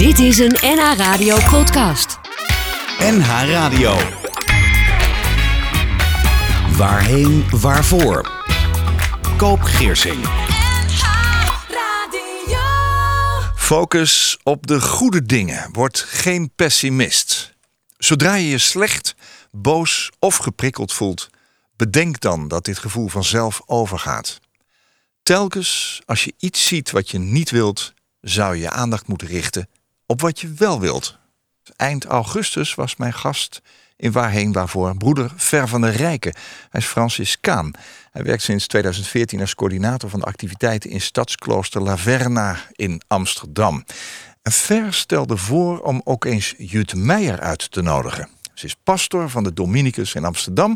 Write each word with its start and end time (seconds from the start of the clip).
Dit 0.00 0.18
is 0.18 0.38
een 0.38 0.56
NH 0.60 0.96
Radio 0.96 1.36
podcast. 1.50 2.18
NH 2.98 3.28
Radio. 3.28 3.96
Waarheen, 6.76 7.50
waarvoor? 7.50 8.30
Koop 9.36 9.60
Geersing. 9.60 10.24
Focus 13.56 14.38
op 14.42 14.66
de 14.66 14.80
goede 14.80 15.22
dingen. 15.22 15.68
Word 15.72 15.98
geen 15.98 16.52
pessimist. 16.56 17.54
Zodra 17.98 18.34
je 18.34 18.48
je 18.48 18.58
slecht, 18.58 19.14
boos 19.50 20.10
of 20.18 20.36
geprikkeld 20.36 20.92
voelt, 20.92 21.30
bedenk 21.76 22.20
dan 22.20 22.48
dat 22.48 22.64
dit 22.64 22.78
gevoel 22.78 23.08
vanzelf 23.08 23.62
overgaat. 23.66 24.40
Telkens 25.22 26.00
als 26.06 26.24
je 26.24 26.34
iets 26.38 26.66
ziet 26.66 26.90
wat 26.90 27.10
je 27.10 27.18
niet 27.18 27.50
wilt, 27.50 27.94
zou 28.20 28.54
je 28.54 28.60
je 28.60 28.70
aandacht 28.70 29.06
moeten 29.06 29.28
richten 29.28 29.68
op 30.10 30.20
wat 30.20 30.40
je 30.40 30.52
wel 30.56 30.80
wilt. 30.80 31.18
Eind 31.76 32.04
augustus 32.04 32.74
was 32.74 32.96
mijn 32.96 33.12
gast 33.12 33.62
in 33.96 34.12
Waarheen 34.12 34.52
Waarvoor 34.52 34.96
broeder 34.96 35.32
Ver 35.36 35.68
van 35.68 35.80
der 35.80 35.92
Rijken. 35.92 36.34
Hij 36.70 36.80
is 36.80 36.86
Franciscaan. 36.86 37.70
Hij 38.10 38.22
werkt 38.22 38.42
sinds 38.42 38.66
2014 38.66 39.40
als 39.40 39.54
coördinator 39.54 40.10
van 40.10 40.20
de 40.20 40.26
activiteiten 40.26 40.90
in 40.90 41.00
stadsklooster 41.00 41.82
Laverna 41.82 42.56
in 42.72 43.02
Amsterdam. 43.06 43.84
En 44.42 44.52
Ver 44.52 44.94
stelde 44.94 45.36
voor 45.36 45.80
om 45.80 46.00
ook 46.04 46.24
eens 46.24 46.54
Jut 46.58 46.94
Meijer 46.94 47.40
uit 47.40 47.70
te 47.70 47.82
nodigen. 47.82 48.28
Ze 48.54 48.66
is 48.66 48.76
pastor 48.84 49.30
van 49.30 49.42
de 49.42 49.52
Dominicus 49.52 50.14
in 50.14 50.24
Amsterdam, 50.24 50.70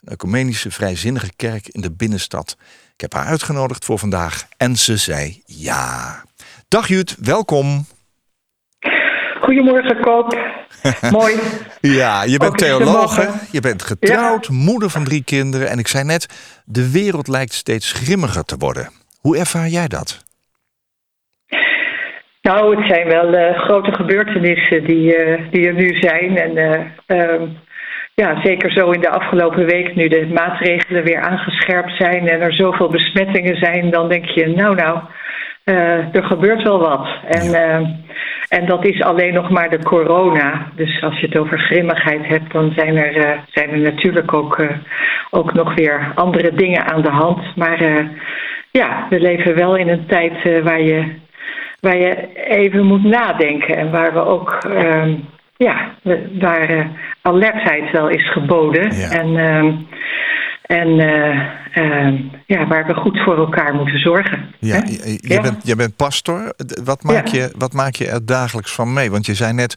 een 0.00 0.12
ecumenische 0.12 0.70
vrijzinnige 0.70 1.30
kerk 1.36 1.68
in 1.68 1.80
de 1.80 1.92
binnenstad. 1.92 2.56
Ik 2.94 3.00
heb 3.00 3.12
haar 3.12 3.26
uitgenodigd 3.26 3.84
voor 3.84 3.98
vandaag 3.98 4.46
en 4.56 4.76
ze 4.76 4.96
zei 4.96 5.42
ja. 5.46 6.24
Dag 6.68 6.88
Jut, 6.88 7.16
welkom. 7.18 7.86
Goedemorgen, 9.50 10.00
Koop. 10.00 10.38
Mooi. 11.18 11.34
Ja, 11.80 12.22
je 12.24 12.38
bent 12.38 12.84
mogen. 12.84 13.28
je 13.52 13.60
bent 13.60 13.82
getrouwd, 13.82 14.48
moeder 14.48 14.90
van 14.90 15.04
drie 15.04 15.24
kinderen. 15.24 15.68
En 15.68 15.78
ik 15.78 15.86
zei 15.86 16.04
net, 16.04 16.62
de 16.64 16.90
wereld 16.92 17.28
lijkt 17.28 17.52
steeds 17.52 17.92
grimmiger 17.92 18.44
te 18.44 18.56
worden. 18.58 18.88
Hoe 19.20 19.38
ervaar 19.38 19.68
jij 19.68 19.88
dat? 19.88 20.24
Nou, 22.42 22.76
het 22.76 22.86
zijn 22.86 23.08
wel 23.08 23.34
eh, 23.34 23.58
grote 23.60 23.92
gebeurtenissen 23.92 24.84
die, 24.84 25.16
eh, 25.16 25.50
die 25.50 25.66
er 25.66 25.74
nu 25.74 25.98
zijn. 26.00 26.36
En 26.36 26.56
eh, 26.56 26.80
ehm, 27.06 27.48
ja, 28.14 28.40
zeker 28.42 28.72
zo 28.72 28.90
in 28.90 29.00
de 29.00 29.10
afgelopen 29.10 29.66
week, 29.66 29.94
nu 29.94 30.08
de 30.08 30.26
maatregelen 30.26 31.04
weer 31.04 31.20
aangescherpt 31.20 31.96
zijn 31.96 32.28
en 32.28 32.40
er 32.40 32.52
zoveel 32.52 32.88
besmettingen 32.88 33.56
zijn, 33.56 33.90
dan 33.90 34.08
denk 34.08 34.24
je, 34.24 34.46
nou 34.46 34.74
nou, 34.74 34.98
er 36.12 36.24
gebeurt 36.24 36.62
wel 36.62 36.78
wat. 36.78 37.06
En, 37.24 37.54
eh, 37.54 37.88
en 38.50 38.66
dat 38.66 38.84
is 38.84 39.02
alleen 39.02 39.34
nog 39.34 39.50
maar 39.50 39.70
de 39.70 39.82
corona. 39.82 40.66
Dus 40.74 41.02
als 41.02 41.20
je 41.20 41.26
het 41.26 41.38
over 41.38 41.58
grimmigheid 41.58 42.26
hebt, 42.26 42.52
dan 42.52 42.72
zijn 42.76 42.96
er, 42.96 43.16
eh, 43.16 43.38
zijn 43.52 43.70
er 43.70 43.78
natuurlijk 43.78 44.32
ook, 44.34 44.58
eh, 44.58 44.68
ook 45.30 45.52
nog 45.52 45.74
weer 45.74 46.12
andere 46.14 46.52
dingen 46.54 46.84
aan 46.86 47.02
de 47.02 47.10
hand. 47.10 47.56
Maar 47.56 47.80
eh, 47.80 48.04
ja, 48.70 49.06
we 49.10 49.20
leven 49.20 49.54
wel 49.54 49.76
in 49.76 49.88
een 49.88 50.06
tijd 50.06 50.62
waar 50.62 50.80
je 50.80 51.04
waar 51.80 51.96
je 51.96 52.16
even 52.48 52.84
moet 52.84 53.04
nadenken 53.04 53.76
en 53.76 53.90
waar 53.90 54.12
we 54.12 54.24
ook 54.26 54.52
ehm, 54.76 55.14
ja, 55.56 55.90
we- 56.02 56.36
waar 56.40 56.88
alertheid 57.22 57.90
wel 57.90 58.08
is 58.08 58.30
geboden 58.30 58.96
Ja. 58.96 59.10
en, 59.10 59.36
ehm, 59.36 59.72
en 60.70 61.00
eh, 61.00 61.38
ehm, 61.72 62.16
ja, 62.46 62.66
waar 62.66 62.86
we 62.86 62.94
goed 62.94 63.18
voor 63.24 63.36
elkaar 63.36 63.74
moeten 63.74 63.98
zorgen. 63.98 64.54
Ja, 64.58 64.74
hè? 64.74 64.78
je, 64.78 65.18
je 65.20 65.34
Ja. 65.34 65.40
Bent, 65.40 65.66
je 65.66 65.76
bent 65.76 65.96
pastor. 65.96 66.52
Wat 66.84 67.02
maak, 67.02 67.26
Ja. 67.26 67.38
je, 67.38 67.52
wat 67.58 67.72
maak 67.72 67.94
je 67.94 68.08
er 68.08 68.26
dagelijks 68.26 68.74
van 68.74 68.92
mee? 68.92 69.10
Want 69.10 69.26
je 69.26 69.34
zei 69.34 69.52
net, 69.52 69.74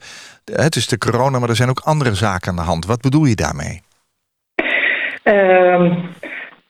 het 0.53 0.75
is 0.75 0.87
de 0.87 0.97
corona, 0.97 1.39
maar 1.39 1.49
er 1.49 1.55
zijn 1.55 1.69
ook 1.69 1.81
andere 1.83 2.13
zaken 2.13 2.49
aan 2.49 2.55
de 2.55 2.61
hand. 2.61 2.85
Wat 2.85 3.01
bedoel 3.01 3.25
je 3.25 3.35
daarmee? 3.35 3.81
Ehm, 5.23 5.93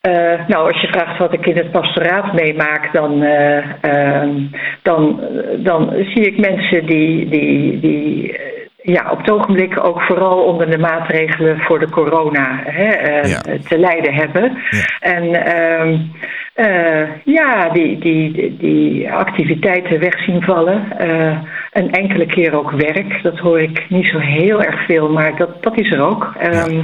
eh, 0.01 0.47
nou, 0.47 0.71
als 0.71 0.81
je 0.81 0.87
vraagt 0.87 1.17
wat 1.17 1.33
ik 1.33 1.45
in 1.45 1.57
het 1.57 1.71
pastoraat 1.71 2.33
meemaak, 2.33 2.93
dan, 2.93 3.21
eh, 3.23 3.83
ehm, 3.83 4.45
dan, 4.81 5.21
dan 5.57 5.89
zie 6.13 6.25
ik 6.27 6.37
mensen 6.39 6.85
die, 6.85 7.29
die, 7.29 7.79
die 7.79 8.37
eh, 8.37 8.62
ja, 8.83 9.11
op 9.11 9.17
het 9.17 9.31
ogenblik 9.31 9.83
ook 9.85 10.01
vooral 10.01 10.43
onder 10.43 10.69
de 10.71 10.77
maatregelen 10.77 11.59
voor 11.59 11.79
de 11.79 11.89
corona 11.89 12.59
hè, 12.63 12.83
eh, 12.85 13.29
Ja. 13.29 13.41
te 13.67 13.77
lijden 13.77 14.13
hebben. 14.13 14.57
Ja. 14.69 14.83
En 14.99 15.45
ehm, 15.45 15.97
eh, 16.53 17.07
ja, 17.23 17.69
die, 17.69 17.97
die, 17.99 18.57
die, 18.57 19.11
activiteiten 19.11 19.99
weg 19.99 20.23
zien 20.23 20.41
vallen. 20.41 20.97
Eh, 20.97 21.37
een 21.71 21.91
enkele 21.91 22.25
keer 22.25 22.57
ook 22.57 22.71
werk. 22.71 23.23
Dat 23.23 23.39
hoor 23.39 23.59
ik 23.59 23.85
niet 23.89 24.07
zo 24.07 24.17
heel 24.17 24.63
erg 24.63 24.85
veel, 24.85 25.09
maar 25.09 25.35
dat, 25.37 25.63
dat 25.63 25.79
is 25.79 25.91
er 25.91 26.01
ook. 26.01 26.33
Ehm, 26.39 26.81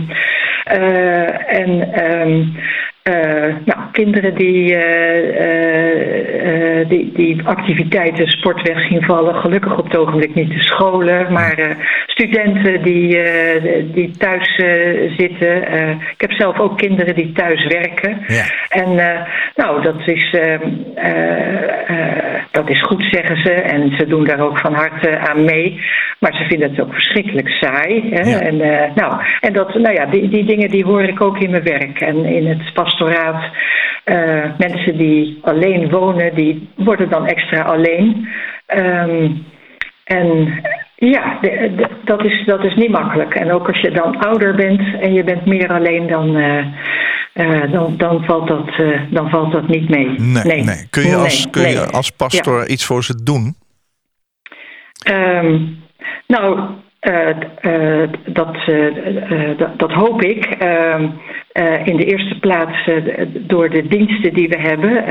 eh, 0.64 1.60
en 1.60 1.94
eh, 3.04 3.56
nou, 3.66 3.80
kinderen 3.92 4.36
die, 4.36 4.78
die, 6.88 7.12
die 7.14 7.42
activiteiten, 7.44 8.28
sport 8.28 8.68
weg 8.68 8.88
zien 8.88 9.02
vallen. 9.02 9.36
Gelukkig 9.36 9.78
op 9.78 9.86
het 9.86 9.98
ogenblik 9.98 10.36
niet 10.36 10.50
de 10.50 10.64
scholen, 10.64 11.34
maar 11.34 11.78
studenten 12.06 12.82
die, 12.82 13.22
die 13.94 14.12
thuis 14.12 14.56
zitten. 15.18 15.62
Ik 16.12 16.22
heb 16.22 16.32
zelf 16.32 16.60
ook 16.60 16.78
kinderen 16.78 17.16
die 17.16 17.32
thuis 17.32 17.68
werken. 17.68 18.18
Ja. 18.28 18.44
En 18.70 19.26
nou, 19.60 19.82
dat 19.82 20.08
is, 20.08 20.34
ehm, 20.34 20.62
eh, 20.96 21.90
eh, 21.90 22.44
dat 22.52 22.70
is 22.70 22.82
goed, 22.82 23.04
zeggen 23.12 23.38
ze. 23.38 23.52
En 23.52 23.96
ze 23.98 24.08
doen 24.08 24.24
daar 24.24 24.40
ook 24.40 24.60
van 24.60 24.74
harte 24.74 25.18
aan 25.18 25.44
mee. 25.46 25.82
Maar 26.20 26.34
ze 26.34 26.44
vinden 26.44 26.70
het 26.70 26.82
ook 26.82 26.94
verschrikkelijk 26.94 27.50
saai. 27.50 28.10
Hè? 28.10 28.30
Ja. 28.30 28.40
En, 28.40 28.62
eh, 28.62 28.96
nou, 28.96 29.22
en 29.40 29.54
dat, 29.54 29.74
nou 29.74 29.94
ja, 29.94 30.06
die, 30.06 30.30
die 30.30 30.46
dingen 30.46 30.70
die 30.70 30.86
hoor 30.86 31.04
ik 31.04 31.22
ook 31.22 31.40
in 31.40 31.50
mijn 31.50 31.64
werk. 31.64 32.02
En 32.02 32.26
in 32.26 32.48
het 32.48 32.74
pastoraat, 32.74 33.44
eh, 34.04 34.44
mensen 34.58 34.98
die 34.98 35.40
alleen 35.42 35.90
wonen, 35.90 36.36
die 36.36 36.70
worden 36.76 37.10
dan 37.10 37.28
extra 37.28 37.62
alleen. 37.62 38.28
Ehm, 38.66 39.28
en 40.04 40.62
ja, 41.00 41.38
de- 41.42 41.74
de- 41.76 41.90
dat, 42.04 42.26
is, 42.26 42.46
dat 42.46 42.64
is 42.64 42.76
niet 42.76 42.90
makkelijk. 42.92 43.34
En 43.36 43.52
ook 43.52 43.68
als 43.68 43.82
je 43.82 43.92
dan 43.92 44.18
ouder 44.20 44.56
bent 44.56 44.82
en 45.02 45.14
je 45.14 45.24
bent 45.24 45.46
meer 45.46 45.70
alleen, 45.74 46.08
dan, 46.08 46.36
eh, 46.36 46.66
eh, 47.34 47.72
dan, 47.72 47.98
dan, 47.98 48.24
valt, 48.24 48.48
dat, 48.48 48.68
eh, 48.78 49.02
dan 49.10 49.30
valt 49.30 49.52
dat 49.52 49.68
niet 49.68 49.90
mee. 49.90 50.20
Nee, 50.20 50.64
nee. 50.64 50.88
Kun 50.90 51.08
je 51.08 51.16
als, 51.16 51.44
Nee, 51.44 51.52
kun 51.52 51.70
je 51.70 51.86
als 51.92 52.10
pastor 52.12 52.68
iets 52.68 52.86
voor 52.86 53.04
ze 53.04 53.24
doen? 53.24 53.56
Ehm, 55.04 55.60
nou, 56.28 56.60
eh, 57.00 57.30
eh, 57.30 58.10
dat, 58.26 58.56
eh, 58.66 59.58
dat, 59.58 59.80
dat 59.80 59.92
hoop 59.92 60.22
ik. 60.22 60.46
Ehm, 60.46 61.08
eh, 61.52 61.88
in 61.88 61.98
de 61.98 62.06
eerste 62.06 62.40
plaats 62.40 62.90
door 63.34 63.70
de 63.70 63.88
diensten 63.88 64.34
die 64.34 64.50
we 64.50 64.60
hebben. 64.60 65.04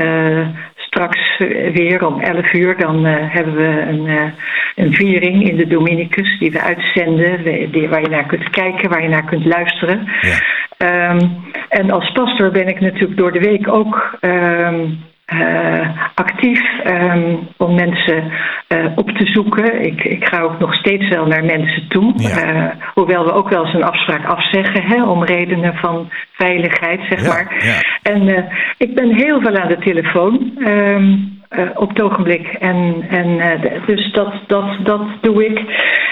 Straks 0.75 1.37
weer 1.73 2.05
om 2.05 2.19
11 2.21 2.53
uur 2.53 2.77
dan 2.77 3.05
hebben 3.05 3.55
we 3.55 3.81
een, 3.81 4.33
een 4.75 4.93
viering 4.93 5.49
in 5.49 5.55
de 5.55 5.67
Dominicus 5.67 6.39
die 6.39 6.51
we 6.51 6.61
uitzenden. 6.61 7.43
die, 7.71 7.89
waar 7.89 8.01
je 8.01 8.09
naar 8.09 8.25
kunt 8.25 8.49
kijken, 8.49 8.89
waar 8.89 9.01
je 9.01 9.09
naar 9.09 9.25
kunt 9.25 9.45
luisteren. 9.45 10.07
Ja. 10.21 10.37
Ehm, 10.77 11.27
en 11.69 11.91
als 11.91 12.11
pastor 12.11 12.51
ben 12.51 12.67
ik 12.67 12.79
natuurlijk 12.79 13.17
door 13.17 13.31
de 13.31 13.39
week 13.39 13.67
ook 13.67 14.17
ehm, 14.19 14.85
eh, 15.29 15.89
actief 16.15 16.61
ehm, 16.83 17.35
om 17.57 17.75
mensen 17.75 18.31
eh, 18.67 18.85
op 18.95 19.09
te 19.09 19.25
zoeken. 19.25 19.85
Ik, 19.85 20.03
ik 20.03 20.25
ga 20.25 20.41
ook 20.41 20.59
nog 20.59 20.73
steeds 20.75 21.07
wel 21.07 21.25
naar 21.25 21.43
mensen 21.45 21.87
toe. 21.87 22.13
Ja. 22.15 22.29
Eh, 22.43 22.71
hoewel 22.93 23.25
we 23.25 23.31
ook 23.33 23.49
wel 23.49 23.65
eens 23.65 23.73
een 23.73 23.83
afspraak 23.83 24.25
afzeggen 24.25 24.83
hè, 24.83 25.03
om 25.03 25.23
redenen 25.23 25.73
van 25.75 26.09
veiligheid, 26.31 26.99
zeg 27.09 27.21
Ja, 27.21 27.27
maar. 27.27 27.55
ja. 27.65 28.11
En 28.11 28.27
eh, 28.35 28.43
ik 28.77 28.95
ben 28.95 29.15
heel 29.15 29.41
veel 29.41 29.57
aan 29.57 29.67
de 29.67 29.77
telefoon. 29.79 30.51
ehm, 30.65 31.13
eh, 31.49 31.69
op 31.73 31.89
het 31.89 32.01
ogenblik. 32.01 32.47
En, 32.47 33.05
en 33.09 33.39
eh, 33.39 33.85
dus 33.85 34.11
dat, 34.11 34.33
dat, 34.47 34.77
dat 34.83 35.01
doe 35.21 35.45
ik. 35.45 35.61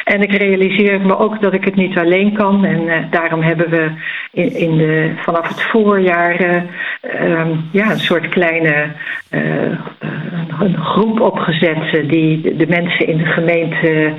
En 0.03 0.21
ik 0.21 0.31
realiseer 0.31 1.01
me 1.01 1.17
ook 1.17 1.41
dat 1.41 1.53
ik 1.53 1.65
het 1.65 1.75
niet 1.75 1.97
alleen 1.97 2.33
kan. 2.33 2.65
En 2.65 2.87
eh, 2.87 3.11
daarom 3.11 3.41
hebben 3.41 3.69
we 3.69 3.91
in, 4.31 4.55
in 4.55 4.77
de, 4.77 5.11
vanaf 5.15 5.47
het 5.47 5.61
voorjaar 5.61 6.35
eh, 6.35 6.61
ehm, 7.01 7.49
ja, 7.71 7.91
een 7.91 7.99
soort 7.99 8.29
kleine 8.29 8.91
een, 9.29 10.77
groep 10.77 11.19
opgezet 11.19 12.09
die 12.09 12.41
de, 12.41 12.55
de 12.55 12.67
mensen 12.67 13.07
in 13.07 13.17
de 13.17 13.25
gemeente. 13.25 14.13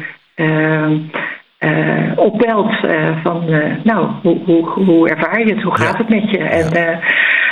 Eh, 1.58 2.12
opbelt 2.16 2.84
eh, 2.84 3.22
van, 3.22 3.48
eh, 3.48 3.84
nou, 3.84 4.10
hoe, 4.22 4.44
hoe, 4.44 4.68
hoe 4.84 5.08
ervaar 5.08 5.46
je 5.46 5.54
het? 5.54 5.62
Hoe 5.62 5.76
gaat 5.76 5.92
Ja. 5.98 6.04
het 6.04 6.08
met 6.08 6.30
je? 6.30 6.38
En, 6.38 6.72
eh, 6.72 6.98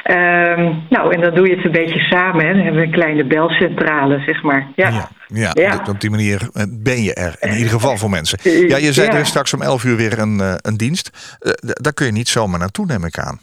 ehm, 0.02 0.72
nou, 0.88 1.14
en 1.14 1.20
dan 1.20 1.34
doe 1.34 1.48
je 1.48 1.56
het 1.56 1.64
een 1.64 1.72
beetje 1.72 1.98
samen. 2.00 2.46
Hè. 2.46 2.52
Dan 2.52 2.62
hebben 2.62 2.80
we 2.80 2.86
een 2.86 2.92
kleine 2.92 3.24
belcentrale, 3.24 4.18
zeg 4.26 4.42
maar. 4.42 4.66
Ja. 4.76 4.88
Ja, 4.90 5.08
ja, 5.26 5.50
Ja. 5.54 5.78
d- 5.78 5.88
op 5.88 6.00
die 6.00 6.10
manier 6.10 6.48
ben 6.70 7.02
je 7.02 7.14
er. 7.14 7.36
In 7.40 7.52
ieder 7.52 7.70
geval 7.72 7.96
voor 7.96 8.10
mensen. 8.10 8.38
Ja, 8.68 8.76
je 8.76 8.92
zei 8.92 9.08
er 9.08 9.26
straks 9.26 9.54
om 9.54 9.62
11 9.62 9.84
uur 9.84 9.96
weer 9.96 10.18
een, 10.18 10.40
een 10.62 10.76
dienst. 10.76 11.36
Daar 11.80 11.92
kun 11.94 12.06
je 12.06 12.12
niet 12.12 12.28
zomaar 12.28 12.58
naartoe, 12.58 12.86
neem 12.86 13.04
ik 13.04 13.18
aan. 13.18 13.40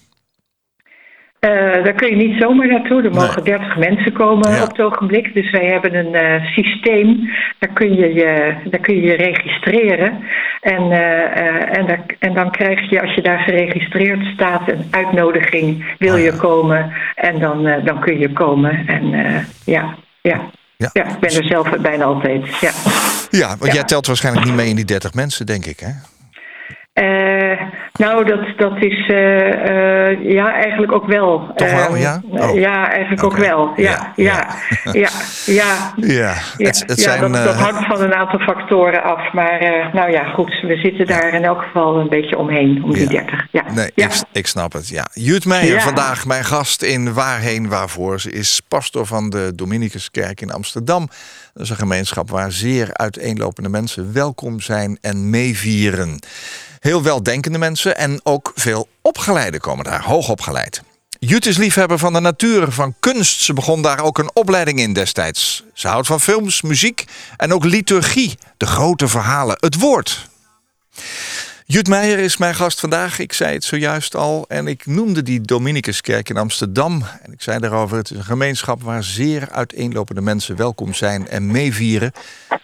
Uh, 1.45 1.83
daar 1.83 1.93
kun 1.93 2.09
je 2.09 2.15
niet 2.15 2.41
zomaar 2.41 2.67
naartoe. 2.67 3.03
Er 3.03 3.11
mogen 3.11 3.43
30 3.43 3.77
mensen 3.77 4.13
komen 4.13 4.61
op 4.61 4.67
het 4.67 4.81
ogenblik. 4.81 5.33
Dus 5.33 5.51
wij 5.51 5.65
hebben 5.65 5.95
een 5.95 6.13
uh, 6.13 6.45
systeem. 6.45 7.29
Daar 7.59 7.73
kun 7.73 7.95
je 7.95 8.13
je, 8.13 8.55
daar 8.69 8.79
kun 8.79 8.95
je, 8.95 9.01
je 9.01 9.13
registreren. 9.13 10.23
En, 10.61 10.83
uh, 10.91 11.77
en, 11.77 11.87
daar, 11.87 12.05
en 12.19 12.33
dan 12.33 12.51
krijg 12.51 12.89
je, 12.89 13.01
als 13.01 13.13
je 13.13 13.21
daar 13.21 13.39
geregistreerd 13.39 14.25
staat, 14.33 14.71
een 14.71 14.85
uitnodiging. 14.91 15.95
Wil 15.97 16.15
je 16.15 16.35
komen? 16.35 16.93
En 17.15 17.39
dan, 17.39 17.63
dan 17.83 17.99
kun 17.99 18.19
je 18.19 18.33
komen. 18.33 18.87
En 18.87 19.09
ja, 19.65 19.95
ja. 20.21 20.41
Ja. 20.77 20.89
ja, 20.93 21.09
ik 21.13 21.19
ben 21.19 21.35
er 21.35 21.45
zelf 21.45 21.69
bijna 21.81 22.03
altijd. 22.03 22.59
Ja, 22.59 22.71
ja 23.29 23.57
want 23.57 23.73
jij 23.73 23.83
telt 23.83 24.07
waarschijnlijk 24.07 24.45
niet 24.45 24.55
mee 24.55 24.69
in 24.69 24.75
die 24.75 24.85
30 24.85 25.13
mensen, 25.13 25.45
denk 25.45 25.65
ik, 25.65 25.79
hè? 25.79 25.91
Uh, 26.93 27.61
nou, 27.93 28.25
dat, 28.25 28.57
dat 28.57 28.83
is 28.83 29.07
uh, 29.07 29.17
uh, 29.47 30.31
ja, 30.31 30.53
eigenlijk 30.53 30.91
ook 30.91 31.05
wel. 31.05 31.51
Toch 31.55 31.71
wel, 31.71 31.95
ja? 31.95 32.21
Oh. 32.29 32.55
Ja, 32.55 32.91
eigenlijk 32.91 33.23
okay. 33.23 33.39
ook 33.39 33.45
wel. 33.45 33.73
Ja, 33.75 34.13
ja, 34.15 34.47
ja, 34.83 34.91
ja. 34.93 35.09
ja. 35.45 35.93
ja. 35.95 36.33
Het, 36.67 36.83
het 36.85 36.99
zijn, 36.99 37.31
dat, 37.31 37.43
dat, 37.43 37.55
hangt 37.55 37.85
van 37.85 38.01
een 38.01 38.13
aantal 38.13 38.39
factoren 38.39 39.03
af. 39.03 39.33
Maar 39.33 39.89
nou 39.93 40.11
ja, 40.11 40.23
goed, 40.23 40.61
we 40.61 40.75
zitten 40.75 41.07
daar 41.07 41.33
in 41.33 41.43
elk 41.43 41.61
geval 41.61 41.99
een 41.99 42.09
beetje 42.09 42.37
omheen, 42.37 42.83
om 42.83 42.93
die 42.93 43.07
30. 43.07 43.47
Ja. 43.51 43.63
Nee, 43.71 43.91
ik 44.31 44.47
snap 44.47 44.73
het, 44.73 44.87
ja. 44.87 45.07
Jut 45.13 45.45
Meijer, 45.45 45.81
vandaag 45.81 46.25
mijn 46.25 46.43
gast 46.43 46.81
in 46.81 47.13
Waarheen 47.13 47.69
Waarvoor. 47.69 48.19
Ze 48.19 48.31
is 48.31 48.61
pastor 48.67 49.05
van 49.05 49.29
de 49.29 49.51
Dominicuskerk 49.55 50.41
in 50.41 50.51
Amsterdam. 50.51 51.07
Dat 51.53 51.63
is 51.63 51.69
een 51.69 51.75
gemeenschap 51.75 52.29
waar 52.29 52.51
zeer 52.51 52.87
uiteenlopende 52.93 53.69
mensen 53.69 54.13
welkom 54.13 54.59
zijn 54.59 54.97
en 55.01 55.29
meevieren. 55.29 56.19
Heel 56.83 57.03
weldenkende 57.03 57.57
mensen 57.57 57.97
en 57.97 58.19
ook 58.23 58.51
veel 58.55 58.87
opgeleiden 59.01 59.59
komen 59.59 59.83
daar, 59.83 60.03
hoogopgeleid. 60.03 60.81
Jut 61.19 61.45
is 61.45 61.57
liefhebber 61.57 61.97
van 61.97 62.13
de 62.13 62.19
natuur, 62.19 62.71
van 62.71 62.95
kunst. 62.99 63.41
Ze 63.41 63.53
begon 63.53 63.81
daar 63.81 63.99
ook 64.03 64.17
een 64.17 64.29
opleiding 64.33 64.79
in 64.79 64.93
destijds. 64.93 65.63
Ze 65.73 65.87
houdt 65.87 66.07
van 66.07 66.19
films, 66.19 66.61
muziek 66.61 67.05
en 67.37 67.53
ook 67.53 67.63
liturgie, 67.63 68.37
de 68.57 68.65
grote 68.65 69.07
verhalen, 69.07 69.57
het 69.59 69.79
woord. 69.79 70.29
Jut 71.65 71.87
Meijer 71.87 72.19
is 72.19 72.37
mijn 72.37 72.55
gast 72.55 72.79
vandaag. 72.79 73.19
Ik 73.19 73.33
zei 73.33 73.53
het 73.53 73.63
zojuist 73.63 74.15
al. 74.15 74.45
En 74.47 74.67
ik 74.67 74.85
noemde 74.85 75.23
die 75.23 75.41
Dominicuskerk 75.41 76.29
in 76.29 76.37
Amsterdam. 76.37 77.03
En 77.21 77.31
ik 77.31 77.41
zei 77.41 77.59
daarover: 77.59 77.97
het 77.97 78.11
is 78.11 78.17
een 78.17 78.23
gemeenschap 78.23 78.81
waar 78.81 79.03
zeer 79.03 79.49
uiteenlopende 79.51 80.21
mensen 80.21 80.55
welkom 80.55 80.93
zijn 80.93 81.27
en 81.27 81.51
meevieren. 81.51 82.11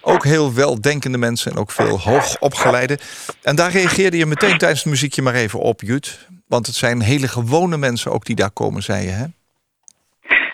Ook 0.01 0.23
heel 0.23 0.53
weldenkende 0.53 1.17
mensen 1.17 1.51
en 1.51 1.57
ook 1.57 1.71
veel 1.71 1.99
hoogopgeleide. 1.99 2.99
En 3.41 3.55
daar 3.55 3.71
reageerde 3.71 4.17
je 4.17 4.25
meteen 4.25 4.57
tijdens 4.57 4.79
het 4.79 4.89
muziekje 4.89 5.21
maar 5.21 5.35
even 5.35 5.59
op, 5.59 5.81
Jut. 5.81 6.27
Want 6.47 6.65
het 6.65 6.75
zijn 6.75 7.01
hele 7.01 7.27
gewone 7.27 7.77
mensen 7.77 8.11
ook 8.11 8.25
die 8.25 8.35
daar 8.35 8.51
komen, 8.51 8.83
zei 8.83 9.05
je, 9.05 9.11
hè? 9.11 9.25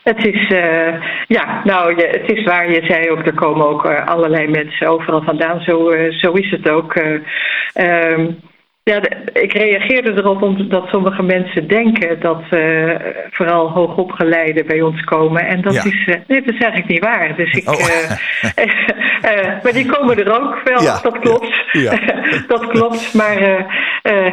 Het 0.06 0.26
is, 0.26 0.50
uh, 0.50 0.94
ja, 1.28 1.62
nou, 1.64 1.96
je, 1.96 2.08
het 2.08 2.32
is 2.32 2.44
waar. 2.44 2.72
Je 2.72 2.86
zei 2.86 3.10
ook, 3.10 3.26
er 3.26 3.34
komen 3.34 3.68
ook 3.68 3.86
uh, 3.86 4.06
allerlei 4.06 4.48
mensen 4.48 4.88
overal 4.88 5.22
vandaan. 5.22 5.62
Zo, 5.62 5.92
uh, 5.92 6.12
zo 6.12 6.32
is 6.32 6.52
het 6.52 6.70
ook. 6.70 6.96
Um, 6.96 8.40
ja, 8.92 9.02
ik 9.34 9.54
reageerde 9.54 10.14
erop 10.16 10.42
omdat 10.42 10.88
sommige 10.88 11.24
mensen 11.24 11.68
denken 11.68 12.20
dat 12.20 12.42
uh, 12.52 12.96
vooral 13.32 13.70
hoogopgeleiden 13.70 14.66
bij 14.66 14.82
ons 14.82 15.04
komen. 15.04 15.48
En 15.48 15.62
dat, 15.62 15.86
is, 15.86 16.06
uh, 16.06 16.16
nee, 16.28 16.42
dat 16.42 16.54
is 16.54 16.62
eigenlijk 16.62 16.88
niet 16.88 17.04
waar. 17.04 17.36
Dus 17.36 17.54
ik, 17.54 17.70
oh. 17.70 17.80
uh, 17.80 19.64
maar 19.64 19.74
die 19.74 19.86
komen 19.86 20.18
er 20.18 20.42
ook 20.42 20.62
wel, 20.64 20.82
ja. 20.82 21.00
dat 21.02 21.20
klopt. 21.20 21.66
Ja. 21.72 22.00
dat 22.54 22.68
klopt, 22.68 23.14
maar 23.14 23.66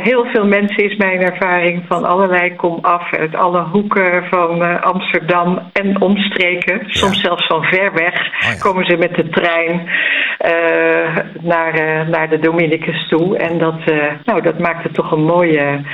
heel 0.02 0.25
veel 0.25 0.46
mensen 0.46 0.84
is 0.84 0.96
mijn 0.96 1.20
ervaring 1.20 1.84
van 1.88 2.05
allerlei 2.05 2.56
kom 2.56 2.78
af. 2.82 3.12
Uit 3.12 3.34
alle 3.34 3.62
hoeken 3.62 4.25
van 4.31 4.82
Amsterdam 4.82 5.70
en 5.72 6.00
omstreken. 6.00 6.81
Soms 6.87 7.20
zelfs 7.20 7.46
van 7.46 7.64
ver 7.64 7.93
weg 7.93 8.14
oh, 8.14 8.60
komen 8.60 8.84
ze 8.84 8.96
met 8.96 9.14
de 9.14 9.28
trein 9.28 9.88
naar, 11.40 12.06
naar 12.08 12.28
de 12.28 12.38
Dominicus 12.38 13.08
toe. 13.08 13.37
En 13.37 13.58
dat, 13.58 13.84
nou, 14.25 14.41
dat 14.42 14.58
maakt 14.58 14.82
het 14.82 14.94
toch 14.94 15.12
een 15.12 15.24
mooie, 15.24 15.86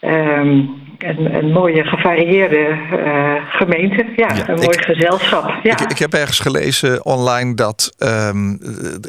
um, 0.00 0.80
een, 0.98 1.34
een, 1.34 1.52
mooie 1.52 1.84
gevarieerde 1.84 2.78
uh, 2.92 3.34
gemeente. 3.48 4.06
Ja, 4.16 4.48
een 4.48 4.54
mooi 4.54 4.78
gezelschap. 4.82 5.58
Ja. 5.62 5.72
Ik, 5.72 5.90
ik, 5.90 5.98
heb 5.98 6.12
ergens 6.12 6.38
gelezen 6.38 7.04
online 7.04 7.54
dat 7.54 7.94
um, 7.98 8.60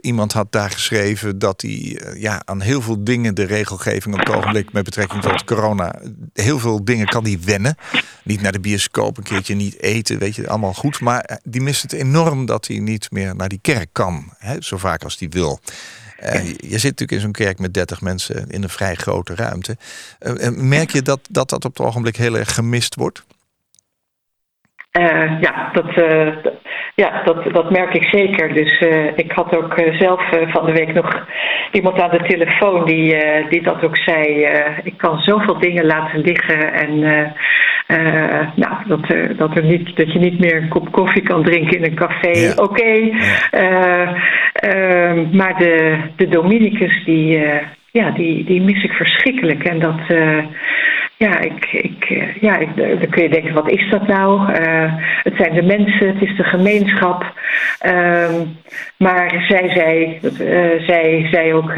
iemand 0.01 0.33
had 0.33 0.51
daar 0.51 0.69
geschreven 0.69 1.39
dat 1.39 1.61
hij 1.61 1.71
uh, 1.71 2.21
ja, 2.21 2.41
aan 2.45 2.61
heel 2.61 2.81
veel 2.81 3.03
dingen, 3.03 3.35
de 3.35 3.45
regelgeving 3.45 4.13
op 4.13 4.19
het 4.19 4.35
ogenblik 4.35 4.73
met 4.73 4.83
betrekking 4.83 5.21
tot 5.21 5.43
corona, 5.43 5.95
heel 6.33 6.59
veel 6.59 6.85
dingen 6.85 7.07
kan 7.07 7.23
hij 7.23 7.37
wennen. 7.45 7.75
Niet 8.23 8.41
naar 8.41 8.51
de 8.51 8.59
bioscoop, 8.59 9.17
een 9.17 9.23
keertje 9.23 9.55
niet 9.55 9.81
eten, 9.81 10.19
weet 10.19 10.35
je, 10.35 10.49
allemaal 10.49 10.73
goed. 10.73 10.99
Maar 10.99 11.39
die 11.43 11.61
mist 11.61 11.81
het 11.81 11.93
enorm 11.93 12.45
dat 12.45 12.67
hij 12.67 12.79
niet 12.79 13.11
meer 13.11 13.35
naar 13.35 13.49
die 13.49 13.59
kerk 13.61 13.89
kan, 13.91 14.33
hè, 14.37 14.55
zo 14.59 14.77
vaak 14.77 15.03
als 15.03 15.19
hij 15.19 15.29
wil. 15.29 15.59
Je 16.57 16.77
zit 16.77 16.83
natuurlijk 16.83 17.11
in 17.11 17.19
zo'n 17.19 17.31
kerk 17.31 17.59
met 17.59 17.73
30 17.73 18.01
mensen 18.01 18.49
in 18.49 18.63
een 18.63 18.69
vrij 18.69 18.95
grote 18.95 19.35
ruimte. 19.35 19.77
Uh, 20.19 20.49
merk 20.49 20.89
je 20.89 21.01
dat, 21.01 21.19
dat 21.29 21.49
dat 21.49 21.65
op 21.65 21.77
het 21.77 21.87
ogenblik 21.87 22.15
heel 22.15 22.37
erg 22.37 22.53
gemist 22.53 22.95
wordt? 22.95 23.25
Uh, 24.99 25.41
ja, 25.41 25.71
dat, 25.71 25.85
ja 26.95 27.21
dat, 27.23 27.53
dat 27.53 27.71
merk 27.71 27.93
ik 27.93 28.03
zeker. 28.03 28.53
Dus 28.53 28.79
ik 29.15 29.31
had 29.31 29.57
ook 29.57 29.73
zelf 29.91 30.21
van 30.47 30.65
de 30.65 30.71
week 30.71 30.93
nog 30.93 31.25
iemand 31.71 32.01
aan 32.01 32.09
de 32.09 32.23
telefoon 32.27 32.85
die, 32.85 33.15
die 33.49 33.61
dat 33.61 33.83
ook 33.83 33.97
zei. 33.97 34.47
ik 34.83 34.97
kan 34.97 35.19
zoveel 35.19 35.59
dingen 35.59 35.85
laten 35.85 36.19
liggen 36.19 36.73
en 36.73 36.99
nou, 38.55 38.75
dat, 38.87 39.37
dat, 39.37 39.57
er 39.57 39.63
niet, 39.63 39.95
dat 39.95 40.13
je 40.13 40.19
niet 40.19 40.39
meer 40.39 40.55
een 40.55 40.69
kop 40.69 40.91
koffie 40.91 41.21
kan 41.23 41.43
drinken 41.43 41.77
in 41.77 41.83
een 41.83 41.95
café. 41.95 42.51
Oké. 42.51 42.61
Okay. 42.61 43.13
Maar 45.31 45.57
de, 45.57 45.97
de 46.15 46.27
Dominicus, 46.27 47.03
die, 47.05 47.39
ja, 47.91 48.11
die, 48.11 48.43
die 48.43 48.61
mis 48.61 48.83
ik 48.83 48.91
verschrikkelijk. 48.91 49.63
En 49.63 49.79
dat, 49.79 49.99
ja, 51.21 51.39
ik, 51.39 51.65
ik, 51.65 52.03
eh, 52.03 52.35
ja 52.41 52.57
ik, 52.57 52.75
dan 52.75 53.09
kun 53.09 53.23
je 53.23 53.29
denken, 53.29 53.53
wat 53.53 53.69
is 53.69 53.89
dat 53.89 54.07
nou? 54.07 54.41
Uh, 54.41 54.93
het 55.23 55.33
zijn 55.37 55.53
de 55.53 55.61
mensen, 55.61 56.07
het 56.07 56.21
is 56.21 56.37
de 56.37 56.43
gemeenschap. 56.43 57.33
Uh, 57.85 58.29
maar 58.97 59.45
zij 59.47 59.69
zei, 59.69 60.19
uh, 60.23 60.87
zij 60.87 61.27
zei 61.31 61.53
ook, 61.53 61.73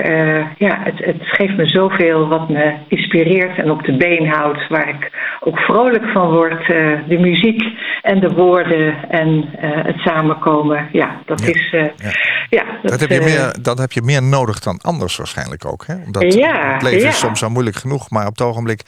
ja, 0.58 0.80
het, 0.84 1.06
het 1.06 1.22
geeft 1.22 1.56
me 1.56 1.68
zoveel 1.68 2.28
wat 2.28 2.50
me 2.50 2.74
inspireert 2.88 3.58
en 3.58 3.72
op 3.72 3.84
de 3.84 3.98
been 3.98 4.28
houdt. 4.28 4.68
Waar 4.68 4.90
ik 4.90 5.12
ook 5.40 5.58
vrolijk 5.60 6.06
van 6.06 6.32
word. 6.32 6.68
de 7.08 7.18
muziek 7.20 7.64
en 8.02 8.20
de 8.20 8.30
woorden 8.30 9.10
en 9.10 9.50
het 9.60 9.98
samenkomen. 9.98 10.90
Ja, 10.92 11.22
dat 11.26 11.42
is... 11.42 11.70
Ja. 11.72 11.92
ja 12.50 12.64
dat, 12.82 12.92
dat, 12.92 13.00
heb 13.00 13.10
je 13.10 13.22
meer, 13.22 13.56
dat 13.62 13.78
heb 13.78 13.92
je 13.92 14.02
meer 14.02 14.24
nodig 14.24 14.60
dan 14.60 14.80
anders 14.82 15.18
waarschijnlijk 15.18 15.66
ook. 15.66 15.86
Hè? 15.88 15.96
Omdat 16.06 16.34
ja, 16.34 16.74
het 16.74 16.82
leven 16.82 17.08
is 17.08 17.20
soms 17.20 17.40
zo 17.40 17.50
moeilijk 17.50 17.76
genoeg, 17.76 18.10
maar 18.10 18.28
op 18.28 18.38
het 18.38 18.48
ogenblik 18.48 18.82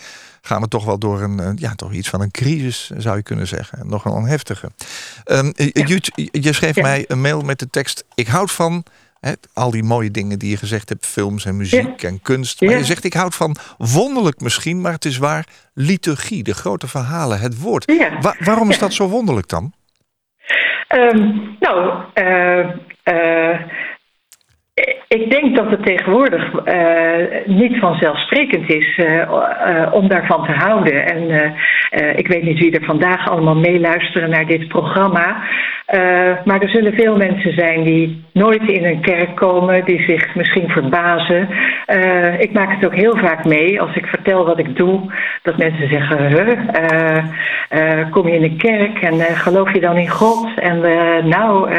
gaan 0.45 0.61
we 0.61 0.67
toch 0.67 0.85
wel 0.85 0.99
door 0.99 1.21
een, 1.21 1.57
ja, 1.59 1.75
toch 1.75 1.91
iets 1.91 2.09
van 2.09 2.21
een 2.21 2.31
crisis, 2.31 2.91
zou 2.97 3.17
je 3.17 3.23
kunnen 3.23 3.47
zeggen. 3.47 3.87
Nog 3.87 4.05
een 4.05 4.25
heftige. 4.25 4.69
Um, 5.25 5.53
Jut, 5.73 6.11
je 6.31 6.53
schreef 6.53 6.75
mij 6.75 7.05
een 7.07 7.21
mail 7.21 7.41
met 7.41 7.59
de 7.59 7.69
tekst: 7.69 8.05
Ik 8.15 8.27
houd 8.27 8.51
van. 8.51 8.83
al 9.53 9.71
die 9.71 9.83
mooie 9.83 10.11
dingen 10.11 10.39
die 10.39 10.49
je 10.49 10.57
gezegd 10.57 10.89
hebt, 10.89 11.05
films 11.05 11.45
en 11.45 11.57
muziek 11.57 12.03
en 12.03 12.21
kunst. 12.21 12.61
Maar 12.61 12.77
je 12.77 12.83
zegt, 12.83 13.03
ik 13.03 13.13
houd 13.13 13.35
van 13.35 13.55
wonderlijk 13.77 14.39
misschien, 14.39 14.81
maar 14.81 14.91
het 14.91 15.05
is 15.05 15.17
waar, 15.17 15.47
liturgie, 15.73 16.43
de 16.43 16.53
grote 16.53 16.87
verhalen, 16.87 17.39
het 17.39 17.59
woord. 17.59 17.91
waarom 18.39 18.69
is 18.69 18.79
dat 18.79 18.93
zo 18.93 19.07
wonderlijk 19.07 19.47
dan? 19.47 19.73
Um, 20.95 21.55
nou, 21.59 22.03
uh, 22.15 23.61
ik 25.07 25.31
denk 25.31 25.55
dat 25.55 25.69
het 25.69 25.85
tegenwoordig 25.85 26.51
uh, 26.53 27.55
niet 27.57 27.79
vanzelfsprekend 27.79 28.69
is 28.69 28.97
uh, 28.97 29.15
uh, 29.15 29.93
om 29.93 30.07
daarvan 30.07 30.45
te 30.45 30.51
houden. 30.51 31.05
En 31.05 31.53
ik 32.15 32.27
weet 32.27 32.43
niet 32.43 32.59
wie 32.59 32.71
er 32.71 32.85
vandaag 32.85 33.29
allemaal 33.29 33.55
meeluisteren 33.55 34.29
naar 34.29 34.45
dit 34.45 34.67
programma. 34.67 35.43
maar 36.45 36.61
er 36.61 36.69
zullen 36.69 36.93
veel 36.93 37.17
mensen 37.17 37.53
zijn 37.53 37.83
die 37.83 38.23
nooit 38.33 38.69
in 38.69 38.85
een 38.85 39.01
kerk 39.01 39.35
komen, 39.35 39.85
die 39.85 40.03
zich 40.07 40.35
misschien 40.35 40.69
verbazen. 40.69 41.49
ik 42.39 42.53
maak 42.53 42.71
het 42.75 42.85
ook 42.85 42.95
heel 42.95 43.17
vaak 43.17 43.45
mee 43.45 43.81
als 43.81 43.95
ik 43.95 44.05
vertel 44.05 44.45
wat 44.45 44.59
ik 44.59 44.75
doe, 44.75 45.11
dat 45.41 45.57
mensen 45.57 45.89
zeggen: 45.89 46.27
huh, 46.27 48.11
kom 48.11 48.27
je 48.27 48.35
in 48.35 48.43
een 48.43 48.57
kerk 48.57 49.01
en 49.01 49.19
geloof 49.19 49.73
je 49.73 49.79
dan 49.79 49.97
in 49.97 50.09
God? 50.09 50.59
En 50.59 50.79
nou, 51.29 51.69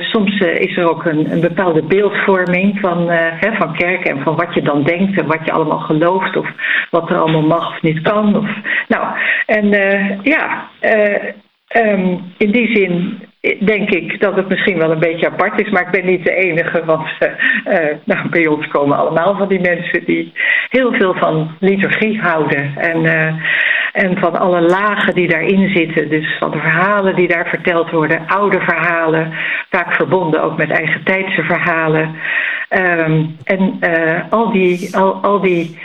soms 0.00 0.40
is 0.40 0.76
er 0.76 0.90
ook 0.90 1.04
een 1.04 1.40
bepaalde 1.40 1.82
beeldvorming 1.90 2.80
van, 2.80 3.10
uh, 3.10 3.18
hè, 3.40 3.52
van 3.52 3.76
kerken 3.76 4.10
en 4.10 4.22
van 4.22 4.36
wat 4.36 4.54
je 4.54 4.62
dan 4.62 4.82
denkt 4.82 5.20
en 5.20 5.26
wat 5.26 5.44
je 5.44 5.52
allemaal 5.52 5.78
gelooft 5.78 6.36
of 6.36 6.48
wat 6.90 7.10
er 7.10 7.16
allemaal 7.16 7.46
mag 7.46 7.70
of 7.70 7.82
niet 7.82 8.00
kan. 8.02 8.36
Of, 8.36 8.48
nou, 8.88 9.06
en 9.46 9.64
uh, 9.64 10.22
ja, 10.22 10.68
uh, 10.82 11.92
um, 11.92 12.32
in 12.38 12.50
die 12.50 12.76
zin 12.76 13.18
denk 13.60 13.90
ik 13.90 14.20
dat 14.20 14.36
het 14.36 14.48
misschien 14.48 14.78
wel 14.78 14.90
een 14.90 14.98
beetje 14.98 15.30
apart 15.30 15.60
is, 15.60 15.70
maar 15.70 15.82
ik 15.82 15.90
ben 15.90 16.06
niet 16.06 16.24
de 16.24 16.34
enige. 16.34 16.84
Want 16.84 17.08
nou, 18.04 18.28
bij 18.30 18.46
ons 18.46 18.66
komen 18.66 18.96
allemaal 18.96 19.36
van 19.36 19.48
die 19.48 19.60
mensen 19.60 20.04
die 20.04 20.32
heel 20.68 20.92
veel 20.92 21.14
van 21.14 21.56
liturgie 21.60 22.20
houden. 22.20 22.76
En, 22.76 23.04
en 23.92 24.18
van 24.18 24.38
alle 24.38 24.60
lagen 24.60 25.14
die 25.14 25.28
daarin 25.28 25.68
zitten. 25.68 26.08
Dus 26.08 26.36
van 26.38 26.50
de 26.50 26.58
verhalen 26.58 27.16
die 27.16 27.28
daar 27.28 27.48
verteld 27.48 27.90
worden, 27.90 28.26
oude 28.26 28.60
verhalen, 28.60 29.32
vaak 29.70 29.94
verbonden 29.94 30.42
ook 30.42 30.56
met 30.56 30.70
eigen 30.70 31.04
tijdse 31.04 31.42
verhalen. 31.42 32.14
Um, 32.76 33.36
en 33.44 33.76
uh, 33.80 34.20
al 34.30 34.52
die, 34.52 34.96
al, 34.96 35.14
al 35.14 35.40
die 35.40 35.78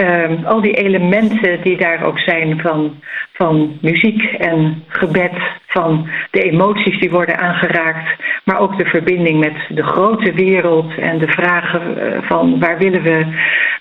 um, 0.00 0.44
al 0.44 0.60
die 0.60 0.72
elementen 0.72 1.62
die 1.62 1.76
daar 1.76 2.04
ook 2.04 2.18
zijn 2.18 2.60
van, 2.60 3.00
van 3.32 3.78
muziek 3.80 4.22
en 4.22 4.84
gebed, 4.88 5.32
van 5.66 6.08
de 6.30 6.42
emoties 6.42 7.00
die 7.00 7.10
worden 7.10 7.38
aangeraakt, 7.38 8.22
maar 8.44 8.58
ook 8.58 8.78
de 8.78 8.84
verbinding 8.84 9.38
met 9.38 9.56
de 9.68 9.82
grote 9.82 10.32
wereld 10.32 10.98
en 10.98 11.18
de 11.18 11.28
vragen 11.28 11.98
eh, 11.98 12.22
van 12.22 12.58
waar 12.58 12.78
willen 12.78 13.02
we 13.02 13.26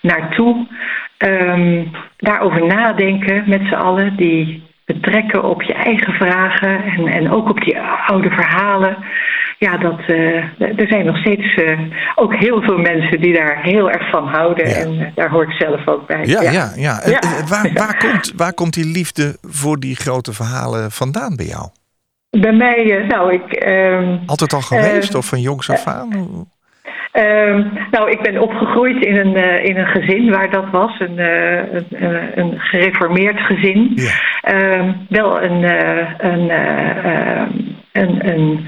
naartoe. 0.02 0.68
Um, 1.26 1.92
daarover 2.18 2.66
nadenken 2.66 3.44
met 3.50 3.62
z'n 3.62 3.74
allen, 3.74 4.16
die 4.16 4.64
betrekken 4.86 5.44
op 5.44 5.62
je 5.62 5.74
eigen 5.74 6.14
vragen 6.14 6.84
en, 6.84 7.08
en 7.08 7.32
ook 7.32 7.50
op 7.50 7.62
die 7.62 7.80
oude 7.80 8.30
verhalen 8.30 8.98
ja, 9.64 9.78
dat, 9.78 10.00
uh, 10.08 10.36
er 10.60 10.88
zijn 10.88 11.06
nog 11.06 11.18
steeds 11.18 11.56
uh, 11.56 11.80
ook 12.16 12.36
heel 12.36 12.62
veel 12.62 12.78
mensen 12.78 13.22
die 13.22 13.34
daar 13.34 13.62
heel 13.62 13.92
erg 13.92 14.10
van 14.10 14.28
houden. 14.28 14.70
Ja. 14.70 14.76
En 14.76 14.94
uh, 14.94 15.08
daar 15.16 15.30
hoort 15.30 15.56
zelf 15.58 15.88
ook 15.88 16.08
bij. 16.08 16.26
Ja, 16.26 16.42
ja, 16.42 16.72
ja. 16.76 17.02
ja. 17.06 17.20
Waar, 17.48 17.70
waar, 17.84 17.98
komt, 17.98 18.34
waar 18.36 18.54
komt 18.54 18.74
die 18.74 18.86
liefde 18.86 19.38
voor 19.42 19.80
die 19.80 19.96
grote 19.96 20.34
verhalen 20.34 20.92
vandaan 20.92 21.36
bij 21.36 21.46
jou? 21.46 21.70
Bij 22.30 22.54
mij, 22.54 23.06
nou, 23.08 23.34
ik. 23.34 23.66
Uh, 23.68 24.18
Altijd 24.26 24.54
al 24.54 24.62
geweest 24.62 25.16
of 25.16 25.26
van 25.26 25.42
jongs 25.42 25.70
af 25.70 25.88
aan? 25.88 26.10
Uh, 27.14 27.66
nou, 27.92 28.10
ik 28.10 28.22
ben 28.22 28.42
opgegroeid 28.42 29.06
in 29.06 29.16
een, 29.16 29.38
uh, 29.38 29.66
in 29.66 29.78
een 29.78 29.88
gezin 29.88 30.30
waar 30.30 30.50
dat 30.50 30.70
was, 30.72 31.00
een, 31.00 31.18
uh, 31.18 31.74
een, 31.74 31.86
een, 32.36 32.60
gereformeerd 32.60 33.40
gezin. 33.40 33.92
Ja. 33.96 34.12
Uh, 34.54 34.90
wel 35.10 35.42
een, 35.42 35.64
een, 36.18 36.50
een, 37.92 38.34
een, 38.34 38.68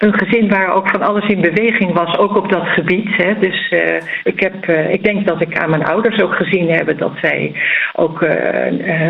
een 0.00 0.18
gezin 0.18 0.48
waar 0.48 0.74
ook 0.74 0.88
van 0.88 1.02
alles 1.02 1.28
in 1.28 1.40
beweging 1.40 1.92
was, 1.92 2.18
ook 2.18 2.36
op 2.36 2.50
dat 2.50 2.66
gebied. 2.66 3.16
Hè. 3.16 3.38
Dus 3.38 3.70
uh, 3.70 4.00
ik, 4.24 4.40
heb, 4.40 4.68
uh, 4.68 4.92
ik 4.92 5.04
denk 5.04 5.26
dat 5.26 5.40
ik 5.40 5.58
aan 5.58 5.70
mijn 5.70 5.84
ouders 5.84 6.22
ook 6.22 6.34
gezien 6.34 6.70
heb 6.70 6.98
dat 6.98 7.12
zij 7.20 7.52
ook 7.92 8.22
uh, 8.22 8.30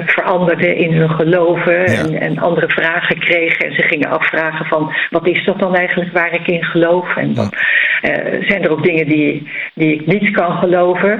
veranderden 0.07 0.77
in 0.77 0.93
hun 0.93 1.11
geloven 1.11 1.73
ja. 1.73 1.87
en, 1.87 2.21
en, 2.21 2.39
andere 2.39 2.69
vragen 2.69 3.19
kregen. 3.19 3.67
En 3.67 3.75
ze 3.75 3.83
gingen 3.83 4.11
afvragen 4.11 4.67
van 4.67 4.93
wat 5.11 5.27
is 5.27 5.45
dat 5.45 5.59
dan 5.59 5.75
eigenlijk 5.75 6.13
waar 6.13 6.35
ik 6.35 6.47
in 6.47 6.65
geloof? 6.65 7.17
En 7.17 7.35
dan 7.35 7.53
zijn 8.41 8.63
er 8.63 8.71
ook 8.71 8.85
dingen 8.85 9.09
die, 9.09 9.51
die 9.75 9.95
ik 9.95 10.07
niet 10.07 10.31
kan 10.31 10.53
geloven. 10.59 11.11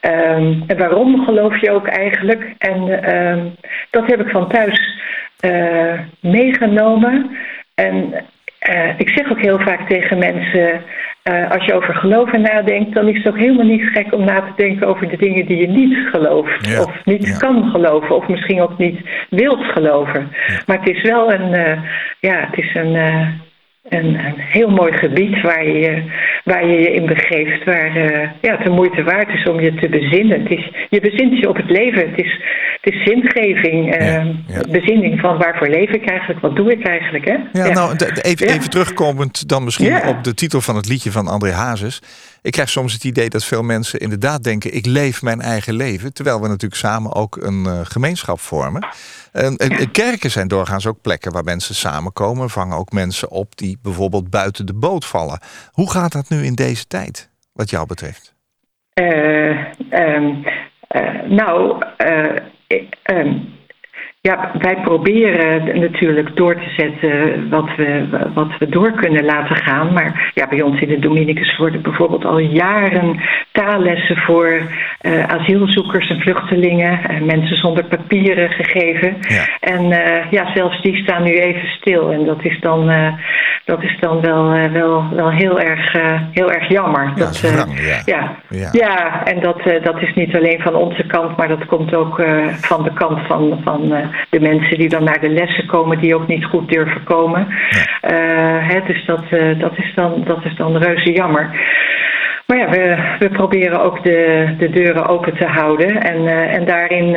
Um, 0.00 0.64
en 0.66 0.78
waarom 0.78 1.24
geloof 1.24 1.60
je 1.60 1.70
ook 1.70 1.86
eigenlijk? 1.86 2.54
En 2.58 3.10
um, 3.14 3.54
dat 3.90 4.06
heb 4.06 4.20
ik 4.20 4.30
van 4.30 4.48
thuis 4.48 5.00
meegenomen. 6.20 7.36
En 7.74 8.14
uh, 8.70 8.98
ik 8.98 9.08
zeg 9.08 9.30
ook 9.30 9.40
heel 9.40 9.58
vaak 9.58 9.88
tegen 9.88 10.18
mensen: 10.18 10.82
uh, 11.24 11.50
als 11.50 11.64
je 11.64 11.74
over 11.74 11.94
geloven 11.94 12.40
nadenkt, 12.40 12.94
dan 12.94 13.08
is 13.08 13.16
het 13.16 13.28
ook 13.28 13.38
helemaal 13.38 13.66
niet 13.66 13.90
gek 13.92 14.14
om 14.14 14.24
na 14.24 14.40
te 14.40 14.52
denken 14.56 14.86
over 14.86 15.08
de 15.08 15.16
dingen 15.16 15.46
die 15.46 15.56
je 15.56 15.68
niet 15.68 15.96
gelooft. 16.10 16.66
Ja, 16.66 16.82
of 16.82 17.04
niet 17.04 17.26
ja. 17.26 17.36
kan 17.36 17.70
geloven, 17.70 18.16
of 18.16 18.28
misschien 18.28 18.60
ook 18.60 18.78
niet 18.78 19.00
wilt 19.30 19.64
geloven. 19.64 20.28
Ja. 20.46 20.60
Maar 20.66 20.78
het 20.78 20.88
is 20.88 21.02
wel 21.02 21.32
een, 21.32 21.52
uh, 21.52 21.78
ja, 22.20 22.48
het 22.50 22.58
is 22.58 22.74
een 22.74 22.96
een, 23.88 24.24
een, 24.26 24.34
heel 24.36 24.68
mooi 24.68 24.92
gebied 24.92 25.42
waar 25.42 25.66
je 25.66 26.10
waar 26.44 26.66
je, 26.66 26.80
je 26.80 26.92
in 26.92 27.06
begeeft, 27.06 27.64
waar 27.64 27.96
uh, 27.96 28.28
ja, 28.40 28.56
het 28.56 28.64
de 28.64 28.70
moeite 28.70 29.02
waard 29.02 29.28
is 29.28 29.48
om 29.48 29.60
je 29.60 29.74
te 29.74 29.88
bezinnen. 29.88 30.42
Het 30.42 30.50
is, 30.50 30.72
je 30.90 31.00
bezint 31.00 31.38
je 31.38 31.48
op 31.48 31.56
het 31.56 31.70
leven. 31.70 32.10
Het 32.10 32.18
is, 32.18 32.40
het 32.80 32.94
is 32.94 33.02
zingeving, 33.04 33.94
uh, 33.94 34.06
ja, 34.06 34.24
ja. 34.46 34.60
bezinning 34.70 35.20
van 35.20 35.38
waarvoor 35.38 35.68
leef 35.68 35.90
ik 35.90 36.08
eigenlijk, 36.08 36.40
wat 36.40 36.56
doe 36.56 36.72
ik 36.72 36.86
eigenlijk. 36.86 37.24
Hè? 37.24 37.36
Ja, 37.52 37.66
ja. 37.66 37.72
nou, 37.72 37.96
even, 38.22 38.48
even 38.48 38.70
terugkomend 38.70 39.48
dan 39.48 39.64
misschien 39.64 40.06
op 40.06 40.24
de 40.24 40.34
titel 40.34 40.60
van 40.60 40.76
het 40.76 40.88
liedje 40.88 41.10
van 41.10 41.28
André 41.28 41.50
Hazes. 41.50 42.00
Ik 42.42 42.52
krijg 42.52 42.68
soms 42.68 42.92
het 42.92 43.04
idee 43.04 43.28
dat 43.28 43.44
veel 43.44 43.62
mensen 43.62 44.00
inderdaad 44.00 44.44
denken: 44.44 44.74
ik 44.74 44.86
leef 44.86 45.22
mijn 45.22 45.40
eigen 45.40 45.74
leven. 45.74 46.12
Terwijl 46.12 46.40
we 46.40 46.48
natuurlijk 46.48 46.80
samen 46.80 47.14
ook 47.14 47.36
een 47.36 47.64
uh, 47.66 47.80
gemeenschap 47.82 48.40
vormen. 48.40 48.86
En, 49.32 49.56
en, 49.56 49.90
kerken 49.90 50.30
zijn 50.30 50.48
doorgaans 50.48 50.86
ook 50.86 51.00
plekken 51.00 51.32
waar 51.32 51.44
mensen 51.44 51.74
samenkomen, 51.74 52.50
vangen 52.50 52.76
ook 52.76 52.92
mensen 52.92 53.30
op 53.30 53.56
die 53.56 53.78
bijvoorbeeld 53.82 54.30
buiten 54.30 54.66
de 54.66 54.74
boot 54.74 55.04
vallen. 55.04 55.40
Hoe 55.70 55.90
gaat 55.90 56.12
dat 56.12 56.28
nu 56.28 56.44
in 56.44 56.54
deze 56.54 56.86
tijd, 56.86 57.30
wat 57.52 57.70
jou 57.70 57.86
betreft? 57.86 58.34
Uh, 58.94 59.72
um, 59.90 60.44
uh, 60.88 61.22
nou, 61.28 61.82
um, 63.10 63.60
ja, 64.22 64.50
wij 64.58 64.76
proberen 64.82 65.80
natuurlijk 65.80 66.36
door 66.36 66.54
te 66.54 66.70
zetten 66.76 67.48
wat 67.48 67.76
we, 67.76 68.04
wat 68.34 68.58
we 68.58 68.68
door 68.68 68.92
kunnen 68.92 69.24
laten 69.24 69.56
gaan. 69.56 69.92
Maar 69.92 70.30
ja, 70.34 70.48
bij 70.48 70.62
ons 70.62 70.80
in 70.80 70.88
de 70.88 70.98
Dominicus 70.98 71.56
worden 71.56 71.82
bijvoorbeeld 71.82 72.24
al 72.24 72.38
jaren 72.38 73.20
taallessen 73.52 74.16
voor 74.16 74.48
uh, 75.02 75.24
asielzoekers 75.24 76.10
en 76.10 76.20
vluchtelingen 76.20 77.08
en 77.08 77.24
mensen 77.24 77.56
zonder 77.56 77.84
papieren 77.84 78.50
gegeven. 78.50 79.16
Ja. 79.20 79.44
En 79.60 79.84
uh, 79.84 80.30
ja, 80.30 80.52
zelfs 80.54 80.82
die 80.82 80.96
staan 80.96 81.22
nu 81.22 81.38
even 81.38 81.68
stil. 81.68 82.10
En 82.10 82.24
dat 82.24 82.44
is 82.44 82.60
dan, 82.60 82.90
uh, 82.90 83.12
dat 83.64 83.82
is 83.82 83.96
dan 84.00 84.20
wel, 84.20 84.70
wel, 84.72 85.04
wel 85.14 85.30
heel, 85.30 85.60
erg, 85.60 85.96
heel 86.32 86.52
erg 86.52 86.68
jammer. 86.68 87.04
Ja, 87.04 87.14
dat, 87.14 87.40
wrang, 87.40 87.80
ja. 87.80 88.02
Ja, 88.04 88.36
ja. 88.48 88.68
ja, 88.72 89.24
en 89.24 89.40
dat, 89.40 89.62
dat 89.82 90.02
is 90.02 90.14
niet 90.14 90.36
alleen 90.36 90.60
van 90.60 90.74
onze 90.74 91.06
kant, 91.06 91.36
maar 91.36 91.48
dat 91.48 91.66
komt 91.66 91.94
ook 91.94 92.22
van 92.60 92.82
de 92.82 92.92
kant 92.92 93.26
van. 93.26 93.60
van 93.64 94.10
de 94.30 94.40
mensen 94.40 94.78
die 94.78 94.88
dan 94.88 95.04
naar 95.04 95.20
de 95.20 95.28
lessen 95.28 95.66
komen, 95.66 96.00
die 96.00 96.14
ook 96.14 96.26
niet 96.26 96.44
goed 96.44 96.68
durven 96.68 97.04
komen. 97.04 97.46
Ja. 97.70 98.12
Uh, 98.12 98.68
hè, 98.68 98.80
dus 98.86 99.04
dat, 99.04 99.24
uh, 99.30 99.58
dat, 99.58 99.72
is 99.78 99.92
dan, 99.94 100.22
dat 100.24 100.44
is 100.44 100.56
dan 100.56 100.76
reuze 100.76 101.12
jammer. 101.12 101.50
Maar 102.46 102.58
ja, 102.58 102.68
we, 102.68 102.96
we 103.18 103.28
proberen 103.28 103.82
ook 103.82 104.02
de, 104.04 104.48
de 104.58 104.70
deuren 104.70 105.06
open 105.06 105.36
te 105.36 105.46
houden. 105.46 106.02
En, 106.02 106.22
uh, 106.22 106.54
en 106.54 106.64
daarin 106.64 107.16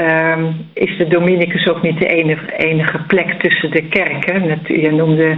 um, 0.00 0.66
is 0.74 0.96
de 0.98 1.08
Dominicus 1.08 1.68
ook 1.68 1.82
niet 1.82 1.98
de 1.98 2.06
enige, 2.06 2.56
enige 2.56 2.98
plek 3.06 3.32
tussen 3.32 3.70
de 3.70 3.82
kerken. 3.82 4.60
Je 4.64 4.90
noemde 4.90 5.36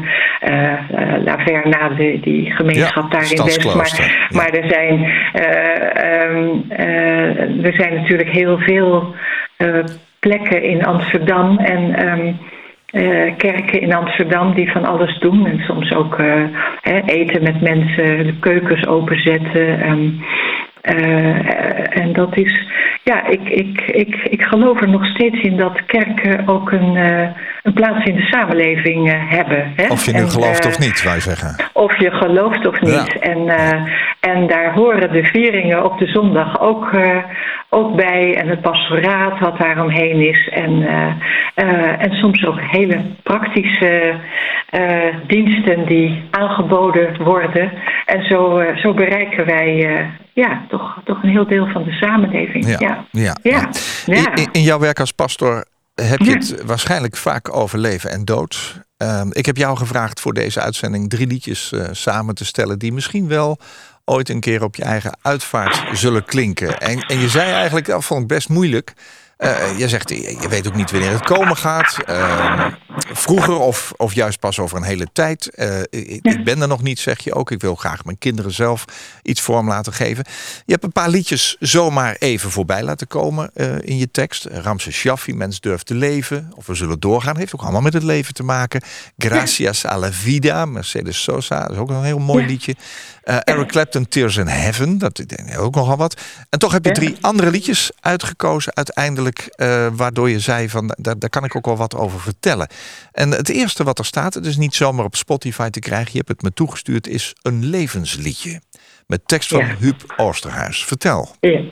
La 1.25 1.39
Vernade, 1.39 2.21
die 2.21 2.51
gemeenschap 2.51 3.13
ja, 3.13 3.19
daar 3.19 3.33
in 3.33 3.45
West. 3.45 3.75
Maar, 3.75 3.93
ja. 3.97 4.37
maar 4.37 4.51
er, 4.51 4.69
zijn, 4.69 5.05
um, 6.31 6.65
er 7.65 7.73
zijn 7.73 7.95
natuurlijk 7.95 8.31
heel 8.31 8.59
veel 8.59 9.15
plekken 10.21 10.63
in 10.63 10.85
Amsterdam 10.85 11.59
en 11.59 12.09
um, 12.09 12.39
uh, 12.93 13.33
kerken 13.37 13.81
in 13.81 13.95
Amsterdam 13.95 14.55
die 14.55 14.71
van 14.73 14.85
alles 14.85 15.19
doen. 15.19 15.47
En 15.47 15.59
soms 15.59 15.95
ook 15.95 16.19
hè, 16.81 17.01
eten 17.05 17.43
met 17.43 17.61
mensen, 17.61 18.27
de 18.27 18.39
keukens 18.41 18.87
openzetten. 18.87 19.91
Um, 19.91 20.25
uh, 20.83 21.97
en 21.97 22.13
dat 22.13 22.37
is, 22.37 22.63
ja, 23.03 23.27
ik, 23.27 23.49
ik, 23.49 23.81
ik, 23.81 24.15
ik 24.15 24.43
geloof 24.43 24.81
er 24.81 24.89
nog 24.89 25.07
steeds 25.07 25.41
in 25.41 25.57
dat 25.57 25.85
kerken 25.87 26.49
ook 26.49 26.73
een, 26.73 26.95
uh, 26.95 27.29
een 27.63 27.73
plaats 27.73 28.05
in 28.05 28.17
de 28.17 28.23
samenleving 28.23 29.09
uh, 29.09 29.15
hebben. 29.29 29.73
Hè? 29.77 29.87
Of 29.89 30.05
je 30.05 30.13
nu 30.13 30.19
en, 30.19 30.31
gelooft 30.31 30.67
of 30.67 30.79
niet, 30.79 31.03
wij 31.03 31.21
zeggen. 31.21 31.65
Of 31.73 31.99
je 31.99 32.11
gelooft 32.11 32.67
of 32.67 32.81
niet. 32.81 33.13
Ja. 33.13 33.21
En, 33.21 33.49
en 34.21 34.47
daar 34.47 34.73
horen 34.75 35.13
de 35.13 35.25
vieringen 35.25 35.85
op 35.85 35.99
de 35.99 36.07
zondag 36.07 36.61
ook, 36.61 36.97
ook 37.69 37.97
bij. 37.97 38.35
En 38.37 38.49
het 38.49 38.61
pastoraat 38.61 39.39
wat 39.39 39.59
daaromheen 39.59 40.29
is. 40.29 40.49
En, 40.49 40.87
en 41.99 42.13
soms 42.13 42.47
ook 42.47 42.61
hele 42.61 43.01
praktische 43.23 44.15
diensten 45.27 45.87
die 45.87 46.23
aangeboden 46.31 47.23
worden. 47.23 47.73
En 48.07 48.25
zo, 48.25 48.63
zo 48.77 48.95
bereiken 48.95 49.47
wij 49.47 50.09
ja, 50.33 50.63
toch, 50.71 51.01
toch 51.05 51.23
een 51.23 51.29
heel 51.29 51.47
deel 51.47 51.67
van 51.67 51.85
de 51.85 51.93
samenleving. 51.93 52.67
Ja, 52.67 52.77
ja. 52.79 53.07
ja. 53.11 53.37
ja. 53.43 53.69
ja. 54.07 54.35
In, 54.35 54.49
in, 54.53 54.63
jouw 54.63 54.79
werk 54.79 55.01
als 55.01 55.13
pastor 55.13 55.65
heb 55.95 56.19
je 56.19 56.33
het 56.33 56.65
waarschijnlijk 56.65 57.17
vaak 57.17 57.57
over 57.57 57.79
leven 57.79 58.11
en 58.11 58.25
dood. 58.25 58.81
Uh, 59.03 59.21
ik 59.31 59.47
heb 59.47 59.57
jou 59.57 59.77
gevraagd 59.77 60.21
voor 60.21 60.33
deze 60.35 60.61
uitzending 60.61 61.11
drie 61.11 61.27
liedjes 61.27 61.73
uh, 61.73 61.85
samen 61.91 62.35
te 62.35 62.45
stellen... 62.45 62.79
die 62.79 62.93
misschien 62.93 63.29
wel 63.29 63.59
ooit 64.05 64.29
een 64.29 64.41
keer 64.41 64.63
op 64.63 64.77
je 64.77 64.85
eigen 64.85 65.17
uitvaart 65.23 65.83
zullen 65.93 66.25
klinken. 66.25 66.79
En, 66.79 66.99
en 66.99 67.19
je 67.19 67.29
zei 67.29 67.51
eigenlijk, 67.53 67.87
dat 67.87 68.05
vond 68.05 68.23
ik 68.23 68.29
best 68.29 68.49
moeilijk... 68.49 68.93
Uh, 69.39 69.79
je 69.79 69.89
zegt, 69.89 70.09
je 70.09 70.47
weet 70.49 70.67
ook 70.69 70.75
niet 70.75 70.91
wanneer 70.91 71.11
het 71.11 71.25
komen 71.25 71.57
gaat. 71.57 71.97
Uh, 72.09 72.67
vroeger 73.13 73.59
of, 73.59 73.93
of 73.97 74.15
juist 74.15 74.39
pas 74.39 74.59
over 74.59 74.77
een 74.77 74.83
hele 74.83 75.07
tijd. 75.13 75.51
Uh, 75.55 75.81
ik, 75.81 76.19
ik, 76.23 76.45
ben 76.45 76.63
er 76.63 76.69
nog 76.69 76.83
niet, 76.83 76.99
zeg 76.99 77.25
je 77.25 77.35
ook. 77.35 77.51
Ik 77.51 77.61
wil 77.61 77.75
graag 77.75 78.05
mijn 78.05 78.19
kinderen 78.19 78.53
zelf 78.53 78.85
iets 79.23 79.41
vorm 79.41 79.69
laten 79.69 79.93
geven. 79.93 80.25
Je 80.65 80.73
hebt 80.73 80.85
een 80.85 80.93
paar 80.93 81.09
liedjes 81.09 81.57
zomaar 81.61 82.17
even 82.19 82.51
voorbij 82.51 82.83
laten 82.83 83.07
komen 83.07 83.51
in 83.85 83.97
je 83.97 84.11
tekst. 84.11 84.45
Ramses 84.45 84.95
Shaffi, 84.95 85.35
Mens 85.35 85.61
durft 85.61 85.87
te 85.87 85.95
leven. 85.95 86.53
Of 86.55 86.67
We 86.67 86.75
zullen 86.75 87.01
doorgaan, 87.01 87.37
heeft 87.37 87.55
ook 87.55 87.63
allemaal 87.63 87.81
met 87.81 87.93
het 87.93 88.03
leven 88.03 88.35
te 88.35 88.43
maken. 88.43 88.83
Gracias 89.19 89.87
a 89.87 89.99
la 89.99 90.13
vida, 90.13 90.65
Mercedes 90.65 91.23
Sosa, 91.23 91.61
dat 91.61 91.71
is 91.71 91.77
ook 91.77 91.91
een 91.91 92.05
heel 92.05 92.19
mooi 92.19 92.47
liedje. 92.47 92.75
Eric 93.23 93.69
Clapton, 93.69 94.09
Tears 94.09 94.37
in 94.37 94.47
Heaven, 94.47 94.99
dat 94.99 95.19
is 95.19 95.57
ook 95.57 95.75
nogal 95.75 95.97
wat. 95.97 96.21
En 96.49 96.59
toch 96.59 96.73
heb 96.73 96.85
je 96.85 96.93
drie 96.93 97.17
andere 97.21 97.51
liedjes 97.51 97.91
uitgekozen 98.01 98.77
uiteindelijk, 98.77 99.55
uh, 99.57 99.87
waardoor 99.93 100.31
je 100.31 100.39
zei 100.39 100.69
van 100.69 100.95
daar, 100.99 101.19
daar 101.19 101.31
kan 101.31 101.45
ik 101.45 101.57
ook 101.57 101.65
wel 101.65 101.77
wat 101.77 101.97
over 101.97 102.21
vertellen. 102.21 102.69
En 103.13 103.31
het 103.31 103.49
eerste 103.49 103.85
wat 103.85 103.99
er 103.99 104.05
staat, 104.05 104.35
het 104.35 104.47
is 104.47 104.57
niet 104.57 104.75
zomaar 104.75 105.05
op 105.05 105.17
Spotify 105.17 105.71
te 105.71 105.81
krijgen, 105.81 106.11
je 106.13 106.19
hebt 106.19 106.29
het 106.29 106.43
me 106.43 106.53
toegestuurd, 106.53 107.07
is 107.07 107.35
een 107.43 107.65
levensliedje. 107.65 108.61
Met 109.07 109.29
tekst 109.29 109.49
van 109.49 109.67
ja. 109.67 109.77
Huub 109.79 110.15
Oosterhuis. 110.17 110.85
Vertel. 110.85 111.35
Ja, 111.41 111.63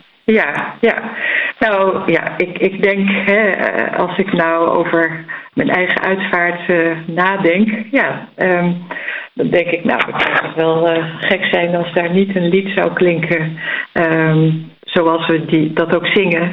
ja. 0.81 1.13
Nou 1.59 2.13
ja, 2.13 2.35
ik, 2.37 2.59
ik 2.59 2.83
denk, 2.83 3.09
hè, 3.11 3.53
als 3.97 4.19
ik 4.19 4.33
nou 4.33 4.69
over 4.69 5.25
mijn 5.55 5.71
eigen 5.71 6.01
uitvaart 6.01 6.69
uh, 6.69 6.97
nadenk, 7.07 7.69
ja, 7.91 8.29
um, 8.37 8.87
dan 9.35 9.49
denk 9.49 9.67
ik, 9.67 9.85
nou, 9.85 10.01
het 10.13 10.23
zou 10.23 10.35
toch 10.35 10.55
wel 10.55 10.97
uh, 10.97 11.05
gek 11.21 11.45
zijn 11.45 11.75
als 11.75 11.93
daar 11.93 12.11
niet 12.11 12.37
een 12.37 12.49
lied 12.49 12.71
zou 12.75 12.93
klinken. 12.93 13.59
Um, 13.93 14.73
zoals 14.81 15.27
we 15.27 15.45
die, 15.45 15.73
dat 15.73 15.95
ook 15.97 16.07
zingen 16.07 16.53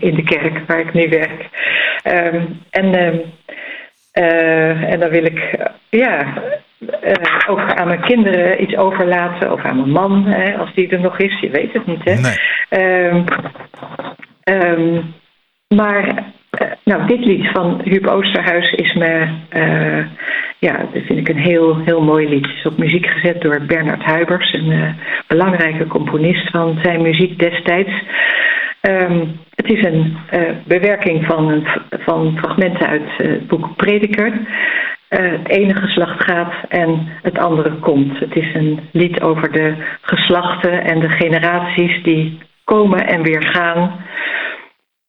in 0.00 0.14
de 0.14 0.22
kerk 0.24 0.66
waar 0.66 0.80
ik 0.80 0.92
nu 0.92 1.08
werk. 1.08 1.48
Um, 2.34 2.60
en, 2.70 2.94
en 4.90 5.00
dan 5.00 5.10
wil 5.10 5.24
ik, 5.24 5.56
ja, 5.90 6.42
ook 7.48 7.72
aan 7.74 7.86
mijn 7.86 8.00
kinderen 8.00 8.62
iets 8.62 8.76
overlaten, 8.76 9.52
of 9.52 9.64
aan 9.64 9.76
mijn 9.76 9.90
man, 9.90 10.24
hè, 10.24 10.56
als 10.56 10.74
die 10.74 10.88
er 10.88 11.00
nog 11.00 11.18
is, 11.18 11.40
je 11.40 11.50
weet 11.50 11.72
het 11.72 11.86
niet, 11.86 12.04
hè. 12.04 12.14
Nee. 12.14 12.36
maar 15.74 16.32
uh, 16.60 16.68
nou, 16.84 17.06
dit 17.06 17.24
lied 17.24 17.48
van 17.52 17.80
Huub 17.84 18.06
Oosterhuis 18.06 18.72
is 18.72 18.94
me, 18.94 19.28
uh, 19.56 20.06
ja, 20.58 20.76
dat 20.92 21.02
vind 21.02 21.18
ik 21.18 21.28
een 21.28 21.42
heel, 21.42 21.78
heel 21.84 22.02
mooi 22.02 22.28
lied. 22.28 22.46
Het 22.46 22.56
is 22.56 22.66
op 22.66 22.78
muziek 22.78 23.06
gezet 23.06 23.40
door 23.40 23.60
Bernard 23.66 24.02
Huibers, 24.02 24.52
een 24.52 24.70
uh, 24.70 24.90
belangrijke 25.26 25.86
componist 25.86 26.50
van 26.50 26.78
zijn 26.82 27.02
muziek 27.02 27.38
destijds. 27.38 27.92
Um, 28.88 29.40
het 29.54 29.70
is 29.70 29.84
een 29.84 30.16
bewerking 30.64 31.26
van, 31.26 31.66
van 31.90 32.38
fragmenten 32.38 32.86
uit 32.86 33.10
het 33.16 33.46
boek 33.46 33.76
Prediker. 33.76 34.32
Het 35.20 35.48
ene 35.48 35.74
geslacht 35.74 36.24
gaat 36.24 36.54
en 36.68 37.08
het 37.22 37.38
andere 37.38 37.70
komt. 37.70 38.18
Het 38.18 38.36
is 38.36 38.54
een 38.54 38.80
lied 38.92 39.22
over 39.22 39.52
de 39.52 39.74
geslachten 40.00 40.84
en 40.84 41.00
de 41.00 41.10
generaties 41.10 42.02
die 42.02 42.38
komen 42.64 43.06
en 43.06 43.22
weer 43.22 43.42
gaan. 43.42 44.00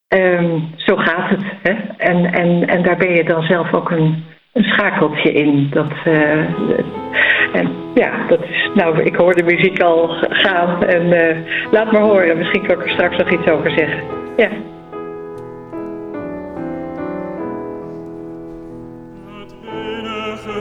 Um, 0.08 0.70
zo 0.76 0.96
gaat 0.96 1.30
het. 1.30 1.44
Hè? 1.62 1.74
En, 1.98 2.34
en, 2.34 2.68
en 2.68 2.84
daar 2.84 2.98
ben 2.98 3.16
je 3.16 3.24
dan 3.24 3.44
zelf 3.44 3.74
ook 3.74 3.92
een, 3.92 4.24
een 4.54 4.64
schakeltje 4.64 5.32
in. 5.32 5.70
Dat, 5.70 5.92
uh, 6.08 6.38
en 7.54 7.72
ja, 7.94 8.28
dat 8.28 8.40
is. 8.44 8.70
Nou, 8.74 9.02
ik 9.02 9.16
hoor 9.16 9.34
de 9.36 9.44
muziek 9.44 9.82
al 9.82 10.08
gaan. 10.20 10.84
En 10.84 11.06
uh, 11.06 11.38
laat 11.72 11.92
maar 11.92 12.02
horen. 12.02 12.38
Misschien 12.38 12.66
kan 12.68 12.80
ik 12.80 12.86
er 12.86 12.92
straks 12.92 13.18
nog 13.18 13.32
iets 13.32 13.48
over 13.48 13.72
zeggen. 13.72 14.04
Ja. 14.38 14.50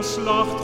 Ene 0.03 0.62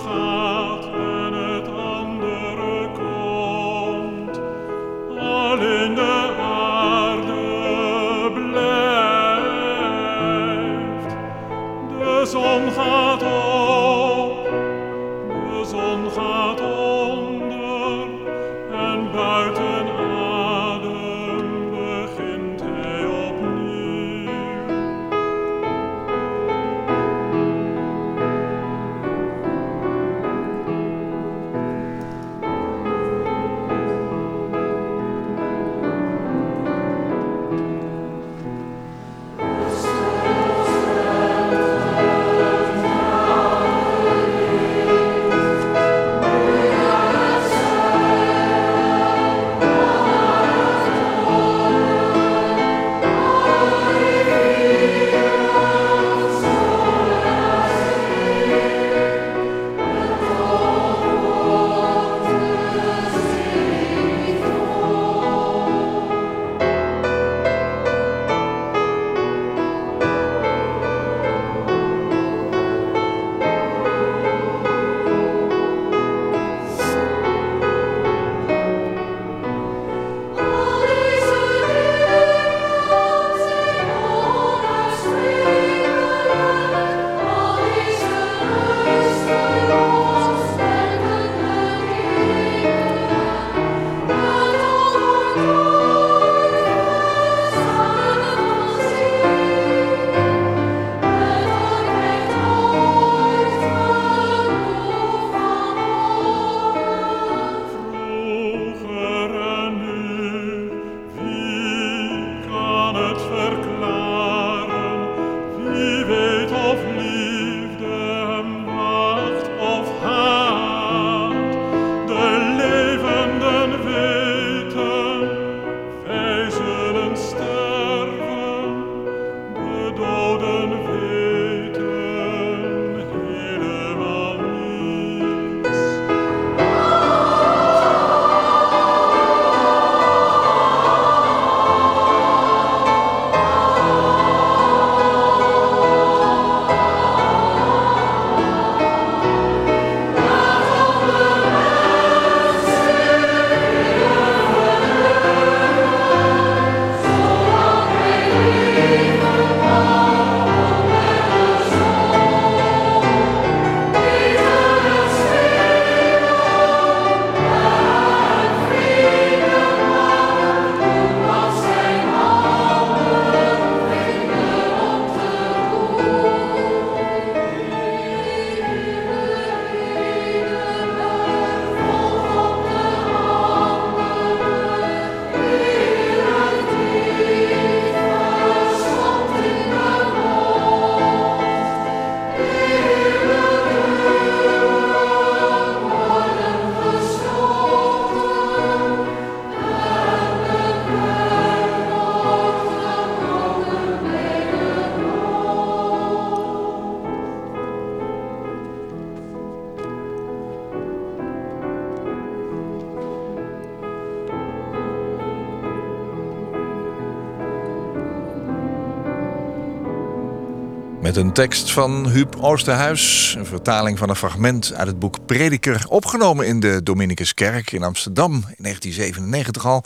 een 221.20 221.34
tekst 221.34 221.72
van 221.72 222.08
Huub 222.08 222.36
Oosterhuis. 222.42 223.36
Een 223.38 223.46
vertaling 223.46 223.98
van 223.98 224.10
een 224.10 224.16
fragment 224.16 224.74
uit 224.78 224.88
het 224.88 225.00
boek 225.00 225.26
Prediker. 225.26 225.86
Opgenomen 225.90 226.48
in 226.48 226.60
de 226.60 226.84
Dominicuskerk 226.84 227.72
in 227.72 227.84
Amsterdam 227.84 228.34
in 228.34 228.64
1997 228.64 229.66
al. 229.66 229.84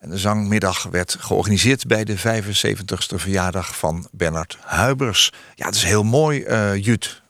En 0.00 0.10
de 0.10 0.16
zangmiddag 0.16 0.88
werd 0.90 1.16
georganiseerd 1.20 1.86
bij 1.86 2.04
de 2.04 2.18
75ste 2.18 3.14
verjaardag 3.14 3.78
van 3.78 4.06
Bernard 4.12 4.58
Huibers. 4.64 5.32
Ja, 5.54 5.66
het 5.66 5.74
is 5.74 5.84
heel 5.84 6.04
mooi, 6.04 6.44
uh, 6.48 6.84
Jut. 6.84 7.22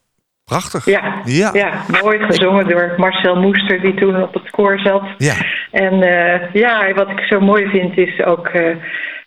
Prachtig. 0.44 0.85
Ja, 0.85 1.20
ja. 1.25 1.51
ja, 1.53 1.85
mooi 2.03 2.18
gezongen 2.18 2.68
door 2.68 2.94
Marcel 2.96 3.37
Moester, 3.37 3.81
die 3.81 3.94
toen 3.94 4.22
op 4.22 4.35
het 4.35 4.51
koor 4.51 4.79
zat. 4.79 5.03
Ja. 5.18 5.35
En 5.70 5.94
uh, 5.94 6.53
ja, 6.53 6.92
wat 6.94 7.09
ik 7.09 7.20
zo 7.20 7.40
mooi 7.40 7.66
vind 7.66 7.99
is 7.99 8.25
ook 8.25 8.49
uh, 8.49 8.77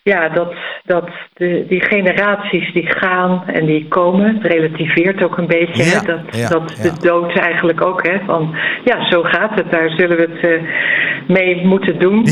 ja, 0.02 0.28
dat, 0.28 0.54
dat 0.84 1.08
de, 1.32 1.64
die 1.68 1.80
generaties 1.80 2.72
die 2.72 2.86
gaan 2.86 3.42
en 3.46 3.66
die 3.66 3.88
komen, 3.88 4.34
het 4.34 4.52
relativeert 4.52 5.22
ook 5.22 5.38
een 5.38 5.46
beetje. 5.46 5.84
Ja, 5.84 5.90
hè? 5.90 6.06
Dat, 6.06 6.36
ja, 6.36 6.48
dat 6.48 6.76
ja. 6.76 6.82
de 6.82 7.00
dood 7.00 7.38
eigenlijk 7.38 7.80
ook, 7.80 8.06
hè? 8.06 8.18
Van 8.26 8.54
ja, 8.84 9.04
zo 9.04 9.22
gaat 9.22 9.54
het, 9.54 9.70
daar 9.70 9.90
zullen 9.90 10.16
we 10.16 10.28
het 10.30 10.50
uh, 10.50 10.68
mee 11.26 11.66
moeten 11.66 11.98
doen. 11.98 12.22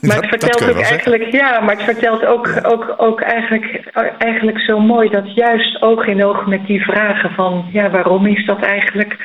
Maar 0.00 0.16
het 0.20 0.22
dat 0.22 0.26
vertelt 0.26 0.62
ook 0.62 0.76
zeggen. 0.76 0.86
eigenlijk, 0.86 1.32
ja, 1.32 1.60
maar 1.60 1.74
het 1.74 1.84
vertelt 1.84 2.26
ook, 2.26 2.58
ook, 2.62 2.94
ook 2.96 3.20
eigenlijk, 3.20 3.90
eigenlijk 4.18 4.60
zo 4.60 4.80
mooi 4.80 5.08
dat 5.08 5.34
juist 5.34 5.82
oog 5.82 6.06
in 6.06 6.24
oog 6.24 6.46
met 6.46 6.66
die 6.66 6.82
vragen 6.82 7.30
van, 7.30 7.68
ja, 7.72 7.90
waarom 7.90 8.26
is 8.26 8.46
dat 8.46 8.62
eigenlijk? 8.62 9.16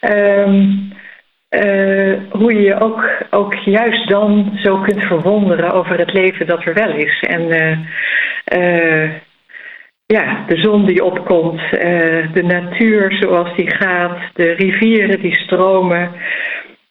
Ehm, 0.00 0.64
eh, 1.48 2.14
hoe 2.30 2.54
je 2.54 2.60
je 2.60 2.80
ook, 2.80 3.10
ook 3.30 3.54
juist 3.54 4.08
dan 4.08 4.50
zo 4.62 4.80
kunt 4.80 5.02
verwonderen 5.02 5.72
over 5.72 5.98
het 5.98 6.12
leven 6.12 6.46
dat 6.46 6.64
er 6.64 6.74
wel 6.74 6.90
is. 6.90 7.20
En 7.20 7.50
eh, 7.50 7.78
eh, 8.44 9.10
ja, 10.06 10.44
de 10.48 10.56
zon 10.56 10.86
die 10.86 11.04
opkomt, 11.04 11.60
de 12.32 12.42
natuur 12.42 13.12
zoals 13.20 13.56
die 13.56 13.70
gaat, 13.76 14.18
de 14.34 14.52
rivieren 14.52 15.20
die 15.20 15.36
stromen. 15.36 16.10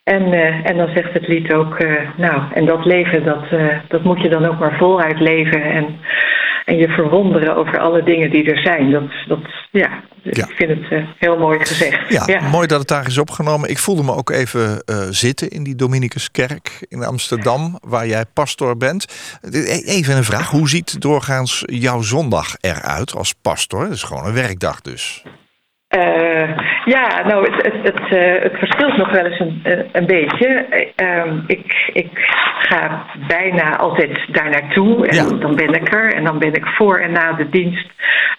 En, 0.05 0.33
eh, 0.33 0.69
en 0.69 0.77
dan 0.77 0.89
zegt 0.95 1.13
het 1.13 1.27
lied 1.27 1.53
ook, 1.53 1.75
eh, 1.79 2.09
nou, 2.17 2.41
en 2.53 2.65
dat 2.65 2.85
leven, 2.85 3.23
dat, 3.25 3.43
eh, 3.51 3.77
dat 3.87 4.03
moet 4.03 4.21
je 4.21 4.29
dan 4.29 4.45
ook 4.45 4.59
maar 4.59 4.77
voluit 4.77 5.19
leven. 5.19 5.63
En, 5.63 5.99
en 6.65 6.77
je 6.77 6.87
verwonderen 6.87 7.55
over 7.55 7.79
alle 7.79 8.03
dingen 8.03 8.31
die 8.31 8.51
er 8.51 8.57
zijn. 8.59 8.91
Dat, 8.91 9.03
dat, 9.27 9.39
ja, 9.71 9.89
Ja. 10.23 10.47
ik 10.47 10.55
vind 10.55 10.69
het 10.89 11.03
heel 11.17 11.37
mooi 11.37 11.59
gezegd. 11.59 12.27
Ja, 12.27 12.49
mooi 12.49 12.67
dat 12.67 12.79
het 12.79 12.87
daar 12.87 13.07
is 13.07 13.17
opgenomen. 13.17 13.69
Ik 13.69 13.77
voelde 13.77 14.03
me 14.03 14.13
ook 14.15 14.29
even 14.29 14.83
zitten 15.09 15.49
in 15.49 15.63
die 15.63 15.75
Dominicuskerk 15.75 16.85
in 16.89 17.03
Amsterdam, 17.03 17.79
waar 17.87 18.07
jij 18.07 18.23
pastor 18.33 18.77
bent. 18.77 19.05
E- 19.51 19.81
Even 19.85 20.17
een 20.17 20.23
vraag, 20.23 20.49
hoe 20.49 20.69
ziet 20.69 21.01
doorgaans 21.01 21.63
jouw 21.65 22.01
zondag 22.01 22.55
eruit 22.61 23.15
als 23.15 23.33
pastor? 23.41 23.81
Het 23.83 23.91
is 23.91 24.03
gewoon 24.03 24.25
een 24.25 24.33
werkdag 24.33 24.81
dus. 24.81 25.23
Eh, 25.99 26.49
ja, 26.85 27.21
nou, 27.27 27.51
het, 27.51 27.65
het, 27.65 27.73
het, 27.83 28.13
eh, 28.17 28.41
het 28.43 28.57
verschilt 28.57 28.97
nog 28.97 29.11
wel 29.11 29.25
eens 29.25 29.39
een, 29.39 29.59
een- 29.63 29.85
een 29.91 30.05
beetje. 30.05 30.47
Eh, 30.47 30.87
ehm, 30.95 31.37
ik, 31.47 31.89
ik 31.93 32.09
ga 32.61 33.05
bijna 33.27 33.77
altijd 33.77 34.19
daar 34.27 34.49
naartoe 34.49 35.07
en 35.07 35.15
Ja. 35.15 35.23
dan 35.39 35.55
ben 35.55 35.73
ik 35.73 35.93
er. 35.93 36.13
En 36.13 36.23
dan 36.23 36.39
ben 36.39 36.53
ik 36.53 36.65
voor 36.65 36.97
en 36.97 37.11
na 37.11 37.31
de 37.33 37.49
dienst 37.49 37.89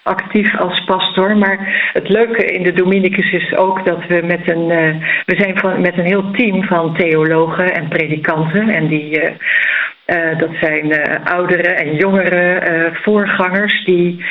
actief 0.03 0.57
als 0.59 0.85
pastor. 0.85 1.37
Maar 1.37 1.91
het 1.93 2.09
leuke 2.09 2.45
in 2.45 2.63
de 2.63 2.73
Dominicus 2.73 3.33
is 3.33 3.57
ook 3.57 3.85
dat 3.85 4.07
we 4.09 4.21
met 4.25 4.49
een, 4.51 4.71
eh, 4.71 4.95
we 5.27 5.35
zijn 5.39 5.59
van, 5.59 5.81
met 5.81 5.99
een 5.99 6.05
heel 6.07 6.31
team 6.31 6.65
van 6.65 6.97
theologen 6.97 7.75
en 7.75 7.89
predikanten. 7.89 8.69
En 8.69 8.87
die, 8.87 9.21
eh, 10.07 10.39
dat 10.39 10.51
zijn 10.61 10.93
eh, 10.93 11.25
oudere 11.25 11.69
en 11.69 11.95
jongere 11.95 12.59
eh, 12.59 12.95
voorgangers 12.95 13.85
die 13.85 14.25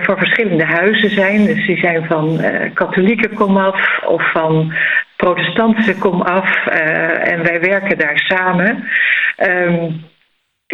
voor 0.00 0.18
verschillende 0.18 0.64
huizen 0.64 1.10
zijn. 1.10 1.46
Dus 1.46 1.66
die 1.66 1.78
zijn 1.78 2.04
van 2.04 2.40
katholieke 2.74 3.28
komaf 3.28 4.00
of 4.06 4.30
van 4.32 4.72
protestantse 5.16 5.98
komaf. 5.98 6.66
en 6.66 7.42
wij 7.42 7.60
werken 7.60 7.98
daar 7.98 8.18
samen. 8.18 8.88
Ehm, 9.36 9.90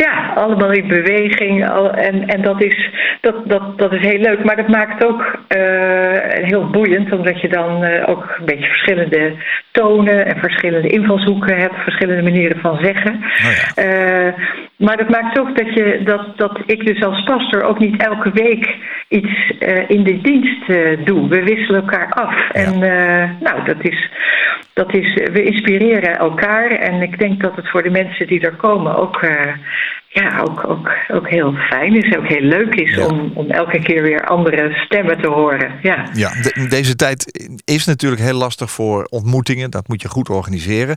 ja, 0.04 0.32
allemaal 0.34 0.72
in 0.72 0.88
beweging. 0.88 1.68
En, 1.94 2.26
en 2.26 2.42
dat, 2.42 2.62
is, 2.62 2.90
dat, 3.20 3.34
dat, 3.48 3.78
dat 3.78 3.92
is 3.92 4.00
heel 4.00 4.20
leuk. 4.20 4.44
Maar 4.44 4.56
dat 4.56 4.68
maakt 4.68 5.04
ook 5.04 5.38
eh, 5.48 6.46
heel 6.48 6.70
boeiend, 6.70 7.12
omdat 7.12 7.40
je 7.40 7.48
dan 7.48 7.84
eh, 7.84 8.08
ook 8.08 8.34
een 8.38 8.44
beetje 8.44 8.68
verschillende 8.68 9.32
tonen 9.70 10.26
en 10.26 10.36
verschillende 10.40 10.88
invalshoeken 10.88 11.56
hebt, 11.56 11.74
verschillende 11.74 12.22
manieren 12.22 12.60
van 12.60 12.78
zeggen. 12.82 13.20
Nou 13.42 13.54
ja. 13.54 13.82
Eh, 13.82 14.34
maar 14.76 14.96
dat 14.96 15.08
maakt 15.08 15.38
ook 15.38 15.56
dat, 15.56 15.74
je, 15.74 16.00
dat, 16.04 16.36
dat 16.36 16.58
ik 16.66 16.86
dus 16.86 17.02
als 17.04 17.22
pastor 17.22 17.62
ook 17.62 17.78
niet 17.78 18.02
elke 18.02 18.30
week 18.30 18.76
iets 19.08 19.52
in 19.86 20.02
de 20.02 20.20
dienst 20.22 20.66
doe. 21.06 21.28
We 21.28 21.42
wisselen 21.42 21.80
elkaar 21.80 22.12
af. 22.12 22.50
En 22.50 22.78
nou, 23.40 23.64
dat 23.64 23.76
is, 23.80 24.10
dat 24.80 24.94
is, 24.94 25.14
we 25.14 25.42
inspireren 25.42 26.18
elkaar. 26.18 26.70
En 26.70 27.02
ik 27.02 27.18
denk 27.18 27.40
dat 27.40 27.56
het 27.56 27.68
voor 27.68 27.82
de 27.82 27.90
mensen 27.90 28.26
die 28.26 28.40
er 28.40 28.56
komen 28.56 28.96
ook, 28.96 29.22
eh, 29.22 29.52
ja, 30.12 30.40
ook, 30.40 30.68
ook, 30.68 30.90
ook 31.09 31.29
heel 31.29 31.53
fijn 31.53 31.96
is. 31.96 32.16
Ook 32.16 32.27
heel 32.29 32.40
leuk 32.40 32.75
is 32.75 32.94
Ja. 32.94 33.07
om, 33.07 33.33
om 33.35 33.51
elke 33.51 33.79
keer 33.83 34.03
weer 34.03 34.27
andere 34.27 34.70
stemmen 34.85 35.20
te 35.20 35.29
horen. 35.29 35.79
Ja. 35.83 36.09
Ja, 36.12 36.31
de- 36.42 36.66
deze 36.68 36.96
tijd 36.96 37.49
is 37.64 37.85
natuurlijk 37.87 38.23
heel 38.23 38.35
lastig 38.38 38.70
voor 38.70 39.05
ontmoetingen. 39.11 39.70
Dat 39.70 39.88
moet 39.88 40.03
je 40.03 40.09
goed 40.09 40.29
organiseren. 40.29 40.96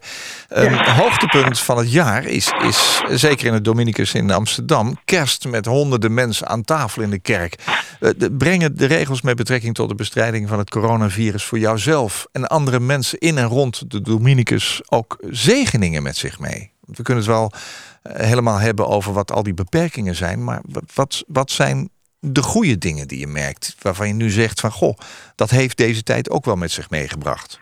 Ja. 0.50 0.94
hoogtepunt 0.94 1.60
van 1.60 1.78
het 1.78 1.92
jaar 1.92 2.26
is, 2.26 2.54
is 2.68 3.02
zeker 3.10 3.48
in 3.48 3.54
het 3.54 3.66
Dominicus 3.66 4.14
in 4.14 4.32
Amsterdam... 4.32 4.98
kerst 5.06 5.48
met 5.48 5.66
honderden 5.66 6.14
mensen 6.14 6.48
aan 6.48 6.64
tafel 6.64 7.02
in 7.02 7.10
de 7.10 7.20
kerk. 7.20 7.56
Eh, 8.00 8.10
de- 8.18 8.32
Brengen 8.32 8.78
de 8.78 8.86
regels 8.86 9.22
met 9.22 9.36
betrekking 9.36 9.74
tot 9.74 9.90
de 9.90 9.96
bestrijding 9.96 10.50
van 10.50 10.58
het 10.58 10.70
coronavirus... 10.70 11.44
voor 11.44 11.60
jouzelf 11.60 12.28
en 12.32 12.48
andere 12.48 12.80
mensen 12.80 13.20
in 13.20 13.38
en 13.38 13.46
rond 13.48 13.92
de 13.92 14.02
Dominicus 14.02 14.82
ook 14.90 15.18
zegeningen 15.30 16.04
met 16.04 16.16
zich 16.18 16.40
mee? 16.40 16.72
We 16.86 17.04
kunnen 17.04 17.24
het 17.24 17.32
wel 17.34 17.52
helemaal 18.04 18.58
hebben 18.58 18.88
over 18.88 19.14
wat 19.14 19.32
al 19.32 19.44
die 19.44 19.54
beperkingen 19.54 20.16
zijn... 20.16 20.44
maar 20.44 20.62
wa- 20.66 20.82
wat, 20.94 21.24
wat 21.28 21.52
zijn 21.52 21.90
de 22.20 22.44
goede 22.44 22.78
dingen 22.78 23.08
die 23.08 23.20
je 23.20 23.28
merkt, 23.28 23.76
waarvan 23.82 24.08
je 24.08 24.14
nu 24.14 24.30
zegt 24.30 24.60
van 24.60 24.72
goh, 24.72 24.98
dat 25.36 25.50
heeft 25.50 25.78
deze 25.78 26.04
tijd 26.04 26.30
ook 26.30 26.46
wel 26.46 26.56
met 26.56 26.72
zich 26.72 26.90
meegebracht. 26.90 27.60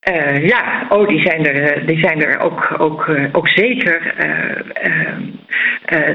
Eh, 0.00 0.46
ja, 0.46 0.86
oh, 0.88 1.08
die 1.08 1.20
zijn 1.20 1.46
er, 1.46 1.62
eh, 1.62 1.86
die 1.86 1.98
zijn 1.98 2.22
er 2.22 2.40
ook, 2.40 2.74
ook, 2.78 3.08
eh, 3.08 3.24
ook 3.32 3.48
zeker 3.48 4.14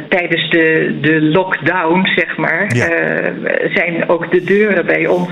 tijdens 0.10 0.50
de, 0.50 0.98
de 1.02 1.21
lockdown, 1.21 2.06
zeg 2.15 2.38
maar. 2.38 2.65
Ja. 2.76 2.88
zijn 3.74 4.10
ook 4.10 4.32
de 4.32 4.43
deuren 4.43 4.86
bij 4.86 5.08
ons 5.08 5.30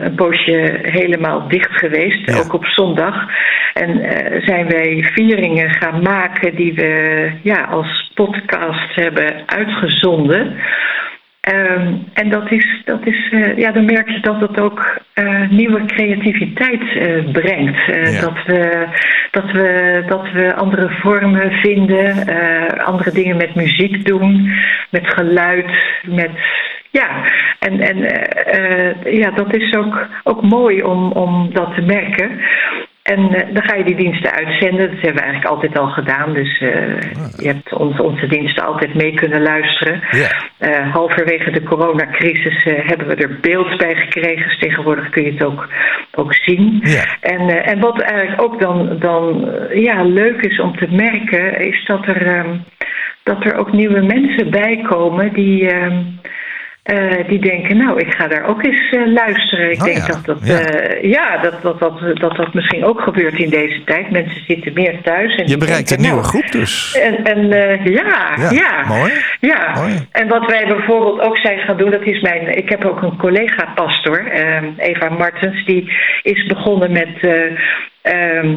een 0.00 0.14
poosje 0.14 0.78
helemaal 0.82 1.48
dicht 1.48 1.70
geweest, 1.72 2.30
Ja. 2.30 2.38
ook 2.38 2.52
op 2.52 2.64
zondag. 2.64 3.14
En 3.74 4.00
zijn 4.44 4.68
wij 4.68 5.08
vieringen 5.12 5.70
gaan 5.70 6.02
maken 6.02 6.54
die 6.54 6.74
we 6.74 7.30
ja, 7.42 7.64
als 7.64 8.10
podcast 8.14 8.94
hebben 8.94 9.34
uitgezonden. 9.46 10.56
Ehm, 11.40 11.94
en 12.12 12.30
dat 12.30 12.50
is, 12.50 12.82
dat 12.84 13.06
is 13.06 13.30
eh, 13.30 13.56
ja, 13.58 13.72
dan 13.72 13.84
merk 13.84 14.08
je 14.08 14.20
dat 14.20 14.40
het 14.40 14.60
ook 14.60 15.00
eh, 15.12 15.50
nieuwe 15.50 15.84
creativiteit 15.84 16.96
eh, 16.96 17.32
brengt. 17.32 17.86
Ja. 17.86 18.20
dat, 18.20 18.44
we, 18.46 18.86
dat, 19.30 19.52
we, 19.52 20.02
dat 20.06 20.32
we 20.32 20.54
andere 20.54 20.88
vormen 20.88 21.52
vinden, 21.52 22.26
andere 22.84 23.12
dingen 23.12 23.36
met 23.36 23.54
muziek 23.54 24.06
doen, 24.06 24.52
met 24.90 25.06
geluid, 25.06 25.70
met. 26.02 26.30
Ja, 26.90 27.08
en, 27.58 27.80
en 27.80 27.98
ja, 29.16 29.30
dat 29.30 29.54
is 29.54 29.74
ook, 29.74 30.06
ook 30.24 30.42
mooi 30.42 30.82
om, 30.82 31.12
om 31.12 31.50
dat 31.52 31.74
te 31.74 31.82
merken. 31.82 32.40
En 33.02 33.34
eh, 33.34 33.54
dan 33.54 33.62
ga 33.62 33.74
je 33.74 33.84
die 33.84 33.96
diensten 33.96 34.32
uitzenden. 34.32 34.90
Dat 34.90 35.00
hebben 35.00 35.14
we 35.14 35.28
eigenlijk 35.28 35.54
altijd 35.54 35.78
al 35.78 35.88
gedaan. 35.88 36.32
Dus 36.32 36.60
eh, 36.60 37.00
je 37.36 37.46
hebt 37.46 37.72
ons, 37.72 38.00
onze 38.00 38.26
diensten 38.26 38.64
altijd 38.64 38.94
mee 38.94 39.14
kunnen 39.14 39.42
luisteren. 39.42 40.00
Eh, 40.58 40.92
halverwege 40.92 41.50
de 41.50 41.62
coronacrisis 41.62 42.64
eh, 42.64 42.88
hebben 42.88 43.06
we 43.06 43.14
er 43.14 43.38
beeld 43.40 43.76
bij 43.76 43.94
gekregen. 43.94 44.48
Dus 44.48 44.58
tegenwoordig 44.58 45.10
kun 45.10 45.24
je 45.24 45.32
het 45.32 45.44
ook, 45.44 45.68
ook 46.14 46.34
zien. 46.34 46.82
En, 47.20 47.64
en 47.64 47.80
wat 47.80 48.00
eigenlijk 48.00 48.42
ook 48.42 48.60
dan, 48.60 48.98
dan 48.98 49.50
ja, 49.74 50.02
leuk 50.02 50.42
is 50.42 50.60
om 50.60 50.76
te 50.76 50.86
merken, 50.90 51.60
is 51.60 51.84
dat 51.84 52.06
er, 52.06 52.26
ehm, 52.26 52.56
dat 53.22 53.44
er 53.44 53.56
ook 53.56 53.72
nieuwe 53.72 54.00
mensen 54.00 54.50
bij 54.50 54.80
komen 54.88 55.32
die. 55.32 55.70
ehm, 55.70 56.02
eh, 56.90 57.28
die 57.28 57.38
denken, 57.38 57.76
nou, 57.76 57.98
ik 58.00 58.14
ga 58.14 58.28
daar 58.28 58.44
ook 58.46 58.64
eens 58.64 58.90
eh, 58.90 59.06
luisteren. 59.06 59.70
Ik 59.70 59.78
Oh 59.78 59.84
denk 59.84 59.96
ja, 59.96 60.06
dat 60.06 60.24
dat, 60.24 60.38
ja. 60.42 60.58
eh, 60.60 61.10
ja, 61.10 61.36
dat, 61.42 61.62
dat, 61.62 61.78
dat, 61.80 62.00
dat 62.20 62.36
dat 62.36 62.54
misschien 62.54 62.84
ook 62.84 63.00
gebeurt 63.00 63.38
in 63.38 63.50
deze 63.50 63.84
tijd. 63.84 64.10
Mensen 64.10 64.44
zitten 64.46 64.72
meer 64.72 65.00
thuis. 65.02 65.34
En 65.36 65.48
Je 65.48 65.56
bereikt 65.56 65.90
een 65.90 65.96
denken, 65.96 66.14
nieuwe 66.14 66.20
nou, 66.20 66.28
groep 66.28 66.52
dus. 66.52 66.98
En, 67.02 67.24
en 67.24 67.48
ja, 67.92 68.34
Ja, 68.38 68.50
ja, 68.50 68.84
mooi. 68.88 69.12
Ja, 69.40 69.72
Mooi. 69.74 70.06
en 70.12 70.28
wat 70.28 70.46
wij 70.46 70.66
bijvoorbeeld 70.66 71.20
ook 71.20 71.36
zijn 71.38 71.58
gaan 71.58 71.76
doen, 71.76 71.90
dat 71.90 72.02
is 72.02 72.20
mijn. 72.20 72.56
Ik 72.56 72.68
heb 72.68 72.84
ook 72.84 73.02
een 73.02 73.16
collega-pastor, 73.16 74.26
eh, 74.26 74.62
Eva 74.76 75.08
Martens, 75.08 75.64
die 75.64 75.92
is 76.22 76.46
begonnen 76.46 76.92
met. 76.92 77.08
eh, 77.20 77.58
ehm, 78.02 78.54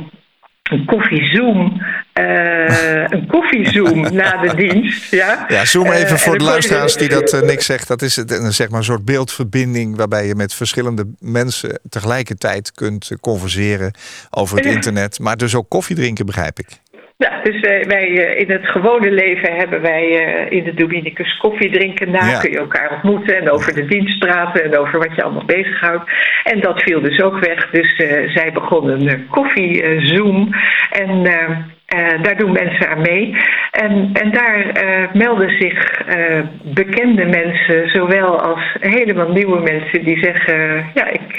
een 0.64 0.86
koffiezoom 0.86 1.82
eh, 2.14 3.04
een 3.08 3.28
koffiezoom 3.28 4.02
na 4.16 4.42
de 4.42 4.56
dienst. 4.56 5.12
Ja, 5.12 5.46
Ja, 5.48 5.66
zoom 5.66 5.86
Eh, 5.86 5.98
even 5.98 6.10
en 6.10 6.20
voor 6.20 6.38
de 6.38 6.44
luisteraars 6.44 6.96
die 6.96 7.10
dat 7.10 7.34
eh, 7.34 7.42
niks 7.42 7.66
zegt. 7.66 7.88
Dat 7.88 8.02
is 8.02 8.16
het, 8.16 8.32
een, 8.32 8.54
zeg 8.54 8.70
maar 8.70 8.80
een 8.80 8.86
soort 8.86 9.06
beeldverbinding 9.06 9.96
waarbij 9.96 10.28
je 10.28 10.36
met 10.36 10.54
verschillende 10.54 11.08
mensen 11.20 11.80
tegelijkertijd 11.90 12.72
kunt 12.72 13.12
eh, 13.12 13.18
converseren 13.18 13.94
over 14.30 14.58
het 14.58 14.66
internet. 14.66 15.20
Maar 15.20 15.38
dus 15.38 15.56
ook 15.56 15.70
koffie 15.70 15.96
drinken, 15.96 16.26
begrijp 16.26 16.60
ik. 16.60 16.68
Ja, 17.24 17.42
dus 17.44 17.60
wij, 17.60 17.84
wij 17.88 18.28
eh, 18.28 18.40
in 18.40 18.52
het 18.52 18.68
gewone 18.68 19.12
leven 19.12 19.56
hebben 19.56 19.82
wij 19.82 20.26
eh, 20.26 20.58
in 20.58 20.64
de 20.64 20.74
Dominicus 20.74 21.38
koffie 21.38 21.72
drinken 21.72 22.12
na. 22.12 22.30
Ja. 22.30 22.40
Kun 22.40 22.52
je 22.52 22.58
elkaar 22.58 22.94
ontmoeten 22.94 23.38
en 23.38 23.52
over 23.52 23.74
de 23.74 23.86
dienst 23.86 24.20
praten 24.20 24.64
en 24.64 24.78
over 24.78 25.00
wat 25.00 25.16
je 25.16 25.24
allemaal 25.24 25.46
bezighoudt. 25.46 26.12
En 26.44 26.60
dat 26.60 26.82
viel 26.82 27.02
dus 27.02 27.22
ook 27.22 27.40
weg. 27.40 27.70
Dus 27.70 27.96
eh, 27.96 28.30
zij 28.30 28.52
begonnen 28.54 29.08
een 29.08 29.28
koffiezoom. 29.30 30.50
en 30.92 31.26
eh, 31.26 31.58
eh, 31.86 32.24
daar 32.24 32.38
doen 32.38 32.52
mensen 32.52 32.90
aan 32.90 33.02
mee. 33.02 33.36
En, 33.72 34.10
en 34.14 34.32
daar 34.32 34.70
eh, 34.70 35.14
melden 35.14 35.50
zich 35.62 35.92
eh, 35.92 36.40
bekende 36.64 37.26
mensen, 37.26 37.90
zowel 37.90 38.42
als 38.42 38.76
helemaal 38.80 39.32
nieuwe 39.32 39.62
mensen 39.62 40.06
die 40.06 40.18
zeggen: 40.18 40.86
Ja, 40.94 41.08
ik, 41.10 41.38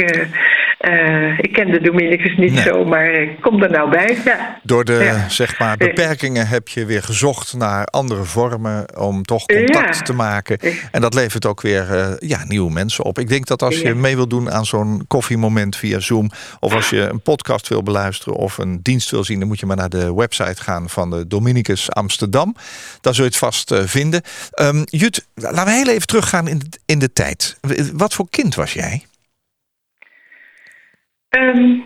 ik 1.41 1.53
ken 1.53 1.71
de 1.71 1.81
Dominicus 1.83 2.37
niet 2.37 2.53
Nee. 2.53 2.63
zo, 2.63 2.85
maar 2.85 3.11
ik 3.11 3.41
kom 3.41 3.63
er 3.63 3.71
nou 3.71 3.91
bij. 3.91 4.17
Ja. 4.25 4.59
Door 4.63 4.85
de 4.85 4.93
Ja. 5.05 5.29
zeg 5.29 5.59
maar, 5.59 5.77
beperkingen 5.77 6.47
heb 6.47 6.69
je 6.69 6.85
weer 6.87 7.03
gezocht 7.03 7.55
naar 7.57 7.85
andere 7.87 8.23
vormen 8.25 8.99
om 8.99 9.23
toch 9.23 9.47
contact 9.47 9.97
Ja. 9.97 10.03
te 10.03 10.15
maken. 10.15 10.59
En 10.93 11.01
dat 11.01 11.15
levert 11.15 11.47
ook 11.47 11.61
weer 11.61 12.17
ja, 12.19 12.45
nieuwe 12.49 12.73
mensen 12.73 13.05
op. 13.05 13.19
Ik 13.19 13.29
denk 13.29 13.47
dat 13.47 13.63
als 13.63 13.81
je 13.81 13.95
mee 13.95 14.17
wil 14.17 14.29
doen 14.29 14.51
aan 14.51 14.65
zo'n 14.65 15.05
koffiemoment 15.09 15.77
via 15.77 15.99
Zoom, 16.01 16.31
of 16.61 16.75
als 16.75 16.91
je 16.91 17.01
een 17.01 17.21
podcast 17.23 17.69
wil 17.69 17.83
beluisteren 17.83 18.35
of 18.35 18.59
een 18.59 18.81
dienst 18.83 19.11
wil 19.11 19.25
zien, 19.25 19.39
dan 19.39 19.49
moet 19.49 19.61
je 19.61 19.67
maar 19.67 19.77
naar 19.77 19.89
de 19.89 20.15
website 20.15 20.44
gaan 20.53 20.89
van 20.91 21.11
de 21.11 21.27
Dominicus 21.27 21.91
Amsterdam. 21.91 22.57
Daar 23.01 23.15
zul 23.15 23.25
je 23.25 23.31
het 23.31 23.39
vast 23.39 23.71
eh, 23.71 23.83
vinden. 23.85 24.23
Ehm, 24.51 24.83
Jut, 24.85 25.27
laten 25.35 25.65
we 25.65 25.71
heel 25.71 25.89
even 25.89 26.07
teruggaan 26.07 26.49
in 26.49 26.63
in 26.87 26.99
de 26.99 27.13
tijd. 27.13 27.59
Wat 27.93 28.15
voor 28.15 28.27
kind 28.31 28.55
was 28.55 28.73
jij? 28.73 29.05
Ehm, 31.29 31.81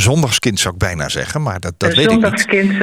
Zondagskind 0.00 0.58
zou 0.58 0.74
ik 0.74 0.80
bijna 0.80 1.08
zeggen, 1.08 1.42
maar 1.42 1.60
dat, 1.60 1.74
dat 1.76 1.94
weet 1.94 2.04
ik 2.04 2.10
niet. 2.10 2.20
zondagskind. 2.20 2.72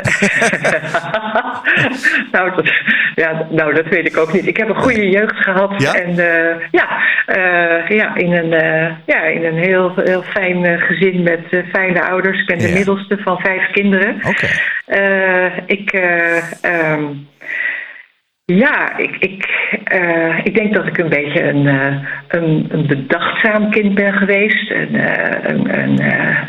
nou, 2.36 2.56
dat, 2.56 2.70
ja, 3.16 3.48
nou, 3.50 3.74
dat 3.74 3.88
weet 3.88 4.06
ik 4.06 4.18
ook 4.18 4.34
niet. 4.34 4.48
Ik 4.48 4.58
heb 4.58 4.70
een 4.70 4.82
goede 4.82 5.10
jeugd 5.10 5.36
gehad. 5.36 5.82
Ja? 5.82 5.94
En 5.94 6.10
eh, 6.10 6.56
ja, 6.72 7.00
eh, 7.26 7.90
ja, 7.90 8.16
in 8.16 8.32
een, 8.32 8.54
eh, 8.54 8.92
ja, 9.06 9.24
in 9.24 9.46
een 9.46 9.58
heel, 9.58 9.92
heel 9.96 10.24
fijn 10.24 10.80
gezin 10.80 11.24
met 11.24 11.64
fijne 11.72 12.04
ouders. 12.04 12.40
Ik 12.40 12.48
ben 12.48 12.58
de 12.58 12.74
middelste 12.74 13.18
van 13.24 13.40
vijf 13.40 13.72
kinderen. 13.72 14.16
Oké. 14.28 14.48
Eh, 14.86 15.58
ik, 15.66 15.92
eh, 15.92 16.64
ehm, 16.64 17.04
ja, 18.46 18.98
ik, 18.98 19.16
ik, 19.20 19.50
eh, 19.84 20.38
ik 20.44 20.56
denk 20.56 20.74
dat 20.74 20.86
ik 20.86 20.98
een 20.98 21.10
beetje 21.10 21.44
een, 21.44 21.68
eh, 21.68 21.96
een, 22.28 22.66
een 22.70 22.88
bedachtzaam 22.88 23.72
kind 23.72 23.94
ben 23.96 24.14
geweest. 24.14 24.72
Een, 24.72 24.96
eh, 24.96 25.50
een, 25.50 25.80
een, 25.80 26.02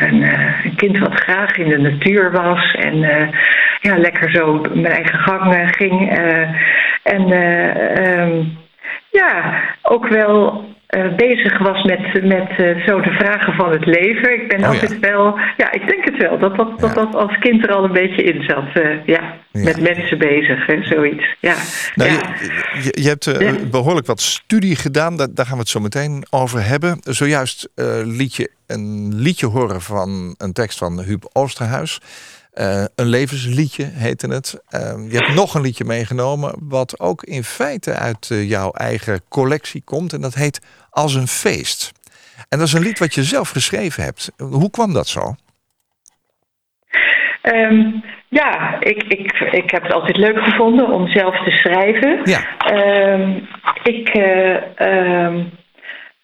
een, 0.08 0.74
kind 0.76 0.98
wat 0.98 1.20
graag 1.20 1.56
in 1.56 1.68
de 1.68 1.78
natuur 1.78 2.32
was 2.32 2.74
en 2.74 2.98
ja, 3.80 3.98
lekker 3.98 4.30
zo 4.30 4.60
mijn 4.74 4.86
eigen 4.86 5.18
gang 5.18 5.76
ging. 5.76 6.10
En 7.02 7.30
ehm, 7.30 8.44
ja, 9.20 9.62
ook 9.82 10.08
wel 10.08 10.64
eh, 10.86 11.14
bezig 11.16 11.58
was 11.58 11.82
met, 11.82 12.22
met 12.24 12.48
eh, 12.56 12.86
zo 12.86 13.00
de 13.00 13.10
vragen 13.18 13.54
van 13.54 13.70
het 13.72 13.86
leven. 13.86 14.32
Ik 14.42 14.48
ben 14.48 14.56
Oh 14.56 14.62
ja. 14.64 14.68
altijd 14.68 14.98
wel, 14.98 15.38
ja, 15.56 15.72
ik 15.72 15.86
denk 15.88 16.04
het 16.04 16.16
wel, 16.16 16.38
dat 16.38 16.56
dat, 16.56 16.78
dat, 16.80 16.88
Ja. 16.94 16.94
dat 17.02 17.14
als 17.14 17.38
kind 17.38 17.62
er 17.62 17.72
al 17.74 17.84
een 17.84 17.92
beetje 17.92 18.22
in 18.22 18.42
zat. 18.42 18.64
eh, 18.74 19.06
ja, 19.06 19.34
Ja. 19.52 19.62
met 19.64 19.80
mensen 19.80 20.18
bezig, 20.18 20.66
hè, 20.66 20.82
zoiets. 20.82 21.36
Ja. 21.40 21.54
Nou, 21.94 22.10
ja. 22.10 22.16
je, 22.40 22.80
je, 22.82 23.02
je 23.02 23.08
hebt 23.08 23.26
eh, 23.26 23.52
behoorlijk 23.70 24.06
wat 24.06 24.20
studie 24.20 24.76
gedaan, 24.76 25.16
daar, 25.16 25.28
daar 25.34 25.46
gaan 25.46 25.54
we 25.54 25.60
het 25.60 25.68
zo 25.68 25.80
meteen 25.80 26.26
over 26.30 26.66
hebben. 26.66 26.98
Zojuist 27.02 27.68
liet 28.04 28.34
je 28.34 28.50
een 28.66 29.14
liedje 29.14 29.46
horen 29.46 29.80
van 29.82 30.34
een 30.38 30.52
tekst 30.52 30.78
van 30.78 31.00
Huub 31.02 31.24
Oosterhuis. 31.32 32.00
Eh, 32.56 32.84
een 32.94 33.06
levensliedje 33.06 33.84
heette 33.84 34.28
het. 34.28 34.62
Eh, 34.68 34.80
je 35.10 35.16
hebt 35.16 35.34
nog 35.34 35.54
een 35.54 35.62
liedje 35.62 35.84
meegenomen, 35.84 36.54
wat 36.60 37.00
ook 37.00 37.22
in 37.22 37.44
feite 37.44 37.92
uit 37.92 38.30
eh, 38.30 38.48
jouw 38.48 38.70
eigen 38.70 39.20
collectie 39.28 39.82
komt. 39.84 40.12
En 40.12 40.20
dat 40.20 40.34
heet 40.34 40.60
Als 40.90 41.14
een 41.14 41.26
feest. 41.26 41.92
En 42.48 42.58
dat 42.58 42.66
is 42.66 42.72
een 42.72 42.82
lied 42.82 42.98
wat 42.98 43.14
je 43.14 43.22
zelf 43.22 43.48
geschreven 43.50 44.02
hebt. 44.02 44.32
Hoe 44.36 44.70
kwam 44.70 44.92
dat 44.92 45.08
zo? 45.08 45.34
Ehm, 47.42 47.90
ja, 48.28 48.80
ik, 48.80 49.02
ik, 49.02 49.32
ik 49.52 49.70
heb 49.70 49.82
het 49.82 49.92
altijd 49.92 50.16
leuk 50.16 50.38
gevonden 50.38 50.88
om 50.88 51.08
zelf 51.08 51.44
te 51.44 51.50
schrijven. 51.50 52.20
Ja. 52.24 52.56
Ehm, 52.58 53.38
ik, 53.82 54.08
eh, 54.08 55.34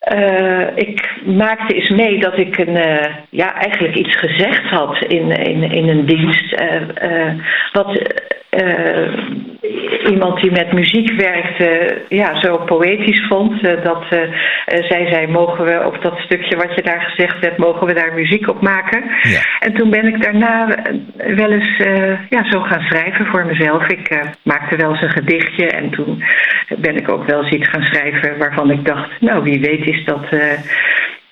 eh, 0.02 0.66
ik 0.74 1.10
maakte 1.24 1.74
eens 1.74 1.88
mee 1.88 2.18
dat 2.18 2.38
ik 2.38 2.58
een, 2.58 2.76
eh, 2.76 3.14
ja, 3.30 3.54
eigenlijk 3.54 3.94
iets 3.94 4.16
gezegd 4.16 4.64
had 4.64 5.04
in, 5.08 5.30
in, 5.30 5.62
in 5.62 5.88
een 5.88 6.06
dienst. 6.06 6.52
eh, 6.52 7.32
wat 7.72 8.20
iemand 10.10 10.40
die 10.40 10.50
met 10.50 10.72
muziek 10.72 11.12
werkte 11.12 11.98
ja, 12.08 12.40
zo 12.40 12.58
poëtisch 12.58 13.26
vond. 13.28 13.62
dat 13.62 14.04
zij 14.66 15.06
zei, 15.10 15.26
mogen 15.26 15.64
we 15.64 15.86
op 15.86 16.02
dat 16.02 16.18
stukje 16.18 16.56
wat 16.56 16.74
je 16.74 16.82
daar 16.82 17.00
gezegd 17.00 17.44
hebt, 17.44 17.58
mogen 17.58 17.86
we 17.86 17.94
daar 17.94 18.14
muziek 18.14 18.48
op 18.48 18.60
maken? 18.60 19.02
Ja. 19.22 19.40
En 19.58 19.72
toen 19.72 19.90
ben 19.90 20.06
ik 20.06 20.22
daarna 20.22 20.66
wel 21.16 21.50
eens 21.50 21.76
ja, 22.28 22.50
zo 22.50 22.60
gaan 22.60 22.80
schrijven 22.80 23.26
voor 23.26 23.46
mezelf. 23.46 23.86
Ik 23.86 24.18
maakte 24.42 24.76
wel 24.76 24.90
eens 24.90 25.02
een 25.02 25.10
gedichtje 25.10 25.66
en 25.66 25.90
toen 25.90 26.22
ben 26.78 26.96
ik 26.96 27.08
ook 27.08 27.26
wel 27.26 27.42
eens 27.42 27.52
iets 27.52 27.68
gaan 27.68 27.84
schrijven 27.84 28.38
waarvan 28.38 28.70
ik 28.70 28.84
dacht, 28.84 29.20
nou 29.20 29.42
wie 29.42 29.60
weet 29.60 29.86
is 29.92 30.04
dat 30.04 30.24
eh, 30.30 30.52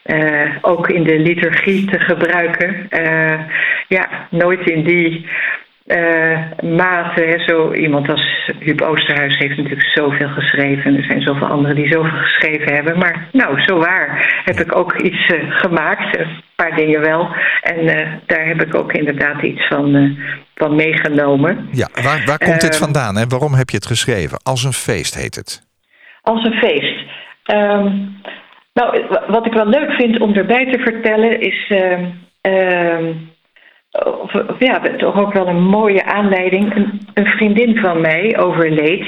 eh, 0.03 0.51
ook 0.61 0.89
in 0.89 1.03
de 1.05 1.19
liturgie 1.19 1.85
te 1.85 1.99
gebruiken. 1.99 2.87
Eh, 2.89 3.41
ja, 3.89 4.09
nooit 4.31 4.71
in 4.71 4.85
die 4.85 5.29
mate. 6.63 7.23
Hè, 7.23 7.39
zo 7.39 7.73
iemand 7.73 8.09
als 8.09 8.51
Huub 8.59 8.81
Oosterhuis 8.81 9.39
heeft 9.39 9.57
natuurlijk 9.57 9.89
zoveel 9.89 10.29
geschreven. 10.29 10.97
Er 10.97 11.05
zijn 11.05 11.23
zoveel 11.23 11.47
anderen 11.47 11.77
die 11.77 11.93
zoveel 11.93 12.19
geschreven 12.19 12.75
hebben. 12.75 12.99
Maar 12.99 13.29
nou, 13.33 13.63
zo 13.63 13.79
waar 13.79 14.43
heb 14.45 14.61
ik 14.61 14.77
ook 14.77 15.01
iets 15.01 15.33
gemaakt. 15.49 16.19
Een 16.19 16.43
paar 16.55 16.77
dingen 16.77 17.01
wel. 17.01 17.29
En 17.63 17.87
daar 18.27 18.47
heb 18.47 18.63
ik 18.63 18.75
ook 18.75 18.93
inderdaad 18.93 19.43
iets 19.43 19.67
van, 19.67 20.17
van 20.55 20.75
meegenomen. 20.75 21.69
Ja, 21.73 21.89
waar, 22.03 22.23
waar 22.27 22.39
komt 22.39 22.61
dit 22.61 22.71
Ehm, 22.71 22.83
vandaan 22.83 23.19
en 23.19 23.29
waarom 23.29 23.55
heb 23.55 23.71
je 23.71 23.77
het 23.77 23.87
geschreven? 23.87 24.41
Als 24.43 24.65
een 24.65 24.73
feest 24.73 25.15
heet 25.15 25.35
het. 25.35 25.63
Als 26.23 26.45
een 26.45 26.59
feest. 26.59 26.99
Ehm, 27.45 27.87
nou, 28.73 29.07
wat 29.27 29.47
ik 29.47 29.53
wel 29.53 29.67
leuk 29.67 29.93
vind 29.93 30.21
om 30.21 30.35
erbij 30.35 30.73
te 30.73 30.79
vertellen 30.79 31.41
is. 31.41 31.67
ehm, 31.69 32.05
ehm, 32.41 33.13
ja, 34.59 34.81
toch 34.97 35.21
ook 35.21 35.33
wel 35.33 35.49
een 35.49 35.63
mooie 35.63 36.05
aanleiding. 36.05 36.75
Een, 37.15 37.27
vriendin 37.27 37.77
van 37.77 38.01
mij 38.01 38.39
overleed. 38.39 39.07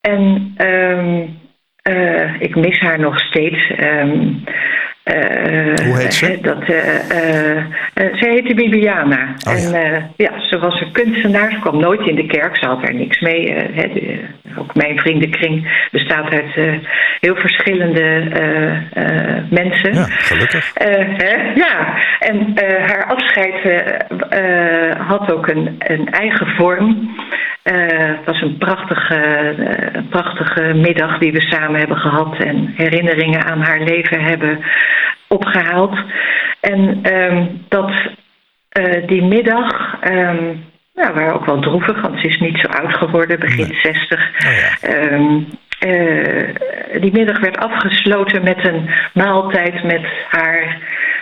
En 0.00 0.52
ehm, 0.56 1.26
eh, 1.82 2.40
ik 2.40 2.56
mis 2.56 2.78
haar 2.78 2.98
nog 2.98 3.18
steeds. 3.18 3.70
Hoe 5.04 5.98
heet 5.98 6.14
ze? 6.14 6.38
Dat, 6.42 6.62
eh, 6.62 7.10
eh, 7.10 7.56
eh, 7.56 7.64
zij 7.94 8.30
heette 8.30 8.54
Bibiana. 8.54 9.34
Oh, 9.48 9.52
en 9.52 9.70
ja. 9.70 9.78
eh, 9.82 10.02
ja, 10.16 10.30
ze 10.40 10.58
was 10.58 10.80
een 10.80 10.92
kunstenaar. 10.92 11.50
Ze 11.50 11.58
kwam 11.60 11.80
nooit 11.80 12.06
in 12.08 12.14
de 12.14 12.26
kerk. 12.26 12.56
Ze 12.56 12.66
had 12.66 12.82
er 12.88 12.94
niks 12.94 13.20
mee. 13.20 13.54
eh, 13.54 13.76
hè, 13.76 13.90
ook 14.56 14.74
mijn 14.74 14.98
vriendenkring 14.98 15.86
bestaat 15.90 16.32
uit 16.32 16.56
eh, 16.56 16.72
heel 17.20 17.34
verschillende 17.36 18.28
eh, 18.32 18.70
eh, 18.92 19.42
mensen. 19.50 19.94
Ja, 19.94 20.04
gelukkig. 20.08 20.72
Eh, 20.74 21.04
hè? 21.16 21.52
Ja, 21.54 21.94
en 22.18 22.52
eh, 22.54 22.86
haar 22.90 23.04
afscheid 23.06 23.54
eh, 23.64 24.90
eh, 24.90 24.96
had 25.08 25.32
ook 25.32 25.48
een, 25.48 25.76
een 25.78 26.08
eigen 26.10 26.46
vorm. 26.46 27.16
Eh, 27.62 27.74
het 27.88 28.24
was 28.24 28.40
een 28.42 28.58
prachtige, 28.58 29.14
eh, 29.14 29.86
een 29.92 30.08
prachtige 30.08 30.62
middag 30.74 31.18
die 31.18 31.32
we 31.32 31.40
samen 31.40 31.78
hebben 31.78 31.96
gehad 31.96 32.36
en 32.38 32.72
herinneringen 32.76 33.44
aan 33.44 33.60
haar 33.60 33.80
leven 33.80 34.20
hebben 34.20 34.58
opgehaald. 35.28 35.98
En 36.60 36.98
ehm, 37.02 37.46
dat 37.68 37.92
eh, 38.68 39.06
die 39.06 39.22
middag. 39.22 40.00
nou, 40.94 41.14
waren 41.14 41.34
ook 41.34 41.46
wel 41.46 41.60
droevig, 41.60 42.00
want 42.00 42.20
ze 42.20 42.26
is 42.26 42.38
niet 42.38 42.58
zo 42.58 42.66
oud 42.66 42.94
geworden, 42.94 43.40
begin 43.40 43.74
60. 43.82 44.30
Oh 44.46 44.52
ja. 44.52 44.88
Ehm, 44.88 45.38
eh, 45.78 47.00
die 47.00 47.12
middag 47.12 47.40
werd 47.40 47.58
afgesloten 47.58 48.44
met 48.44 48.66
een 48.66 48.90
maaltijd 49.14 49.82
met 49.82 50.06
haar 50.28 50.78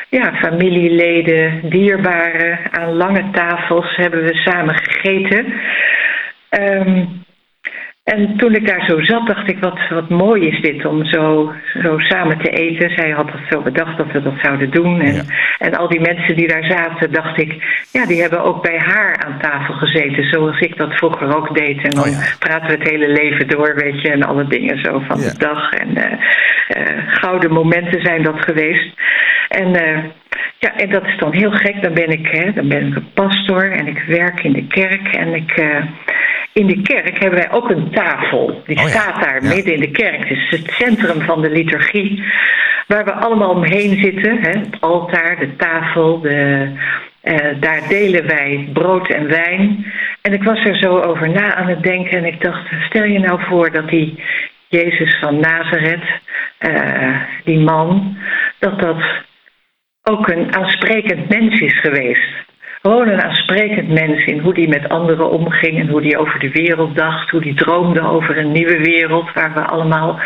ja, 0.09 0.35
familieleden, 0.35 1.61
dierbaren. 1.70 2.59
Aan 2.70 2.92
lange 2.92 3.30
tafels 3.33 3.96
hebben 3.96 4.22
we 4.22 4.35
samen 4.35 4.74
gegeten. 4.74 5.52
Ehm, 6.48 7.04
En 8.16 8.37
toen 8.37 8.55
ik 8.55 8.66
daar 8.66 8.85
zo 8.88 9.01
zat, 9.03 9.27
dacht 9.27 9.49
ik, 9.49 9.59
wat, 9.61 9.79
wat 9.88 10.09
mooi 10.09 10.46
is 10.49 10.61
dit 10.61 10.85
om 10.85 11.05
zo, 11.05 11.53
zo 11.83 11.99
samen 11.99 12.38
te 12.38 12.51
eten. 12.51 12.90
Zij 12.90 13.11
had 13.11 13.31
het 13.33 13.40
zo 13.51 13.61
bedacht 13.61 13.96
dat 13.96 14.12
we 14.12 14.23
dat 14.23 14.35
zouden 14.42 14.70
doen. 14.70 15.01
En, 15.01 15.14
Ja. 15.14 15.23
en 15.59 15.75
al 15.75 15.88
die 15.88 16.01
mensen 16.01 16.37
die 16.37 16.49
daar 16.49 16.64
zaten, 16.64 17.12
dacht 17.12 17.40
ik, 17.40 17.51
ja, 17.92 18.07
die 18.07 18.20
hebben 18.20 18.42
ook 18.42 18.62
bij 18.62 18.79
haar 18.79 19.16
aan 19.27 19.38
tafel 19.40 19.75
gezeten. 19.75 20.25
Zoals 20.25 20.59
ik 20.61 20.77
dat 20.77 20.92
vroeger 20.92 21.37
ook 21.37 21.55
deed. 21.55 21.83
En 21.83 21.90
dan 21.90 22.05
Oh 22.05 22.11
ja. 22.11 22.18
praten 22.38 22.66
we 22.66 22.73
het 22.83 22.88
hele 22.90 23.09
leven 23.09 23.49
door, 23.49 23.75
weet 23.75 24.03
je, 24.03 24.11
en 24.11 24.23
alle 24.23 24.46
dingen 24.46 24.79
zo 24.85 25.03
van 25.07 25.20
Ja. 25.20 25.29
de 25.29 25.38
dag. 25.38 25.73
En 25.73 25.96
eh, 25.96 26.12
eh, 26.68 26.96
gouden 27.07 27.53
momenten 27.53 28.01
zijn 28.03 28.23
dat 28.23 28.44
geweest. 28.44 28.94
En, 29.49 29.75
eh, 29.75 29.99
ja, 30.59 30.76
en 30.76 30.90
dat 30.90 31.07
is 31.07 31.18
dan 31.18 31.33
heel 31.33 31.50
gek. 31.50 31.83
Dan 31.83 31.94
ben 31.94 32.09
ik, 32.09 32.26
hè, 32.26 32.53
dan 32.53 32.68
ben 32.68 32.87
ik 32.87 32.96
een 32.96 33.12
pastor 33.14 33.72
en 33.72 33.87
ik 33.87 34.03
werk 34.07 34.42
in 34.42 34.53
de 34.53 34.66
kerk. 34.66 35.14
En 35.14 35.35
ik, 35.35 35.50
eh, 35.50 35.85
in 36.53 36.66
de 36.66 36.83
kerk 36.83 37.18
hebben 37.18 37.38
wij 37.38 37.50
ook 37.53 37.70
een 37.70 37.90
tafel. 37.90 38.62
Die 38.66 38.76
Oh 38.76 38.83
ja, 38.83 38.88
staat 38.88 39.22
daar 39.22 39.42
ja. 39.42 39.55
midden 39.55 39.74
in 39.74 39.81
de 39.81 39.90
kerk. 39.90 40.31
Is 40.31 40.50
het 40.50 40.70
centrum 40.70 41.20
van 41.20 41.42
de 41.42 41.50
liturgie. 41.50 42.24
Waar 42.87 43.05
we 43.05 43.12
allemaal 43.12 43.50
omheen 43.50 44.00
zitten. 44.03 44.38
Hè? 44.40 44.50
Het 44.50 44.81
altaar, 44.81 45.38
de 45.38 45.57
tafel. 45.57 46.20
De, 46.20 46.68
eh, 47.20 47.61
daar 47.61 47.88
delen 47.88 48.26
wij 48.26 48.68
brood 48.72 49.09
en 49.09 49.29
wijn. 49.29 49.92
En 50.22 50.33
ik 50.33 50.42
was 50.42 50.64
er 50.64 50.76
zo 50.76 50.98
over 50.98 51.29
na 51.29 51.55
aan 51.55 51.68
het 51.68 51.83
denken. 51.83 52.18
En 52.18 52.24
ik 52.24 52.40
dacht, 52.40 52.70
stel 52.88 53.05
je 53.05 53.18
nou 53.18 53.40
voor 53.42 53.70
dat 53.70 53.88
die 53.88 54.22
Jezus 54.68 55.18
van 55.18 55.40
Nazareth, 55.40 56.20
eh, 56.59 57.16
die 57.44 57.59
man, 57.59 58.16
dat 58.59 58.81
dat 58.81 59.03
ook 60.11 60.29
een 60.29 60.55
aansprekend 60.55 61.29
mens 61.29 61.61
is 61.61 61.81
geweest. 61.81 62.49
Gewoon 62.83 63.09
een 63.09 63.23
aansprekend 63.23 63.88
mens 63.88 64.25
in 64.25 64.38
hoe 64.38 64.55
die 64.55 64.68
met 64.68 64.88
anderen 64.88 65.31
omging 65.31 65.79
en 65.79 65.88
hoe 65.88 66.01
die 66.01 66.18
over 66.18 66.38
de 66.38 66.51
wereld 66.51 66.96
dacht, 66.96 67.31
hoe 67.31 67.40
die 67.40 67.55
droomde 67.55 68.01
over 68.01 68.38
een 68.38 68.53
nieuwe 68.53 68.79
wereld 68.79 69.33
waar 69.33 69.55
we 69.55 69.61
allemaal 69.61 70.20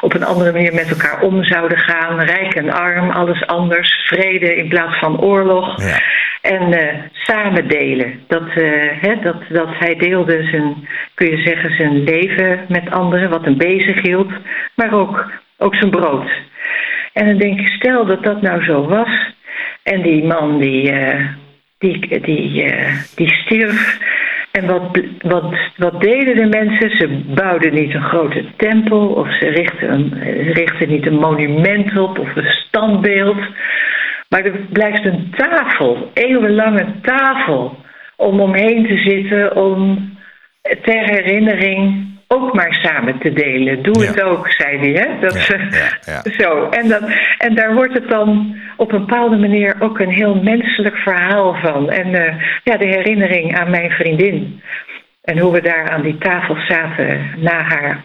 op 0.00 0.14
een 0.14 0.24
andere 0.24 0.52
manier 0.52 0.74
met 0.74 0.90
elkaar 0.90 1.20
om 1.20 1.44
zouden 1.44 1.78
gaan. 1.78 2.20
Rijk 2.20 2.54
en 2.54 2.70
arm, 2.70 3.10
alles 3.10 3.46
anders. 3.46 4.04
Vrede 4.06 4.56
in 4.56 4.68
plaats 4.68 4.98
van 4.98 5.20
oorlog. 5.20 5.82
Ja. 5.82 5.98
En 6.40 6.72
eh, 6.72 6.98
samen 7.12 7.68
delen. 7.68 8.20
Dat, 8.26 8.48
eh, 8.48 8.88
hè, 9.00 9.14
dat, 9.22 9.36
dat 9.48 9.68
hij 9.78 9.94
deelde 9.96 10.42
zijn, 10.50 10.88
kun 11.14 11.30
je 11.30 11.42
zeggen, 11.42 11.76
zijn 11.76 12.04
leven 12.04 12.60
met 12.68 12.90
anderen, 12.90 13.30
wat 13.30 13.44
hem 13.44 13.56
bezig 13.56 14.02
hield, 14.02 14.30
maar 14.74 14.92
ook, 14.92 15.30
ook 15.58 15.74
zijn 15.74 15.90
brood. 15.90 16.30
En 17.12 17.26
dan 17.26 17.38
denk 17.38 17.60
ik, 17.60 17.68
stel 17.68 18.06
dat 18.06 18.22
dat 18.22 18.42
nou 18.42 18.64
zo 18.64 18.86
was. 18.86 19.34
En 19.82 20.02
die 20.02 20.24
man 20.24 20.58
die, 20.58 20.90
eh, 20.90 21.26
die, 21.78 22.20
die, 22.20 22.62
eh, 22.62 22.92
die 23.14 23.28
stierf. 23.32 23.98
En 24.50 24.66
wat, 24.66 25.00
wat, 25.18 25.54
wat 25.76 26.00
deden 26.00 26.36
de 26.36 26.58
mensen? 26.58 26.90
Ze 26.90 27.22
bouwden 27.34 27.74
niet 27.74 27.94
een 27.94 28.02
grote 28.02 28.44
tempel 28.56 29.06
of 29.06 29.36
ze 29.38 29.48
richtten, 29.48 29.92
een, 29.92 30.88
niet 30.88 31.06
een 31.06 31.18
monument 31.18 31.98
op 31.98 32.18
of 32.18 32.36
een 32.36 32.52
standbeeld. 32.52 33.40
Maar 34.28 34.44
er 34.44 34.60
blijft 34.72 35.04
een 35.04 35.34
tafel, 35.36 36.10
eeuwenlange 36.14 36.86
tafel, 37.02 37.76
om 38.16 38.40
omheen 38.40 38.86
te 38.86 38.96
zitten, 38.96 39.56
om 39.56 40.10
ter 40.82 41.04
herinnering 41.04 42.06
ook 42.32 42.54
maar 42.54 42.74
samen 42.74 43.18
te 43.18 43.32
delen. 43.32 43.82
Doe 43.82 44.02
Ja. 44.02 44.06
het 44.10 44.22
ook, 44.22 44.50
zei 44.52 44.78
hij. 44.78 45.02
Hè? 45.02 45.20
Dat, 45.20 45.46
Ja. 46.04 46.22
Zo. 46.44 46.68
En, 46.68 46.88
dan, 46.88 47.00
en 47.38 47.54
daar 47.54 47.74
wordt 47.74 47.94
het 47.94 48.08
dan 48.08 48.56
op 48.76 48.92
een 48.92 49.06
bepaalde 49.06 49.36
manier 49.36 49.76
ook 49.78 49.98
een 50.00 50.10
heel 50.12 50.34
menselijk 50.42 50.96
verhaal 50.96 51.54
van. 51.54 51.90
En 51.90 52.14
eh, 52.14 52.34
ja, 52.64 52.76
de 52.76 52.86
herinnering 52.86 53.58
aan 53.58 53.70
mijn 53.70 53.90
vriendin. 53.90 54.60
En 55.22 55.38
hoe 55.38 55.52
we 55.52 55.60
daar 55.60 55.90
aan 55.90 56.02
die 56.02 56.18
tafel 56.18 56.56
zaten 56.68 57.30
na 57.36 57.62
haar 57.62 58.00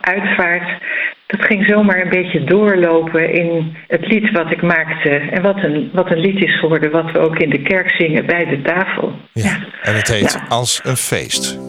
uitvaart. 0.00 0.82
Dat 1.26 1.44
ging 1.44 1.66
zomaar 1.68 2.00
een 2.02 2.08
beetje 2.08 2.44
doorlopen 2.44 3.32
in 3.32 3.76
het 3.88 4.06
lied 4.06 4.30
wat 4.30 4.52
ik 4.52 4.62
maakte. 4.62 5.10
En 5.10 5.42
wat 5.42 5.62
een, 5.64 5.90
wat 5.92 6.10
een 6.10 6.18
lied 6.20 6.42
is 6.42 6.58
geworden, 6.58 6.90
wat 6.90 7.10
we 7.12 7.18
ook 7.18 7.38
in 7.38 7.50
de 7.50 7.62
kerk 7.62 7.90
zingen 7.90 8.26
bij 8.26 8.44
de 8.46 8.62
tafel. 8.62 9.12
Ja. 9.32 9.56
En 9.82 9.94
het 9.94 10.08
heet 10.08 10.32
Ja. 10.32 10.46
Als 10.48 10.80
een 10.84 10.96
feest. 10.96 11.67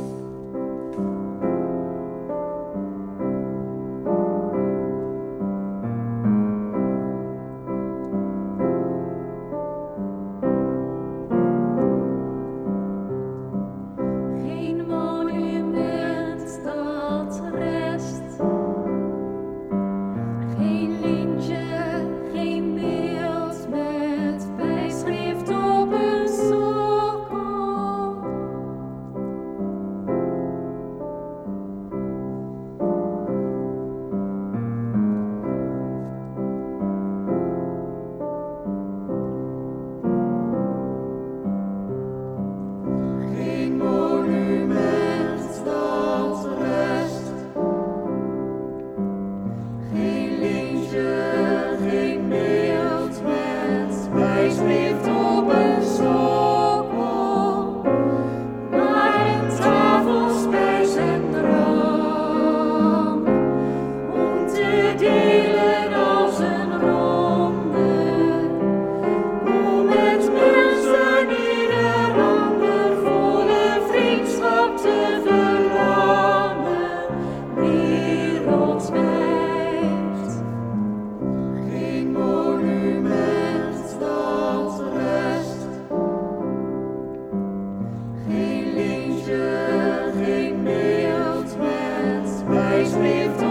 always 92.79 92.95
with 92.95 93.48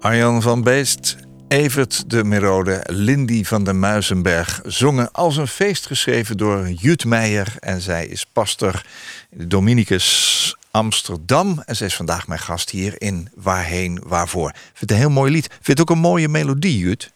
Arjan 0.00 0.42
van 0.42 0.62
Beest, 0.62 1.16
Evert 1.48 2.10
de 2.10 2.24
Merode, 2.24 2.84
Lindy 2.86 3.44
van 3.44 3.64
der 3.64 3.74
Muizenberg 3.74 4.60
zongen 4.64 5.12
als 5.12 5.36
een 5.36 5.46
feest 5.46 5.86
geschreven 5.86 6.36
door 6.36 6.68
Jut 6.68 7.04
Meijer. 7.04 7.46
En 7.58 7.80
zij 7.80 8.06
is 8.06 8.26
pastor 8.26 8.82
in 9.30 9.38
de 9.38 9.46
Dominicus 9.46 10.56
Amsterdam. 10.70 11.62
En 11.66 11.76
zij 11.76 11.86
is 11.86 11.96
vandaag 11.96 12.28
mijn 12.28 12.40
gast 12.40 12.70
hier 12.70 12.94
in 12.98 13.28
Waarheen 13.34 14.02
Waarvoor. 14.06 14.48
Ik 14.48 14.56
vind 14.56 14.80
het 14.80 14.90
een 14.90 14.96
heel 14.96 15.10
mooi 15.10 15.32
lied. 15.32 15.44
Ik 15.44 15.52
vind 15.52 15.78
het 15.78 15.80
ook 15.80 15.96
een 15.96 16.02
mooie 16.02 16.28
melodie, 16.28 16.78
Jut. 16.78 17.12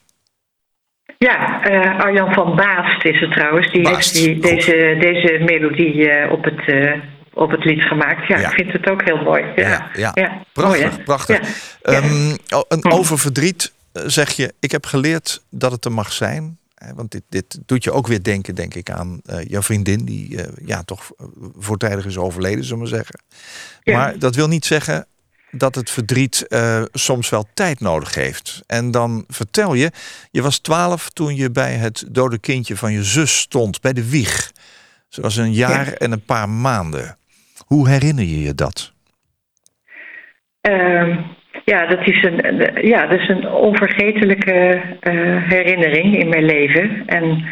Ja, 1.18 1.62
eh, 1.62 1.98
Arjan 2.00 2.32
van 2.32 2.56
Baast 2.56 3.04
is 3.04 3.20
het 3.20 3.32
trouwens. 3.32 3.72
Die 3.72 3.82
Baast, 3.82 4.12
heeft 4.12 4.24
die, 4.24 4.40
deze, 4.40 4.96
deze 5.00 5.42
melodie 5.44 6.10
eh, 6.10 6.32
op, 6.32 6.44
het, 6.44 6.68
eh, 6.68 6.92
op 7.34 7.50
het 7.50 7.64
lied 7.64 7.82
gemaakt. 7.82 8.26
Ja, 8.28 8.38
Ja. 8.38 8.48
ik 8.48 8.54
vind 8.54 8.72
het 8.72 8.86
ook 8.90 9.02
heel 9.04 9.22
mooi. 9.22 9.44
Ja, 9.56 9.90
ja. 9.94 10.10
ja. 10.14 10.42
Prachtig, 10.52 10.90
Mooi, 10.90 11.02
prachtig. 11.02 11.40
Ehm, 11.82 12.36
o- 12.48 12.64
een 12.68 12.80
Hm. 12.82 12.90
over 12.92 13.18
verdriet 13.18 13.72
eh, 13.92 14.02
zeg 14.06 14.30
je, 14.30 14.54
ik 14.60 14.70
heb 14.70 14.86
geleerd 14.86 15.42
dat 15.50 15.72
het 15.72 15.84
er 15.84 15.92
mag 15.92 16.12
zijn. 16.12 16.58
Want 16.94 17.10
dit, 17.10 17.22
dit 17.28 17.58
doet 17.66 17.84
je 17.84 17.92
ook 17.92 18.06
weer 18.06 18.22
denken, 18.22 18.54
denk 18.54 18.74
ik, 18.74 18.90
aan 18.90 19.20
eh, 19.24 19.38
jouw 19.44 19.62
vriendin... 19.62 20.04
die 20.04 20.42
eh, 20.42 20.52
ja, 20.66 20.82
toch 20.82 21.10
voortijdig 21.58 22.06
is 22.06 22.16
overleden, 22.18 22.64
zullen 22.64 22.82
we 22.82 22.88
zeggen. 22.88 23.20
Maar 23.84 24.18
dat 24.18 24.34
wil 24.34 24.48
niet 24.48 24.64
zeggen 24.64 25.06
dat 25.50 25.74
het 25.74 25.90
verdriet 25.90 26.46
soms 26.92 27.28
wel 27.28 27.46
tijd 27.54 27.80
nodig 27.80 28.14
heeft. 28.14 28.62
En 28.66 28.90
dan 28.90 29.24
vertel 29.28 29.74
je, 29.74 29.90
je 30.30 30.42
was 30.42 30.58
twaalf 30.58 31.10
toen 31.10 31.34
je 31.36 31.50
bij 31.50 31.72
het 31.74 32.04
dode 32.08 32.38
kindje 32.38 32.76
van 32.76 32.92
je 32.92 33.04
zus 33.04 33.38
stond, 33.38 33.80
bij 33.80 33.92
de 33.92 34.08
wieg. 34.08 34.52
Ze 35.08 35.20
was 35.20 35.36
een 35.36 35.52
jaar 35.52 35.86
Ja. 35.86 35.92
en 35.94 36.12
een 36.12 36.24
paar 36.24 36.48
maanden. 36.48 37.16
Hoe 37.74 37.88
herinner 37.88 38.24
je 38.24 38.40
je 38.40 38.54
dat? 38.54 38.92
Ehm, 40.60 41.16
ja, 41.64 41.86
dat 41.86 42.06
is 42.06 42.22
een, 42.22 42.68
ja, 42.86 43.06
dat 43.06 43.20
is 43.20 43.28
een 43.28 43.48
onvergetelijke 43.48 44.82
eh, 45.00 45.48
herinnering 45.48 46.16
in 46.16 46.28
mijn 46.28 46.44
leven. 46.44 47.02
En 47.06 47.44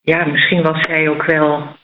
ja, 0.00 0.24
misschien 0.24 0.62
was 0.62 0.80
zij 0.80 1.08
ook 1.08 1.24
wel 1.24 1.76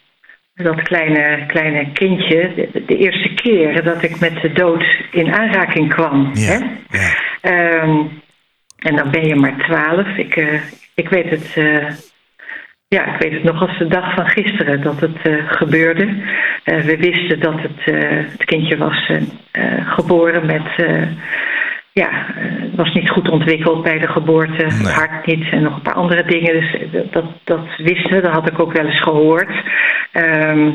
dat 0.55 0.83
kleine, 0.83 1.47
kleine 1.47 1.93
kindje 1.93 2.53
de, 2.55 2.85
de 2.87 2.97
eerste 2.97 3.35
keer 3.35 3.85
dat 3.85 4.03
ik 4.03 4.21
met 4.21 4.41
de 4.43 4.53
dood 4.53 4.85
in 5.11 5.35
aanraking 5.35 5.95
kwam. 5.95 6.31
Hè? 6.35 6.59
Ja. 6.99 7.15
Ehm, 7.41 8.07
en 8.79 8.97
dan 8.97 9.11
ben 9.11 9.27
je 9.27 9.35
maar 9.35 9.57
twaalf. 9.59 10.17
Ik, 10.17 10.37
eh, 10.37 10.61
ik 10.95 11.09
weet 11.09 11.31
het. 11.31 11.57
Ja, 12.89 13.15
ik 13.15 13.21
weet 13.23 13.33
het 13.33 13.43
nog 13.43 13.61
als 13.61 13.79
de 13.79 13.87
dag 13.87 14.15
van 14.15 14.29
gisteren 14.29 14.81
dat 14.81 15.01
het 15.01 15.17
eh, 15.23 15.35
gebeurde. 15.47 16.09
Eh, 16.65 16.81
we 16.81 16.97
wisten 16.97 17.41
dat 17.41 17.61
het, 17.61 17.95
eh, 17.95 18.09
het 18.11 18.45
kindje 18.45 18.77
was 18.77 19.11
geboren 19.85 20.47
met. 20.47 20.87
ja, 21.93 22.09
het 22.35 22.75
was 22.75 22.93
niet 22.93 23.11
goed 23.11 23.29
ontwikkeld 23.31 23.83
bij 23.83 23.99
de 23.99 24.09
geboorte, 24.09 24.65
het 24.65 24.83
Nee. 24.83 24.93
hart 24.93 25.27
niet 25.27 25.49
en 25.51 25.63
nog 25.63 25.75
een 25.77 25.83
paar 25.83 25.95
andere 25.95 26.25
dingen. 26.25 26.53
Dus 26.53 26.77
dat, 27.11 27.25
dat 27.45 27.67
wisten 27.77 28.15
we, 28.15 28.21
dat 28.21 28.33
had 28.33 28.49
ik 28.49 28.61
ook 28.61 28.73
wel 28.73 28.85
eens 28.87 29.01
gehoord. 29.01 29.51
Ehm, 30.13 30.71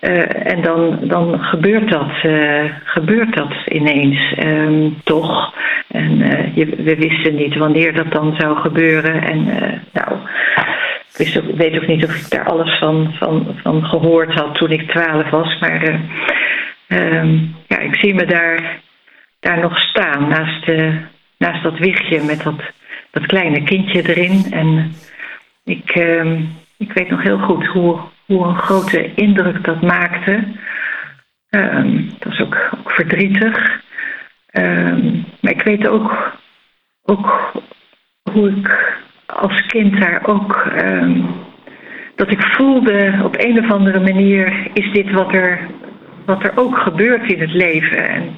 eh, 0.00 0.52
en 0.52 0.62
dan, 0.62 0.98
dan 1.02 1.40
gebeurt, 1.40 1.90
dat, 1.90 2.10
eh, 2.22 2.64
gebeurt 2.84 3.36
dat 3.36 3.54
ineens 3.68 4.34
ehm, 4.36 4.88
toch. 5.04 5.54
En 5.88 6.22
eh, 6.22 6.56
je, 6.56 6.66
we 6.66 6.96
wisten 6.96 7.34
niet 7.34 7.56
wanneer 7.56 7.94
dat 7.94 8.12
dan 8.12 8.34
zou 8.38 8.56
gebeuren. 8.56 9.22
En 9.22 9.44
nou, 9.92 10.18
ik 11.16 11.40
weet 11.56 11.76
ook 11.76 11.86
niet 11.86 12.04
of 12.04 12.14
ik 12.14 12.30
daar 12.30 12.44
alles 12.44 12.78
van, 12.78 13.14
van, 13.18 13.56
van 13.62 13.84
gehoord 13.84 14.34
had 14.34 14.54
toen 14.54 14.70
ik 14.70 14.90
twaalf 14.90 15.30
was. 15.30 15.58
Maar 15.58 15.82
eh, 15.82 15.98
ehm, 16.86 17.38
ja, 17.66 17.78
ik 17.78 17.94
zie 17.94 18.14
me 18.14 18.24
daar, 18.26 18.80
daar 19.40 19.60
nog 19.60 19.78
staan 19.78 20.28
naast, 20.28 20.66
naast 21.38 21.62
dat 21.62 21.78
wiegje 21.78 22.22
met 22.22 22.42
dat, 22.42 22.60
dat 23.10 23.26
kleine 23.26 23.62
kindje 23.62 24.08
erin. 24.08 24.44
En 24.50 24.92
ik, 25.64 25.90
ehm, 25.90 26.40
ik 26.78 26.92
weet 26.92 27.10
nog 27.10 27.22
heel 27.22 27.38
goed 27.38 27.66
hoe, 27.66 27.98
hoe 28.26 28.46
een 28.46 28.56
grote 28.58 29.14
indruk 29.14 29.64
dat 29.64 29.82
maakte. 29.82 30.44
Ehm 31.50 31.96
het 32.14 32.24
was 32.24 32.40
ook, 32.40 32.70
verdrietig. 32.84 33.80
Ehm, 34.50 35.12
maar 35.40 35.52
ik 35.52 35.62
weet 35.62 35.88
ook, 35.88 36.32
ook 37.02 37.52
hoe 38.32 38.50
ik 38.50 38.94
als 39.26 39.66
kind 39.66 40.00
daar 40.00 40.20
ook. 40.26 40.56
ehm, 40.76 41.20
dat 42.14 42.30
ik 42.30 42.42
voelde 42.42 43.20
op 43.24 43.34
een 43.38 43.58
of 43.64 43.70
andere 43.70 44.00
manier: 44.00 44.70
is 44.72 44.92
dit 44.92 45.10
wat 45.12 45.32
er, 45.34 45.58
wat 46.26 46.42
er 46.42 46.52
ook 46.54 46.76
gebeurt 46.78 47.32
in 47.32 47.40
het 47.40 47.52
leven? 47.52 48.08
En 48.08 48.36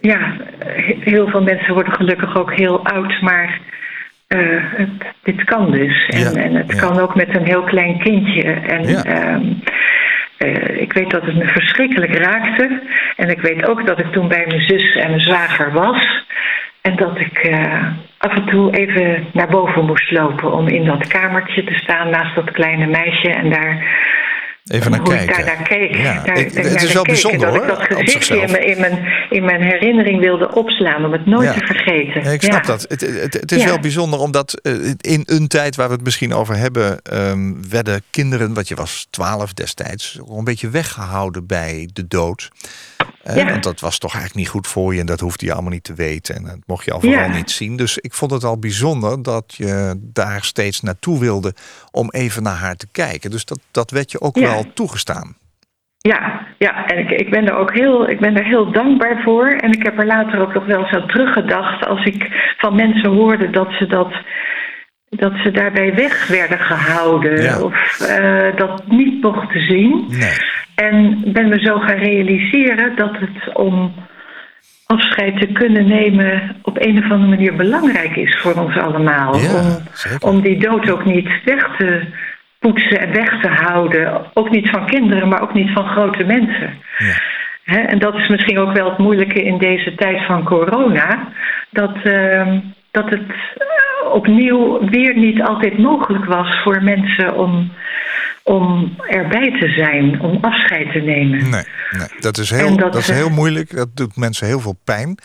ja, 0.00 0.36
he- 0.64 0.98
heel 1.00 1.28
veel 1.28 1.42
mensen 1.42 1.74
worden 1.74 1.92
gelukkig 1.92 2.36
ook 2.36 2.54
heel 2.54 2.84
oud, 2.86 3.20
maar 3.20 3.60
eh, 4.38 4.38
het, 4.76 4.88
dit 5.22 5.44
kan 5.44 5.70
dus. 5.70 6.06
En, 6.08 6.20
Ja, 6.20 6.42
en 6.42 6.54
het 6.54 6.72
ja. 6.72 6.80
kan 6.80 6.98
ook 6.98 7.14
met 7.14 7.36
een 7.36 7.44
heel 7.46 7.62
klein 7.62 7.98
kindje. 7.98 8.42
En 8.52 8.88
Ja. 8.88 9.04
ehm, 9.04 9.42
eh, 10.38 10.80
ik 10.80 10.92
weet 10.92 11.10
dat 11.10 11.22
het 11.24 11.36
me 11.36 11.44
verschrikkelijk 11.44 12.14
raakte. 12.14 12.80
En 13.16 13.28
ik 13.30 13.40
weet 13.40 13.68
ook 13.68 13.86
dat 13.86 13.98
ik 14.00 14.12
toen 14.12 14.28
bij 14.28 14.44
mijn 14.48 14.60
zus 14.60 14.94
en 14.94 15.08
mijn 15.08 15.20
zwager 15.20 15.72
was. 15.72 16.24
En 16.80 16.96
dat 16.96 17.20
ik 17.20 17.38
eh, 17.38 17.84
af 18.18 18.34
en 18.34 18.44
toe 18.44 18.76
even 18.76 19.26
naar 19.32 19.48
boven 19.48 19.84
moest 19.84 20.10
lopen 20.10 20.52
om 20.52 20.68
in 20.68 20.84
dat 20.84 21.06
kamertje 21.08 21.64
te 21.64 21.74
staan 21.74 22.10
naast 22.10 22.34
dat 22.34 22.50
kleine 22.50 22.86
meisje 22.86 23.30
en 23.30 23.50
daar 23.50 23.84
Even 24.70 24.90
naar 24.90 25.02
kijken. 25.02 25.46
ik 25.46 25.64
keek. 25.64 25.96
Ja, 25.96 26.22
Daar- 26.22 26.38
ik- 26.38 26.54
daar 26.54 26.64
het 26.64 26.82
is 26.82 26.92
wel 26.92 27.02
bijzonder 27.02 27.48
en 27.48 27.54
dat 27.54 27.62
hoor, 27.62 27.82
ik 27.82 27.88
dat 27.88 27.98
op 27.98 28.04
gezichtje 28.04 28.36
in 28.40 28.50
mijn, 28.50 28.66
in, 28.66 28.80
mijn, 28.80 28.98
in 29.30 29.44
mijn 29.44 29.62
herinnering 29.62 30.20
wilde 30.20 30.54
opslaan 30.54 31.04
om 31.04 31.12
het 31.12 31.26
nooit 31.26 31.44
Ja. 31.48 31.52
te 31.54 31.66
vergeten. 31.66 32.22
Ja, 32.24 32.30
ik 32.30 32.42
snap 32.42 32.64
dat. 32.66 32.84
Het, 32.88 33.00
het, 33.00 33.34
het 33.34 33.52
is 33.52 33.64
wel 33.64 33.78
bijzonder 33.80 34.18
omdat 34.20 34.60
eh, 34.62 34.72
in 35.00 35.22
een 35.26 35.48
tijd 35.48 35.76
waar 35.76 35.88
we 35.88 35.94
het 35.94 36.04
misschien 36.04 36.34
over 36.34 36.56
hebben, 36.56 37.02
ehm, 37.02 37.52
werden 37.70 38.02
kinderen, 38.10 38.54
wat 38.54 38.68
je 38.68 38.74
was 38.74 39.06
12 39.10 39.52
destijds, 39.52 40.18
een 40.28 40.44
beetje 40.44 40.68
weggehouden 40.70 41.46
bij 41.46 41.88
de 41.92 42.06
dood. 42.08 42.48
Ja. 43.36 43.44
Want 43.50 43.62
dat 43.62 43.80
was 43.80 43.98
toch 43.98 44.12
eigenlijk 44.14 44.40
niet 44.44 44.54
goed 44.54 44.66
voor 44.66 44.94
je 44.94 45.00
en 45.00 45.06
dat 45.06 45.20
hoefde 45.20 45.46
je 45.46 45.52
allemaal 45.52 45.70
niet 45.72 45.84
te 45.84 45.94
weten. 45.94 46.34
En 46.36 46.44
dat 46.44 46.58
mocht 46.66 46.84
je 46.84 46.92
al 46.92 47.00
vooral 47.00 47.18
Ja. 47.20 47.32
niet 47.36 47.50
zien. 47.50 47.76
Dus 47.76 47.98
ik 47.98 48.12
vond 48.14 48.30
het 48.30 48.44
al 48.44 48.58
bijzonder 48.58 49.22
dat 49.22 49.54
je 49.56 49.94
daar 49.98 50.42
steeds 50.44 50.80
naartoe 50.80 51.18
wilde 51.20 51.54
om 51.90 52.10
even 52.10 52.42
naar 52.42 52.56
haar 52.56 52.76
te 52.76 52.88
kijken. 52.92 53.30
Dus 53.30 53.44
dat, 53.44 53.58
dat 53.70 53.90
werd 53.90 54.10
je 54.10 54.20
ook 54.20 54.36
Ja. 54.36 54.42
wel 54.50 54.64
toegestaan. 54.74 55.36
Ja, 55.98 56.46
ja, 56.58 56.86
en 56.86 56.98
ik, 56.98 57.10
ik 57.20 57.30
ben 57.30 57.46
er 57.48 57.56
ook 57.56 57.74
heel, 57.74 58.08
ik 58.08 58.20
ben 58.20 58.36
er 58.36 58.44
heel 58.44 58.72
dankbaar 58.72 59.22
voor. 59.22 59.46
En 59.48 59.72
ik 59.72 59.82
heb 59.82 59.98
er 59.98 60.06
later 60.06 60.40
ook 60.40 60.54
nog 60.54 60.66
wel 60.66 60.78
eens 60.80 60.92
aan 60.94 61.08
teruggedacht 61.08 61.86
als 61.86 62.04
ik 62.04 62.26
van 62.58 62.74
mensen 62.74 63.10
hoorde 63.10 63.50
dat 63.50 63.68
ze 63.78 63.86
dat. 63.86 64.12
Dat 65.08 65.32
ze 65.44 65.50
daarbij 65.50 65.94
weg 65.94 66.26
werden 66.26 66.58
gehouden 66.58 67.42
Ja. 67.42 67.60
of 67.62 68.00
eh, 68.00 68.56
dat 68.56 68.86
niet 68.86 69.22
mochten 69.22 69.60
zien. 69.60 70.04
Nee. 70.08 70.36
En 70.80 71.20
ben 71.32 71.48
me 71.48 71.60
zo 71.60 71.78
gaan 71.78 71.96
realiseren 71.96 72.96
dat 72.96 73.16
het 73.18 73.54
om 73.56 73.94
afscheid 74.86 75.40
te 75.40 75.46
kunnen 75.46 75.88
nemen 75.88 76.56
op 76.62 76.76
een 76.86 76.98
of 76.98 77.10
andere 77.10 77.30
manier 77.30 77.56
belangrijk 77.56 78.16
is 78.16 78.38
voor 78.38 78.54
ons 78.54 78.76
allemaal. 78.76 79.36
Ja, 79.36 79.78
om, 80.20 80.28
om 80.28 80.40
die 80.40 80.58
dood 80.58 80.90
ook 80.90 81.04
niet 81.04 81.28
weg 81.44 81.76
te 81.78 82.02
poetsen 82.58 83.00
en 83.00 83.12
weg 83.12 83.40
te 83.40 83.48
houden. 83.48 84.22
Ook 84.34 84.50
niet 84.50 84.70
van 84.70 84.86
kinderen, 84.86 85.28
maar 85.28 85.42
ook 85.42 85.54
niet 85.54 85.70
van 85.72 85.88
grote 85.88 86.24
mensen. 86.24 86.78
Ja. 86.98 87.86
En 87.86 87.98
dat 87.98 88.14
is 88.14 88.28
misschien 88.28 88.58
ook 88.58 88.72
wel 88.72 88.88
het 88.88 88.98
moeilijke 88.98 89.42
in 89.42 89.58
deze 89.58 89.94
tijd 89.94 90.26
van 90.26 90.44
corona. 90.44 91.28
Dat, 91.70 91.96
ehm, 92.02 92.58
dat 92.90 93.10
het 93.10 93.28
eh, 93.56 94.12
opnieuw 94.12 94.88
weer 94.88 95.16
niet 95.16 95.42
altijd 95.42 95.78
mogelijk 95.78 96.24
was 96.24 96.60
voor 96.62 96.82
mensen 96.82 97.36
om, 97.36 97.72
om 98.44 98.94
erbij 99.08 99.58
te 99.60 99.68
zijn, 99.68 100.20
om 100.20 100.38
afscheid 100.44 100.92
te 100.92 100.98
nemen. 100.98 101.50
Nee, 101.50 101.64
nee. 101.90 102.08
Dat, 102.20 102.38
is 102.38 102.50
heel, 102.50 102.76
dat, 102.76 102.92
dat, 102.92 103.02
is 103.02 103.08
heel 103.08 103.30
moeilijk. 103.30 103.76
Dat 103.76 103.88
doet 103.96 104.16
mensen 104.16 104.46
heel 104.46 104.60
veel 104.60 104.78
pijn. 104.84 105.18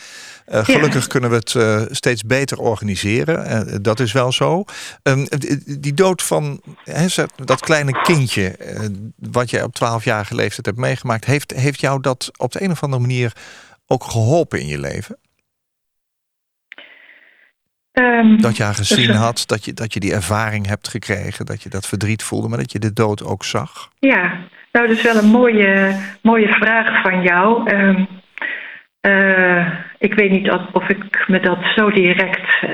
Eh, 0.46 0.64
gelukkig 0.66 1.08
kunnen 1.08 1.30
we 1.30 1.36
het 1.36 1.56
eh, 1.56 1.82
steeds 1.90 2.24
beter 2.24 2.58
organiseren. 2.60 3.46
Eh, 3.46 3.76
dat 3.82 4.00
is 4.00 4.12
wel 4.12 4.32
zo. 4.32 4.64
Ehm, 5.04 5.26
die- 5.38 5.80
die 5.80 5.94
dood 5.94 6.24
van 6.24 6.62
dat 7.46 7.60
kleine 7.60 8.02
kindje, 8.02 8.56
wat 9.16 9.50
jij 9.50 9.64
op 9.64 9.76
12-jarige 9.76 10.36
leeftijd 10.36 10.66
hebt 10.66 10.78
meegemaakt, 10.78 11.26
heeft, 11.26 11.54
heeft 11.56 11.80
jou 11.80 12.02
dat 12.02 12.32
op 12.38 12.52
de 12.52 12.64
een 12.64 12.72
of 12.72 12.84
andere 12.84 13.02
manier 13.02 13.32
ook 13.88 14.04
geholpen 14.04 14.60
in 14.60 14.68
je 14.68 14.80
leven? 14.80 15.18
Ehm, 17.96 18.38
Dat 18.42 18.58
je 18.58 18.64
haar 18.64 18.74
gezien 18.76 19.08
Dus, 19.08 19.16
eh, 19.16 19.22
had, 19.22 19.44
dat 19.46 19.66
je, 19.66 19.74
dat 19.74 19.94
je 19.94 20.00
die 20.00 20.14
ervaring 20.14 20.68
hebt 20.68 20.88
gekregen, 20.88 21.46
dat 21.46 21.64
je 21.64 21.70
dat 21.70 21.88
verdriet 21.88 22.24
voelde, 22.24 22.48
maar 22.48 22.58
dat 22.58 22.72
je 22.72 22.80
de 22.80 22.94
dood 22.94 23.24
ook 23.24 23.44
zag? 23.44 23.90
Ja, 24.00 24.22
nou, 24.72 24.88
dat 24.88 24.98
is 24.98 25.04
wel 25.04 25.16
een 25.16 25.30
mooie, 25.30 25.96
mooie 26.22 26.48
vraag 26.48 27.02
van 27.02 27.22
jou. 27.22 27.70
Ehm, 27.70 28.04
eh, 29.02 29.68
ik 30.00 30.14
weet 30.14 30.32
niet 30.32 30.50
of- 30.52 30.70
of 30.72 30.90
ik 30.90 31.24
me 31.28 31.40
dat 31.40 31.58
zo 31.76 31.92
direct 31.92 32.50
eh, 32.62 32.70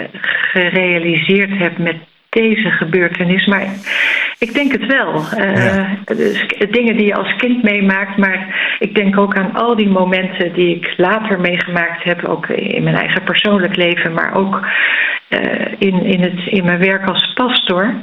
gerealiseerd 0.51 1.57
heb 1.57 1.78
met 1.78 1.95
deze 2.30 2.72
gebeurtenis, 2.72 3.45
maar 3.45 3.67
Ik 4.46 4.54
denk 4.54 4.72
het 4.72 4.86
wel. 4.86 5.14
Eh, 5.38 5.66
Ja. 5.66 5.98
dus 6.06 6.46
dingen 6.70 6.98
die 6.98 7.06
je 7.06 7.16
als 7.16 7.36
kind 7.36 7.64
meemaakt, 7.64 8.18
maar 8.18 8.56
ik 8.80 8.96
denk 8.96 9.18
ook 9.18 9.36
aan 9.36 9.54
al 9.54 9.76
die 9.76 9.89
momenten 9.89 10.54
die 10.54 10.76
ik 10.76 10.94
later 10.98 11.39
meegemaakt 11.39 12.04
heb, 12.04 12.26
ook 12.26 12.48
in 12.48 12.84
mijn 12.84 12.96
eigen 12.96 13.24
persoonlijk 13.24 13.76
leven, 13.76 14.14
maar 14.14 14.34
ook 14.36 14.68
eh, 15.28 15.72
in, 15.78 16.06
in, 16.06 16.22
het, 16.22 16.46
in 16.46 16.66
mijn 16.66 16.80
werk 16.80 17.08
als 17.08 17.34
pastor. 17.34 17.94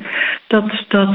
Dat, 0.47 0.85
dat, 0.89 1.15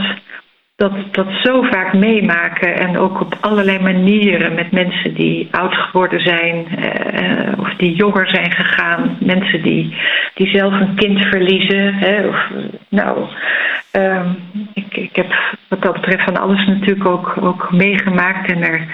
dat, 0.75 1.13
dat 1.13 1.27
zo 1.43 1.61
vaak 1.61 1.93
meemaken 1.93 2.75
en 2.75 2.97
ook 2.97 3.21
op 3.21 3.37
allerlei 3.41 3.79
manieren 3.79 4.53
met 4.53 4.71
mensen 4.71 5.13
die 5.13 5.47
oud 5.51 5.73
geworden 5.73 6.21
zijn 6.21 6.67
eh, 6.67 7.59
of 7.59 7.75
die 7.75 7.95
jonger 7.95 8.27
zijn 8.27 8.51
gegaan, 8.51 9.17
mensen 9.19 9.61
die, 9.61 9.95
die 10.33 10.47
zelf 10.47 10.73
een 10.73 10.95
kind 10.95 11.21
verliezen. 11.21 11.93
Hè, 11.93 12.27
of, 12.27 12.49
nou, 12.89 13.27
ehm, 13.91 14.29
ik, 14.73 14.97
ik 14.97 15.15
heb 15.15 15.57
wat 15.67 15.81
dat 15.81 15.93
betreft 15.93 16.23
van 16.23 16.37
alles 16.37 16.65
natuurlijk 16.65 17.07
ook, 17.07 17.37
ook 17.41 17.71
meegemaakt 17.71 18.51
en 18.51 18.61
er 18.61 18.87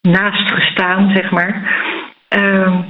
naast 0.00 0.52
gestaan, 0.52 1.10
zeg 1.14 1.30
maar. 1.30 1.74
Ehm, 2.28 2.80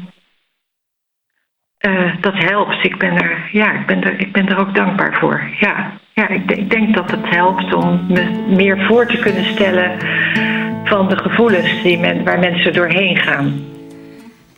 eh, 1.78 2.12
dat 2.20 2.34
helpt. 2.34 2.84
Ik 2.84 2.98
ben, 2.98 3.16
er, 3.16 3.48
ja, 3.52 3.72
ik, 3.72 3.86
ben 3.86 4.02
er, 4.02 4.20
ik 4.20 4.32
ben 4.32 4.48
er 4.48 4.58
ook 4.58 4.74
dankbaar 4.74 5.14
voor. 5.14 5.50
Ja, 5.58 5.92
ik, 6.28 6.50
ik 6.50 6.70
denk 6.70 6.94
dat 6.94 7.10
het 7.10 7.28
helpt 7.28 7.74
om 7.74 8.06
me 8.08 8.54
meer 8.56 8.84
voor 8.88 9.06
te 9.06 9.18
kunnen 9.18 9.44
stellen 9.44 9.90
van 10.84 11.08
de 11.08 11.16
gevoelens 11.16 11.82
die 11.82 11.98
men, 11.98 12.24
waar 12.24 12.38
mensen 12.38 12.72
doorheen 12.72 13.16
gaan. 13.16 13.60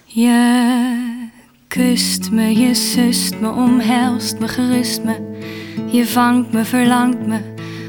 Je 0.05 0.95
kust 1.69 2.31
me, 2.31 2.59
je 2.59 2.75
sust 2.75 3.41
me, 3.41 3.51
omhelst 3.51 4.41
me, 4.41 4.49
gerust 4.49 5.05
me. 5.05 5.15
Je 5.87 6.07
vangt 6.07 6.53
me, 6.53 6.65
verlangt 6.65 7.27
me, 7.27 7.39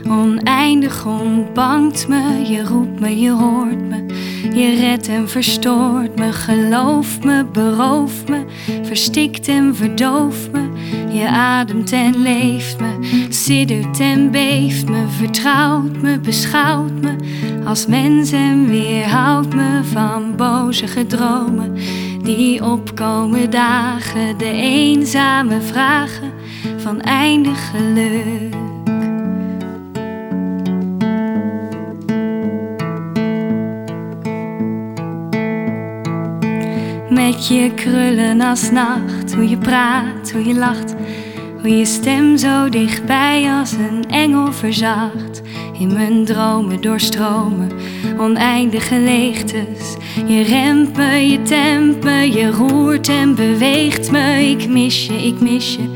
oneindig 0.07 1.05
ontbangt 1.05 2.07
me. 2.07 2.51
Je 2.51 2.63
roept 2.63 2.99
me, 2.99 3.19
je 3.19 3.31
hoort 3.31 3.89
me, 3.89 4.05
je 4.53 4.75
redt 4.75 5.07
en 5.07 5.29
verstoort 5.29 6.19
me. 6.19 6.31
Gelooft 6.31 7.23
me, 7.23 7.45
berooft 7.45 8.29
me, 8.29 8.45
verstikt 8.81 9.47
en 9.47 9.75
verdooft 9.75 10.51
me. 10.51 10.72
Je 11.09 11.29
ademt 11.29 11.91
en 11.91 12.21
leeft 12.21 12.79
me, 12.79 13.25
siddert 13.29 13.99
en 13.99 14.31
beeft 14.31 14.89
me, 14.89 15.05
vertrouwt 15.07 16.01
me, 16.01 16.19
beschouwt 16.19 17.01
me 17.01 17.15
als 17.65 17.85
mens 17.87 18.31
en 18.31 18.67
weerhoudt 18.67 19.55
me 19.55 19.79
van 19.83 20.35
boze 20.35 20.87
gedromen 20.87 21.73
die 22.23 22.63
opkomen 22.63 23.49
dagen, 23.49 24.37
de 24.37 24.51
eenzame 24.51 25.61
vragen 25.61 26.31
van 26.77 27.01
eindig 27.01 27.69
geluk. 27.71 28.55
Met 37.09 37.47
je 37.47 37.71
krullen 37.75 38.41
als 38.41 38.71
nacht, 38.71 39.22
hoe 39.33 39.49
je 39.49 39.57
praat, 39.57 40.31
hoe 40.31 40.45
je 40.45 40.53
lacht, 40.53 40.95
hoe 41.61 41.77
je 41.77 41.85
stem 41.85 42.37
zo 42.37 42.69
dichtbij 42.69 43.49
als 43.59 43.71
een 43.71 44.05
engel 44.09 44.53
verzacht. 44.53 45.41
In 45.79 45.93
mijn 45.93 46.25
dromen 46.25 46.81
doorstromen, 46.81 47.71
oneindige 48.17 48.99
leegtes. 48.99 49.95
Je 50.27 50.41
remt 50.41 50.97
je 51.29 51.41
tempt 51.41 52.03
me, 52.03 52.31
je 52.31 52.51
roert 52.51 53.09
en 53.09 53.35
beweegt 53.35 54.11
me. 54.11 54.49
Ik 54.49 54.67
mis 54.67 55.05
je, 55.05 55.13
ik 55.13 55.39
mis 55.39 55.75
je, 55.75 55.89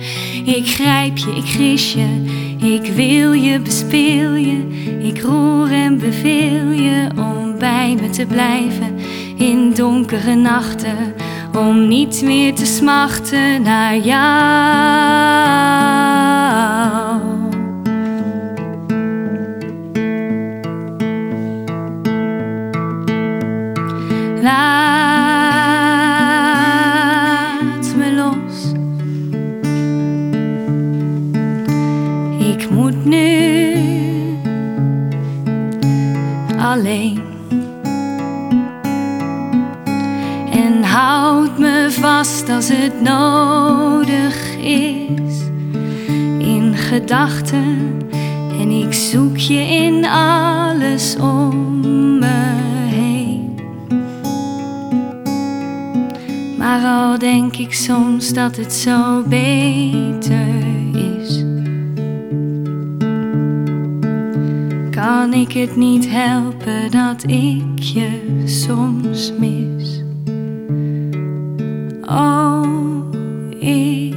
ik 0.56 0.68
grijp 0.68 1.18
je, 1.18 1.36
ik 1.36 1.46
gris 1.46 1.94
je. 1.94 2.36
Ik 2.60 2.92
wil 2.96 3.32
je, 3.32 3.60
bespeel 3.60 4.34
je, 4.34 4.68
ik 5.02 5.22
roer 5.22 5.72
en 5.72 5.98
beveel 5.98 6.72
je 6.72 7.08
om 7.18 7.58
bij 7.60 7.98
me 8.02 8.10
te 8.10 8.26
blijven 8.26 8.96
in 9.38 9.74
donkere 9.74 10.36
nachten. 10.36 11.14
Om 11.58 11.88
niet 11.88 12.22
meer 12.22 12.54
te 12.54 12.66
smachten 12.66 13.62
naar 13.62 13.98
jou. 13.98 14.68
Als 42.28 42.70
het 42.70 43.02
nodig 43.02 44.56
is. 44.58 45.40
In 46.38 46.74
gedachten. 46.76 48.02
En 48.60 48.70
ik 48.70 48.94
zoek 48.94 49.38
je 49.38 49.60
in 49.60 50.06
alles 50.06 51.16
om 51.16 51.80
me 52.20 52.56
heen. 52.90 53.60
Maar 56.58 56.86
al 56.86 57.20
denk 57.20 57.58
ik 57.58 57.74
soms 57.74 58.34
dat 58.34 58.56
het 58.56 58.74
zo 58.74 59.24
beter 59.28 60.66
is. 60.94 61.44
Kan 64.92 65.34
ik 65.34 65.52
het 65.52 65.76
niet 65.76 66.10
helpen 66.10 66.92
dat 66.92 67.24
ik 67.24 67.80
je 67.80 68.42
soms 68.46 69.34
mis? 69.40 70.07
Oh, 72.10 72.64
ik 73.60 74.16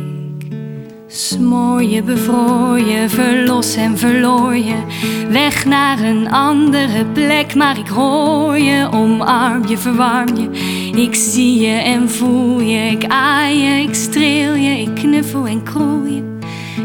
smoor 1.06 1.82
je, 1.82 2.02
bevroor 2.02 2.78
je, 2.78 3.08
verlos 3.08 3.74
en 3.74 3.98
verloor 3.98 4.56
je. 4.56 4.76
Weg 5.30 5.64
naar 5.64 6.00
een 6.00 6.30
andere 6.30 7.04
plek, 7.04 7.54
maar 7.54 7.78
ik 7.78 7.88
hoor 7.88 8.58
je, 8.58 8.88
omarm 8.92 9.66
je, 9.66 9.78
verwarm 9.78 10.36
je. 10.36 10.50
Ik 11.02 11.14
zie 11.14 11.60
je 11.60 11.72
en 11.72 12.10
voel 12.10 12.60
je, 12.60 12.90
ik 12.90 13.04
aai 13.08 13.58
je, 13.58 13.82
ik 13.82 13.94
streel 13.94 14.54
je, 14.54 14.80
ik 14.80 14.94
knuffel 14.94 15.46
en 15.46 15.62
kroel 15.62 16.04
je. 16.04 16.38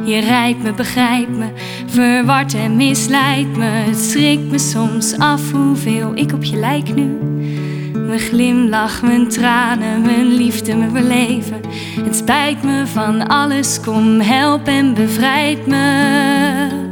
Je 0.03 0.19
rijdt 0.19 0.63
me, 0.63 0.73
begrijpt 0.73 1.37
me, 1.37 1.47
verward 1.85 2.53
en 2.53 2.75
misleidt 2.75 3.57
me. 3.57 3.65
Het 3.65 3.97
schrikt 3.97 4.51
me 4.51 4.59
soms 4.59 5.17
af 5.17 5.51
hoeveel 5.51 6.11
ik 6.15 6.33
op 6.33 6.43
je 6.43 6.57
lijk 6.57 6.95
nu. 6.95 7.34
Mijn 8.15 8.27
glimlach, 8.27 9.01
mijn 9.01 9.27
tranen, 9.27 10.01
mijn 10.01 10.27
liefde, 10.27 10.75
mijn 10.75 10.93
beleven. 10.93 11.61
Het 12.01 12.15
spijt 12.15 12.63
me 12.63 12.87
van 12.87 13.27
alles, 13.27 13.79
kom 13.79 14.19
help 14.19 14.67
en 14.67 14.93
bevrijd 14.93 15.67
me. 15.67 16.84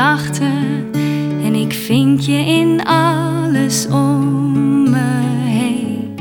En 0.00 1.54
ik 1.54 1.72
vind 1.72 2.24
je 2.24 2.32
in 2.32 2.84
alles 2.84 3.86
om 3.88 4.90
me 4.90 5.20
heen. 5.44 6.14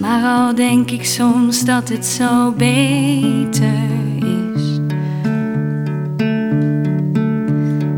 Maar 0.00 0.38
al 0.38 0.54
denk 0.54 0.90
ik 0.90 1.04
soms 1.04 1.64
dat 1.64 1.88
het 1.88 2.06
zo 2.06 2.52
beter 2.52 3.88
is. 4.18 4.80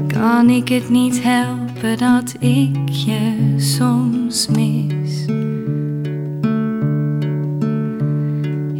Kan 0.06 0.50
ik 0.50 0.68
het 0.68 0.88
niet 0.88 1.22
helpen 1.22 1.98
dat 1.98 2.34
ik 2.38 2.88
je 2.88 3.54
soms 3.56 4.48
mis? 4.48 5.24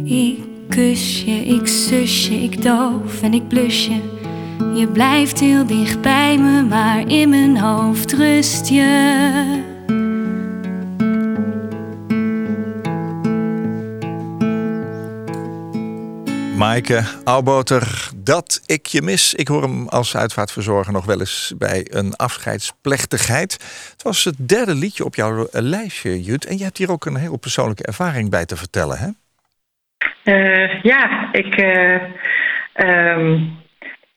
Ik 0.03 0.54
kus 0.69 1.23
je, 1.23 1.45
ik 1.45 1.67
zus 1.67 2.27
je, 2.27 2.35
ik 2.35 2.61
doof 2.61 3.21
en 3.21 3.33
ik 3.33 3.47
blus 3.47 3.85
je. 3.85 4.13
Je 4.73 4.87
blijft 4.87 5.39
heel 5.39 5.65
dicht 5.65 6.01
bij 6.01 6.37
me, 6.37 6.63
maar 6.63 7.07
in 7.07 7.29
mijn 7.29 7.57
hoofd 7.57 8.13
rust 8.13 8.67
je. 8.67 9.73
Maaike 16.57 17.03
Auwboter, 17.23 18.09
dat 18.15 18.61
ik 18.65 18.85
je 18.85 19.01
mis. 19.01 19.33
Ik 19.33 19.47
hoor 19.47 19.61
hem 19.61 19.87
als 19.87 20.15
uitvaartverzorger 20.15 20.93
nog 20.93 21.05
wel 21.05 21.19
eens 21.19 21.53
bij 21.57 21.87
een 21.89 22.15
afscheidsplechtigheid. 22.15 23.53
Het 23.91 24.03
was 24.03 24.23
het 24.23 24.35
derde 24.37 24.75
liedje 24.75 25.05
op 25.05 25.15
jouw 25.15 25.47
lijstje, 25.51 26.23
Jut. 26.23 26.45
En 26.45 26.57
je 26.57 26.63
hebt 26.63 26.77
hier 26.77 26.91
ook 26.91 27.05
een 27.05 27.15
heel 27.15 27.37
persoonlijke 27.37 27.83
ervaring 27.83 28.29
bij 28.29 28.45
te 28.45 28.55
vertellen, 28.55 28.97
hè? 28.97 29.09
Eh, 30.25 30.81
ja, 30.81 31.29
ik, 31.31 31.55
eh, 31.55 31.95
ehm, 32.73 33.37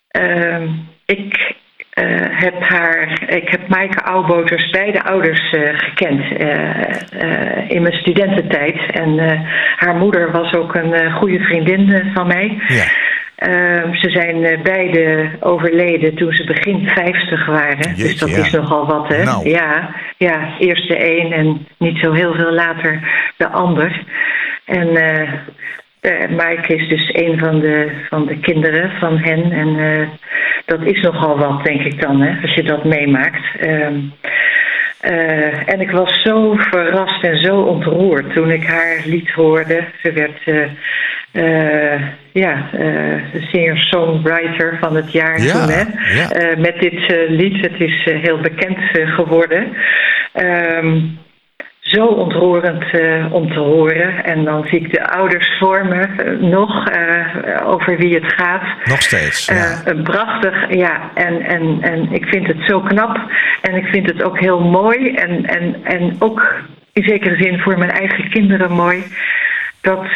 ehm, 0.08 0.68
ik 1.06 1.54
eh, 1.90 2.04
heb 2.18 2.62
haar, 2.62 3.22
ik 3.28 3.48
heb 3.48 3.68
Maaike 3.68 4.00
Auwboters 4.00 4.70
beide 4.70 5.02
ouders 5.02 5.54
gekend 5.76 6.22
in 7.70 7.82
mijn 7.82 7.94
studententijd. 7.94 8.92
En 8.92 9.18
haar 9.76 9.94
moeder 9.94 10.30
was 10.30 10.52
ook 10.52 10.74
een 10.74 11.12
goede 11.12 11.40
vriendin 11.40 12.10
van 12.14 12.26
mij. 12.26 12.62
Ja. 12.68 12.84
Ehm, 13.38 13.94
ze 13.94 14.10
zijn 14.10 14.44
eh, 14.44 14.60
beide 14.62 15.30
overleden 15.40 16.14
toen 16.14 16.32
ze 16.32 16.44
begin 16.44 16.88
50 16.88 17.46
waren. 17.46 17.96
dus 17.96 18.18
dat 18.18 18.30
ja. 18.30 18.36
is 18.36 18.50
nogal 18.50 18.86
wat, 18.86 19.08
hè? 19.08 19.24
Nou. 19.24 19.48
Ja, 19.48 19.94
ja, 20.16 20.54
eerst 20.58 20.88
de 20.88 21.18
een 21.20 21.32
en 21.32 21.66
niet 21.76 21.98
zo 21.98 22.12
heel 22.12 22.34
veel 22.34 22.52
later 22.52 23.00
de 23.36 23.48
ander. 23.48 24.02
En 24.64 24.96
eh, 24.96 26.28
Mike 26.28 26.74
is 26.74 26.88
dus 26.88 27.10
een 27.12 27.38
van 27.38 27.60
de, 27.60 27.90
van 28.08 28.26
de 28.26 28.38
kinderen 28.38 28.90
van 29.00 29.18
hen. 29.18 29.52
En 29.52 30.08
dat 30.64 30.82
is 30.82 31.00
nogal 31.00 31.38
wat, 31.38 31.64
denk 31.64 31.80
ik 31.80 32.00
dan, 32.00 32.20
hè, 32.20 32.42
als 32.42 32.54
je 32.54 32.62
dat 32.62 32.84
meemaakt. 32.84 33.44
Eh, 35.00 35.68
en 35.68 35.80
ik 35.80 35.90
was 35.90 36.22
zo 36.22 36.54
verrast 36.56 37.24
en 37.24 37.36
zo 37.36 37.60
ontroerd 37.60 38.32
toen 38.34 38.50
ik 38.50 38.64
haar 38.66 39.02
lied 39.04 39.30
hoorde. 39.30 39.84
Ze 40.02 40.12
werd 40.12 40.40
eh, 40.44 40.62
eh, 41.32 42.02
ja, 42.32 42.68
de 43.32 43.46
singer-songwriter 43.50 44.76
van 44.80 44.96
het 44.96 45.12
jaar 45.12 45.42
Ja, 45.42 45.52
toen. 45.52 45.70
Hè? 45.70 45.82
ja. 46.18 46.56
Met 46.58 46.80
dit 46.80 47.28
lied. 47.28 47.60
Het 47.60 47.80
is 47.80 48.04
heel 48.04 48.40
bekend 48.40 48.78
geworden. 48.92 49.72
Ehm, 50.32 51.00
zo 51.88 52.04
ontroerend 52.06 52.90
eh, 52.90 53.32
om 53.32 53.52
te 53.52 53.58
horen. 53.58 54.24
En 54.24 54.44
dan 54.44 54.66
zie 54.66 54.80
ik 54.80 54.92
de 54.92 55.08
ouders 55.10 55.58
voor 55.58 55.86
me 55.86 56.00
eh, 56.00 56.38
nog 56.40 56.88
eh, 56.88 57.66
over 57.66 57.96
wie 57.96 58.14
het 58.14 58.32
gaat. 58.32 58.62
Nog 58.84 59.02
steeds. 59.02 59.46
Ja. 59.46 59.94
prachtig, 60.02 60.74
ja, 60.74 61.10
en, 61.14 61.40
en, 61.40 61.78
en 61.80 62.12
ik 62.12 62.24
vind 62.24 62.46
het 62.46 62.62
zo 62.66 62.80
knap. 62.80 63.20
En 63.62 63.74
ik 63.74 63.86
vind 63.86 64.06
het 64.06 64.22
ook 64.22 64.38
heel 64.38 64.60
mooi. 64.60 65.14
En, 65.14 65.44
en, 65.44 65.84
en 65.84 66.16
ook 66.18 66.54
in 66.92 67.02
zekere 67.02 67.36
zin 67.36 67.58
voor 67.58 67.78
mijn 67.78 67.90
eigen 67.90 68.30
kinderen 68.30 68.72
mooi. 68.72 69.04
Dat, 69.80 70.06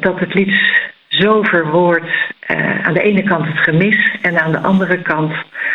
dat 0.00 0.18
het 0.18 0.34
lied 0.34 0.54
zo 1.20 1.42
verwoordt. 1.42 2.06
eh, 2.40 2.86
aan 2.86 2.94
de 2.94 3.02
ene 3.02 3.22
kant 3.22 3.46
het 3.46 3.58
gemis 3.58 4.10
en 4.22 4.38
aan 4.40 4.52
de 4.52 4.58
andere 4.58 5.02
kant 5.02 5.32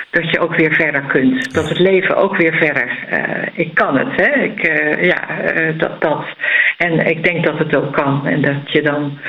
dat 0.10 0.30
je 0.32 0.40
ook 0.40 0.56
weer 0.56 0.74
verder 0.74 1.02
kunt. 1.02 1.54
Dat 1.54 1.70
het 1.70 1.80
leven 1.80 2.16
ook 2.16 2.38
weer 2.38 2.54
verder. 2.54 2.90
eh, 3.10 3.48
ik 3.54 3.74
kan 3.74 3.98
het, 3.98 4.16
hè? 4.16 4.44
Ik, 4.44 4.64
eh, 4.64 5.04
ja, 5.04 5.22
dat, 5.78 6.02
dat. 6.02 6.26
En 6.78 7.08
ik 7.08 7.24
denk 7.24 7.46
dat 7.46 7.58
het 7.58 7.76
ook 7.76 7.94
kan. 7.94 8.28
En 8.28 8.42
dat 8.42 8.72
je 8.72 8.82
dan 8.82 9.20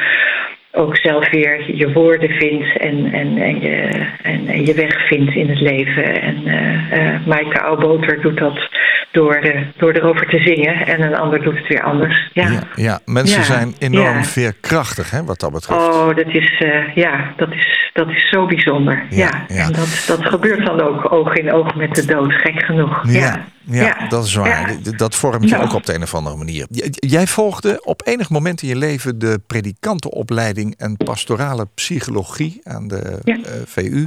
ook 0.76 0.96
zelf 0.96 1.30
weer 1.30 1.76
je 1.76 1.92
woorden 1.92 2.28
vindt 2.30 2.78
en, 2.78 3.12
en, 3.12 3.38
en, 3.38 3.60
je, 3.60 4.06
en, 4.22 4.48
en 4.48 4.66
je 4.66 4.74
weg 4.74 5.06
vindt 5.06 5.34
in 5.34 5.48
het 5.48 5.60
leven. 5.60 6.22
En 6.22 6.46
eh 6.90 7.26
Maaike 7.26 7.58
Auwboter 7.58 8.20
doet 8.20 8.38
dat 8.38 8.58
door, 9.12 9.34
eh, 9.34 9.60
door 9.76 9.92
erover 9.92 10.28
te 10.28 10.38
zingen 10.38 10.86
en 10.86 11.00
een 11.02 11.16
ander 11.16 11.42
doet 11.42 11.56
het 11.58 11.68
weer 11.68 11.82
anders. 11.82 12.30
Ja. 12.32 12.50
Ja, 12.50 12.62
ja, 12.74 13.00
mensen 13.04 13.38
Ja, 13.38 13.44
zijn 13.44 13.74
enorm 13.78 14.16
ja. 14.16 14.24
veerkrachtig, 14.24 15.10
hè, 15.10 15.24
wat 15.24 15.40
dat 15.40 15.52
betreft. 15.52 15.80
Oh, 15.80 16.06
dat 16.16 16.26
is, 16.28 16.62
ja, 16.94 17.32
dat 17.36 17.52
is, 17.52 17.90
dat 17.92 18.08
is 18.08 18.28
zo 18.30 18.46
bijzonder. 18.46 19.02
Ja. 19.10 19.46
En 19.48 19.72
dat, 19.72 20.04
dat 20.06 20.24
gebeurt 20.26 20.66
dan 20.66 20.80
ook 20.80 21.12
oog 21.12 21.34
in 21.34 21.52
oog 21.52 21.74
met 21.74 21.94
de 21.94 22.04
dood, 22.06 22.32
gek 22.32 22.64
genoeg. 22.64 23.02
Ja, 23.08 23.44
Ja, 23.70 23.82
ja, 23.82 24.08
dat 24.08 24.24
is 24.24 24.34
waar. 24.34 24.70
Ja. 24.82 24.90
Dat 24.96 25.14
vormt 25.14 25.48
je 25.48 25.56
Ja. 25.56 25.62
ook 25.62 25.74
op 25.74 25.86
de 25.86 25.94
een 25.94 26.02
of 26.02 26.14
andere 26.14 26.36
manier. 26.36 26.66
Jij 26.90 27.26
volgde 27.26 27.80
op 27.84 28.02
enig 28.06 28.30
moment 28.30 28.62
in 28.62 28.68
je 28.68 28.76
leven 28.76 29.18
de 29.18 29.40
predikantenopleiding 29.46 30.65
en 30.78 30.96
pastorale 30.96 31.66
psychologie 31.74 32.60
aan 32.64 32.88
de 32.88 33.18
Ja. 33.24 33.34
eh, 33.44 33.52
VU. 33.66 34.06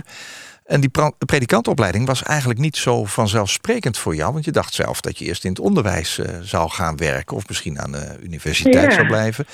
En 0.65 0.81
die 0.81 0.91
predikantenopleiding 1.25 2.05
was 2.07 2.23
eigenlijk 2.23 2.59
niet 2.59 2.77
zo 2.77 3.05
vanzelfsprekend 3.05 3.97
voor 3.97 4.15
jou. 4.15 4.33
Want 4.33 4.45
je 4.45 4.51
dacht 4.51 4.73
zelf 4.73 5.01
dat 5.01 5.17
je 5.17 5.25
eerst 5.25 5.43
in 5.43 5.49
het 5.49 5.59
onderwijs 5.59 6.19
eh, 6.19 6.35
zou 6.41 6.69
gaan 6.69 6.97
werken. 6.97 7.35
Of 7.35 7.47
misschien 7.47 7.79
aan 7.79 7.91
de 7.91 8.17
universiteit 8.23 8.83
Ja. 8.83 8.91
zou 8.91 9.07
blijven. 9.07 9.45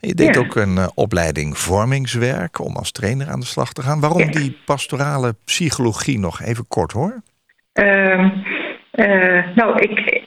En 0.00 0.08
je 0.08 0.14
deed 0.14 0.34
Ja. 0.34 0.40
ook 0.40 0.56
een 0.56 0.78
eh, 0.78 0.86
opleiding 0.94 1.58
vormingswerk 1.58 2.58
om 2.60 2.76
als 2.76 2.90
trainer 2.92 3.28
aan 3.28 3.40
de 3.40 3.46
slag 3.46 3.72
te 3.72 3.82
gaan. 3.82 4.00
Waarom 4.00 4.18
Ja. 4.22 4.30
die 4.30 4.56
pastorale 4.64 5.34
psychologie 5.44 6.18
nog 6.18 6.42
even 6.42 6.64
kort 6.68 6.92
hoor? 6.92 7.22
Ehm, 7.72 8.28
eh, 8.90 9.56
nou, 9.56 9.78
ik, 9.80 10.22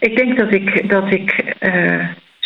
ik 0.00 0.16
denk 0.16 0.38
dat 0.38 0.52
ik, 0.52 0.88
dat 0.90 1.12
ik 1.12 1.54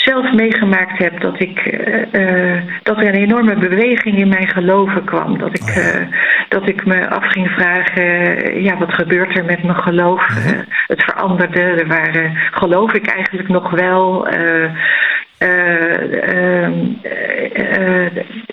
zelf 0.05 0.33
meegemaakt 0.33 0.99
heb 0.99 1.21
dat, 1.21 1.41
ik, 1.41 1.59
eh, 1.59 2.55
eh, 2.57 2.63
dat 2.83 2.97
er 2.97 3.07
een 3.07 3.15
enorme 3.15 3.57
beweging 3.57 4.19
in 4.19 4.29
mijn 4.29 4.49
geloven 4.49 5.05
kwam. 5.05 5.39
Dat 5.39 5.59
ik, 5.59 5.63
Oh 5.63 5.75
ja. 5.75 5.81
eh, 5.81 6.07
dat 6.49 6.69
ik 6.69 6.87
me 6.87 7.09
af 7.09 7.25
ging 7.25 7.51
vragen, 7.51 8.63
ja, 8.63 8.79
wat 8.79 8.95
gebeurt 8.95 9.37
er 9.37 9.45
met 9.45 9.63
mijn 9.63 9.77
geloof? 9.77 10.29
Mhm. 10.29 10.63
Het 10.87 11.03
veranderde, 11.03 11.61
er 11.61 11.87
waren, 11.87 12.37
geloof 12.51 12.93
ik 12.93 13.07
eigenlijk 13.07 13.49
nog 13.49 13.71
wel... 13.71 14.29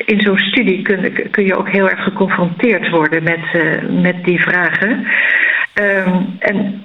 in 0.06 0.22
zo'n 0.22 0.38
studie 0.38 0.82
kun, 0.82 1.30
kun 1.32 1.46
je 1.46 1.56
ook 1.56 1.70
heel 1.70 1.90
erg 1.90 2.04
geconfronteerd 2.04 2.90
worden 2.90 3.24
met, 3.24 3.64
met 4.02 4.24
die 4.24 4.42
vragen. 4.42 5.08
Ehm, 5.74 6.16
en 6.40 6.84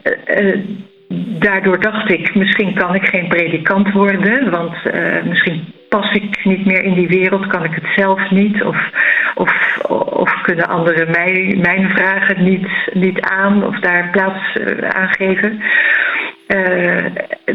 daardoor 1.38 1.80
dacht 1.80 2.10
ik, 2.10 2.34
misschien 2.34 2.74
kan 2.74 2.94
ik 2.94 3.06
geen 3.06 3.28
predikant 3.28 3.92
worden, 3.92 4.50
want 4.50 4.74
eh, 4.84 5.22
misschien 5.24 5.74
pas 5.88 6.12
ik 6.12 6.44
niet 6.44 6.66
meer 6.66 6.82
in 6.82 6.94
die 6.94 7.08
wereld, 7.08 7.46
kan 7.46 7.64
ik 7.64 7.74
het 7.74 7.86
zelf 7.96 8.30
niet, 8.30 8.62
of, 8.62 8.90
of, 9.34 9.78
of 10.10 10.40
kunnen 10.42 10.68
anderen 10.68 11.10
mij, 11.10 11.58
mijn 11.62 11.90
vragen 11.90 12.44
niet, 12.44 12.68
niet 12.92 13.20
aan 13.20 13.64
of 13.64 13.80
daar 13.80 14.10
plaats 14.10 14.52
eh, 14.52 14.88
aan 14.88 15.08
geven. 15.08 15.62
Eh, 16.46 17.04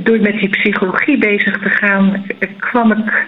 door 0.04 0.20
met 0.22 0.39
die 0.39 0.50
psychologie 0.50 1.18
bezig 1.18 1.58
te 1.58 1.70
gaan, 1.70 2.26
kwam 2.60 2.92
ik 2.92 3.26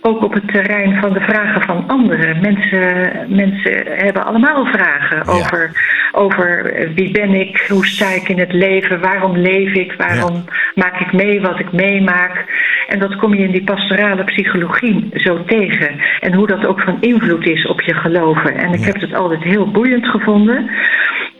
ook 0.00 0.22
op 0.24 0.32
het 0.34 0.48
terrein 0.48 1.00
van 1.00 1.12
de 1.12 1.20
vragen 1.20 1.62
van 1.62 1.84
anderen. 1.86 2.40
Mensen, 2.40 3.10
mensen 3.28 3.82
hebben 3.86 4.24
allemaal 4.26 4.64
vragen 4.66 5.16
Ja. 5.16 5.32
over, 5.32 5.70
over 6.12 6.72
wie 6.94 7.10
ben 7.10 7.34
ik, 7.34 7.64
hoe 7.68 7.86
sta 7.86 8.10
ik 8.10 8.28
in 8.28 8.38
het 8.38 8.52
leven, 8.52 9.00
waarom 9.00 9.36
leef 9.36 9.72
ik, 9.74 9.94
waarom 9.98 10.44
maak 10.74 11.00
ik 11.00 11.12
mee 11.12 11.40
wat 11.40 11.58
ik 11.60 11.72
meemaak. 11.72 12.44
En 12.88 12.98
dat 12.98 13.16
kom 13.16 13.34
je 13.34 13.42
in 13.44 13.50
die 13.52 13.64
pastorale 13.64 14.24
psychologie 14.24 15.08
zo 15.14 15.44
tegen. 15.44 15.90
En 16.20 16.34
hoe 16.34 16.46
dat 16.46 16.66
ook 16.66 16.80
van 16.80 16.96
invloed 17.00 17.46
is 17.46 17.66
op 17.66 17.80
je 17.80 17.94
geloven. 17.94 18.54
En 18.56 18.72
ik 18.72 18.80
Ja. 18.80 18.86
heb 18.86 19.00
het 19.00 19.14
altijd 19.14 19.42
heel 19.42 19.70
boeiend 19.70 20.06
gevonden. 20.08 20.70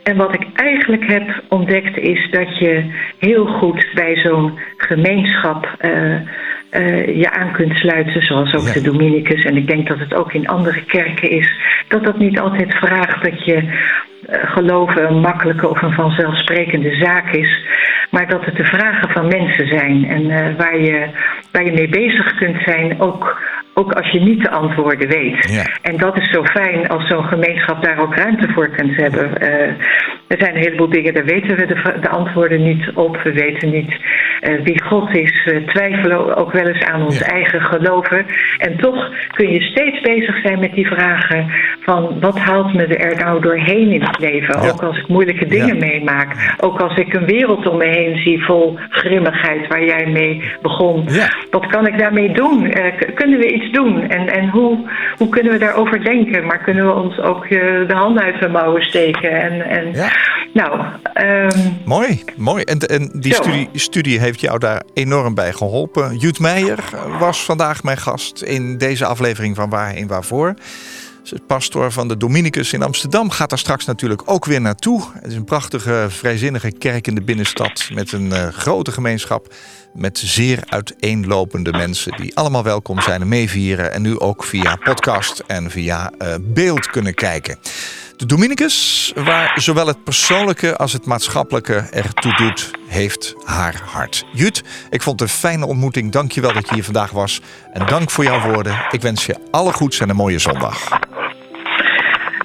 En 0.07 0.15
wat 0.17 0.33
ik 0.33 0.47
eigenlijk 0.53 1.07
heb 1.07 1.43
ontdekt 1.49 1.97
is 1.97 2.29
dat 2.31 2.57
je 2.57 2.83
heel 3.19 3.45
goed 3.45 3.87
bij 3.93 4.15
zo'n 4.15 4.59
gemeenschap 4.77 5.75
eh, 5.77 6.15
eh, 6.69 7.17
je 7.17 7.31
aan 7.31 7.51
kunt 7.51 7.73
sluiten, 7.73 8.21
zoals 8.21 8.53
ook 8.53 8.67
Ja. 8.67 8.73
de 8.73 8.81
Dominicus. 8.81 9.43
En 9.45 9.57
ik 9.57 9.67
denk 9.67 9.87
dat 9.87 9.99
het 9.99 10.13
ook 10.13 10.33
in 10.33 10.47
andere 10.47 10.83
kerken 10.85 11.29
is, 11.29 11.53
dat 11.87 12.03
dat 12.03 12.17
niet 12.17 12.39
altijd 12.39 12.73
vraagt 12.73 13.23
dat 13.23 13.45
je 13.45 13.55
eh, 13.55 14.51
geloven 14.51 15.09
een 15.09 15.19
makkelijke 15.19 15.67
of 15.67 15.81
een 15.81 15.93
vanzelfsprekende 15.93 16.95
zaak 16.95 17.31
is, 17.33 17.65
maar 18.09 18.27
dat 18.27 18.45
het 18.45 18.55
de 18.55 18.65
vragen 18.65 19.09
van 19.09 19.27
mensen 19.27 19.67
zijn 19.67 20.05
en 20.09 20.57
waar, 20.57 20.79
je, 20.79 21.07
waar 21.51 21.65
je 21.65 21.71
mee 21.71 21.89
bezig 21.89 22.35
kunt 22.35 22.61
zijn, 22.65 23.01
ook, 23.01 23.41
ook 23.79 23.93
als 23.93 24.09
je 24.11 24.19
niet 24.19 24.41
de 24.41 24.49
antwoorden 24.49 25.07
weet. 25.07 25.51
Ja. 25.51 25.63
En 25.81 25.97
dat 25.97 26.17
is 26.17 26.29
zo 26.29 26.43
fijn 26.43 26.87
als 26.87 27.07
zo'n 27.07 27.23
gemeenschap 27.23 27.83
daar 27.83 27.99
ook 27.99 28.15
ruimte 28.15 28.47
voor 28.53 28.69
kunt 28.69 28.95
hebben. 28.95 29.37
Eh, 29.41 29.67
er 30.27 30.37
zijn 30.37 30.55
een 30.55 30.61
heleboel 30.61 30.89
dingen, 30.89 31.13
daar 31.13 31.25
weten 31.25 31.55
we 31.57 31.65
de, 31.65 31.93
de 32.01 32.09
antwoorden 32.09 32.63
niet 32.63 32.91
op. 32.93 33.21
We 33.23 33.31
weten 33.31 33.69
niet 33.71 33.95
eh, 34.41 34.53
wie 34.63 34.83
God 34.83 35.15
is. 35.15 35.43
We 35.45 35.63
twijfelen 35.65 36.35
ook 36.35 36.51
wel 36.51 36.67
eens 36.67 36.83
aan 36.83 37.03
ons 37.03 37.19
Ja. 37.19 37.25
eigen 37.25 37.61
geloven. 37.61 38.25
En 38.57 38.77
toch 38.77 39.09
kun 39.31 39.51
je 39.51 39.61
steeds 39.61 40.01
bezig 40.01 40.41
zijn 40.41 40.59
met 40.59 40.73
die 40.73 40.87
vragen 40.87 41.51
van 41.81 42.19
wat 42.19 42.39
haalt 42.39 42.73
me 42.73 42.85
er 42.85 43.17
nou 43.17 43.41
doorheen 43.41 43.91
in 43.91 44.01
het 44.01 44.19
leven? 44.19 44.61
Ja. 44.61 44.69
Ook 44.69 44.81
als 44.83 44.97
ik 44.97 45.07
moeilijke 45.07 45.45
dingen 45.47 45.77
meemaak. 45.77 46.55
Ook 46.59 46.81
als 46.81 46.95
ik 46.97 47.13
een 47.13 47.25
wereld 47.25 47.67
om 47.67 47.77
me 47.77 47.85
heen 47.85 48.17
zie 48.17 48.43
vol 48.45 48.77
grimmigheid 48.89 49.67
waar 49.67 49.83
jij 49.85 50.05
mee 50.05 50.41
begon. 50.61 51.07
Wat 51.51 51.65
kan 51.67 51.87
ik 51.87 51.97
daarmee 51.97 52.31
doen? 52.31 52.71
Eh, 52.71 53.13
kunnen 53.15 53.39
we 53.39 53.53
iets 53.53 53.66
doen? 53.71 54.01
En, 54.09 54.27
en 54.27 54.49
hoe, 54.49 54.89
hoe 55.17 55.29
kunnen 55.29 55.51
we 55.51 55.59
daarover 55.59 56.03
denken? 56.03 56.45
Maar 56.45 56.63
kunnen 56.63 56.85
we 56.85 56.93
ons 56.93 57.19
ook 57.19 57.43
eh, 57.43 57.49
de 57.87 57.93
handen 57.93 58.23
uit 58.23 58.39
de 58.39 58.47
mouwen 58.47 58.81
steken? 58.81 59.41
En, 59.41 59.61
en, 59.69 59.93
Ja. 59.93 60.11
Nou, 60.53 60.81
ehm, 61.13 61.59
Mooi, 61.85 62.23
mooi. 62.35 62.63
En, 62.63 62.79
en 62.79 63.09
die 63.13 63.33
Zo. 63.33 63.41
studie, 63.41 63.69
studie 63.73 64.19
heeft 64.19 64.39
jou 64.41 64.59
daar 64.59 64.81
enorm 64.93 65.33
bij 65.35 65.53
geholpen. 65.53 66.15
Jut 66.15 66.39
Meijer 66.39 66.79
was 67.19 67.43
vandaag 67.45 67.83
mijn 67.83 67.97
gast 67.97 68.41
in 68.41 68.77
deze 68.77 69.05
aflevering 69.05 69.55
van 69.55 69.69
Waarheen 69.69 70.07
Waarvoor. 70.07 70.53
Pastor 71.47 71.91
van 71.91 72.07
de 72.07 72.17
Dominicus 72.17 72.73
in 72.73 72.83
Amsterdam, 72.83 73.29
gaat 73.29 73.49
daar 73.49 73.59
straks 73.59 73.85
natuurlijk 73.85 74.21
ook 74.25 74.45
weer 74.45 74.61
naartoe. 74.61 75.03
Het 75.13 75.31
is 75.31 75.35
een 75.35 75.43
prachtige, 75.43 76.05
vrijzinnige 76.09 76.71
kerk 76.71 77.07
in 77.07 77.15
de 77.15 77.21
binnenstad 77.21 77.89
met 77.93 78.11
een 78.11 78.25
uh, 78.25 78.47
grote 78.47 78.91
gemeenschap. 78.91 79.53
Met 79.93 80.17
zeer 80.17 80.63
uiteenlopende 80.65 81.71
mensen 81.71 82.17
die 82.17 82.35
allemaal 82.35 82.63
welkom 82.63 83.01
zijn 83.01 83.21
en 83.21 83.27
meevieren. 83.27 83.93
En 83.93 84.01
nu 84.01 84.19
ook 84.19 84.43
via 84.43 84.75
podcast 84.75 85.43
en 85.47 85.71
via 85.71 86.11
uh, 86.21 86.35
beeld 86.41 86.87
kunnen 86.87 87.13
kijken. 87.13 87.57
De 88.17 88.25
Dominicus, 88.25 89.11
waar 89.15 89.51
zowel 89.55 89.87
het 89.87 90.03
persoonlijke 90.03 90.77
als 90.77 90.93
het 90.93 91.05
maatschappelijke 91.05 91.75
ertoe 91.91 92.35
doet, 92.35 92.71
heeft 92.87 93.35
haar 93.45 93.81
hart. 93.85 94.25
Jut, 94.31 94.63
ik 94.89 95.01
vond 95.01 95.19
het 95.19 95.29
een 95.29 95.35
fijne 95.35 95.65
ontmoeting. 95.65 96.11
Dank 96.11 96.31
je 96.31 96.41
wel 96.41 96.53
dat 96.53 96.67
je 96.67 96.73
hier 96.73 96.83
vandaag 96.83 97.11
was. 97.11 97.41
En 97.73 97.85
dank 97.85 98.09
voor 98.09 98.23
jouw 98.23 98.39
woorden. 98.39 98.85
Ik 98.91 99.01
wens 99.01 99.25
je 99.25 99.35
alle 99.51 99.71
goeds 99.71 99.99
en 99.99 100.09
een 100.09 100.15
mooie 100.15 100.39
zondag. 100.39 100.99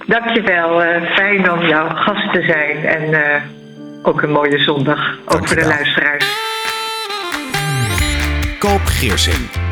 Dankjewel. 0.06 0.84
Uh, 0.84 1.14
fijn 1.14 1.52
om 1.52 1.66
jouw 1.66 1.88
gast 1.88 2.32
te 2.32 2.42
zijn. 2.42 2.84
En 2.84 3.10
uh, 3.10 4.06
ook 4.06 4.22
een 4.22 4.32
mooie 4.32 4.58
zondag. 4.58 5.18
Ook 5.24 5.48
voor 5.48 5.56
de 5.56 5.66
luisteraars. 5.66 6.24
Koop 8.58 8.84
Geersing. 8.84 9.71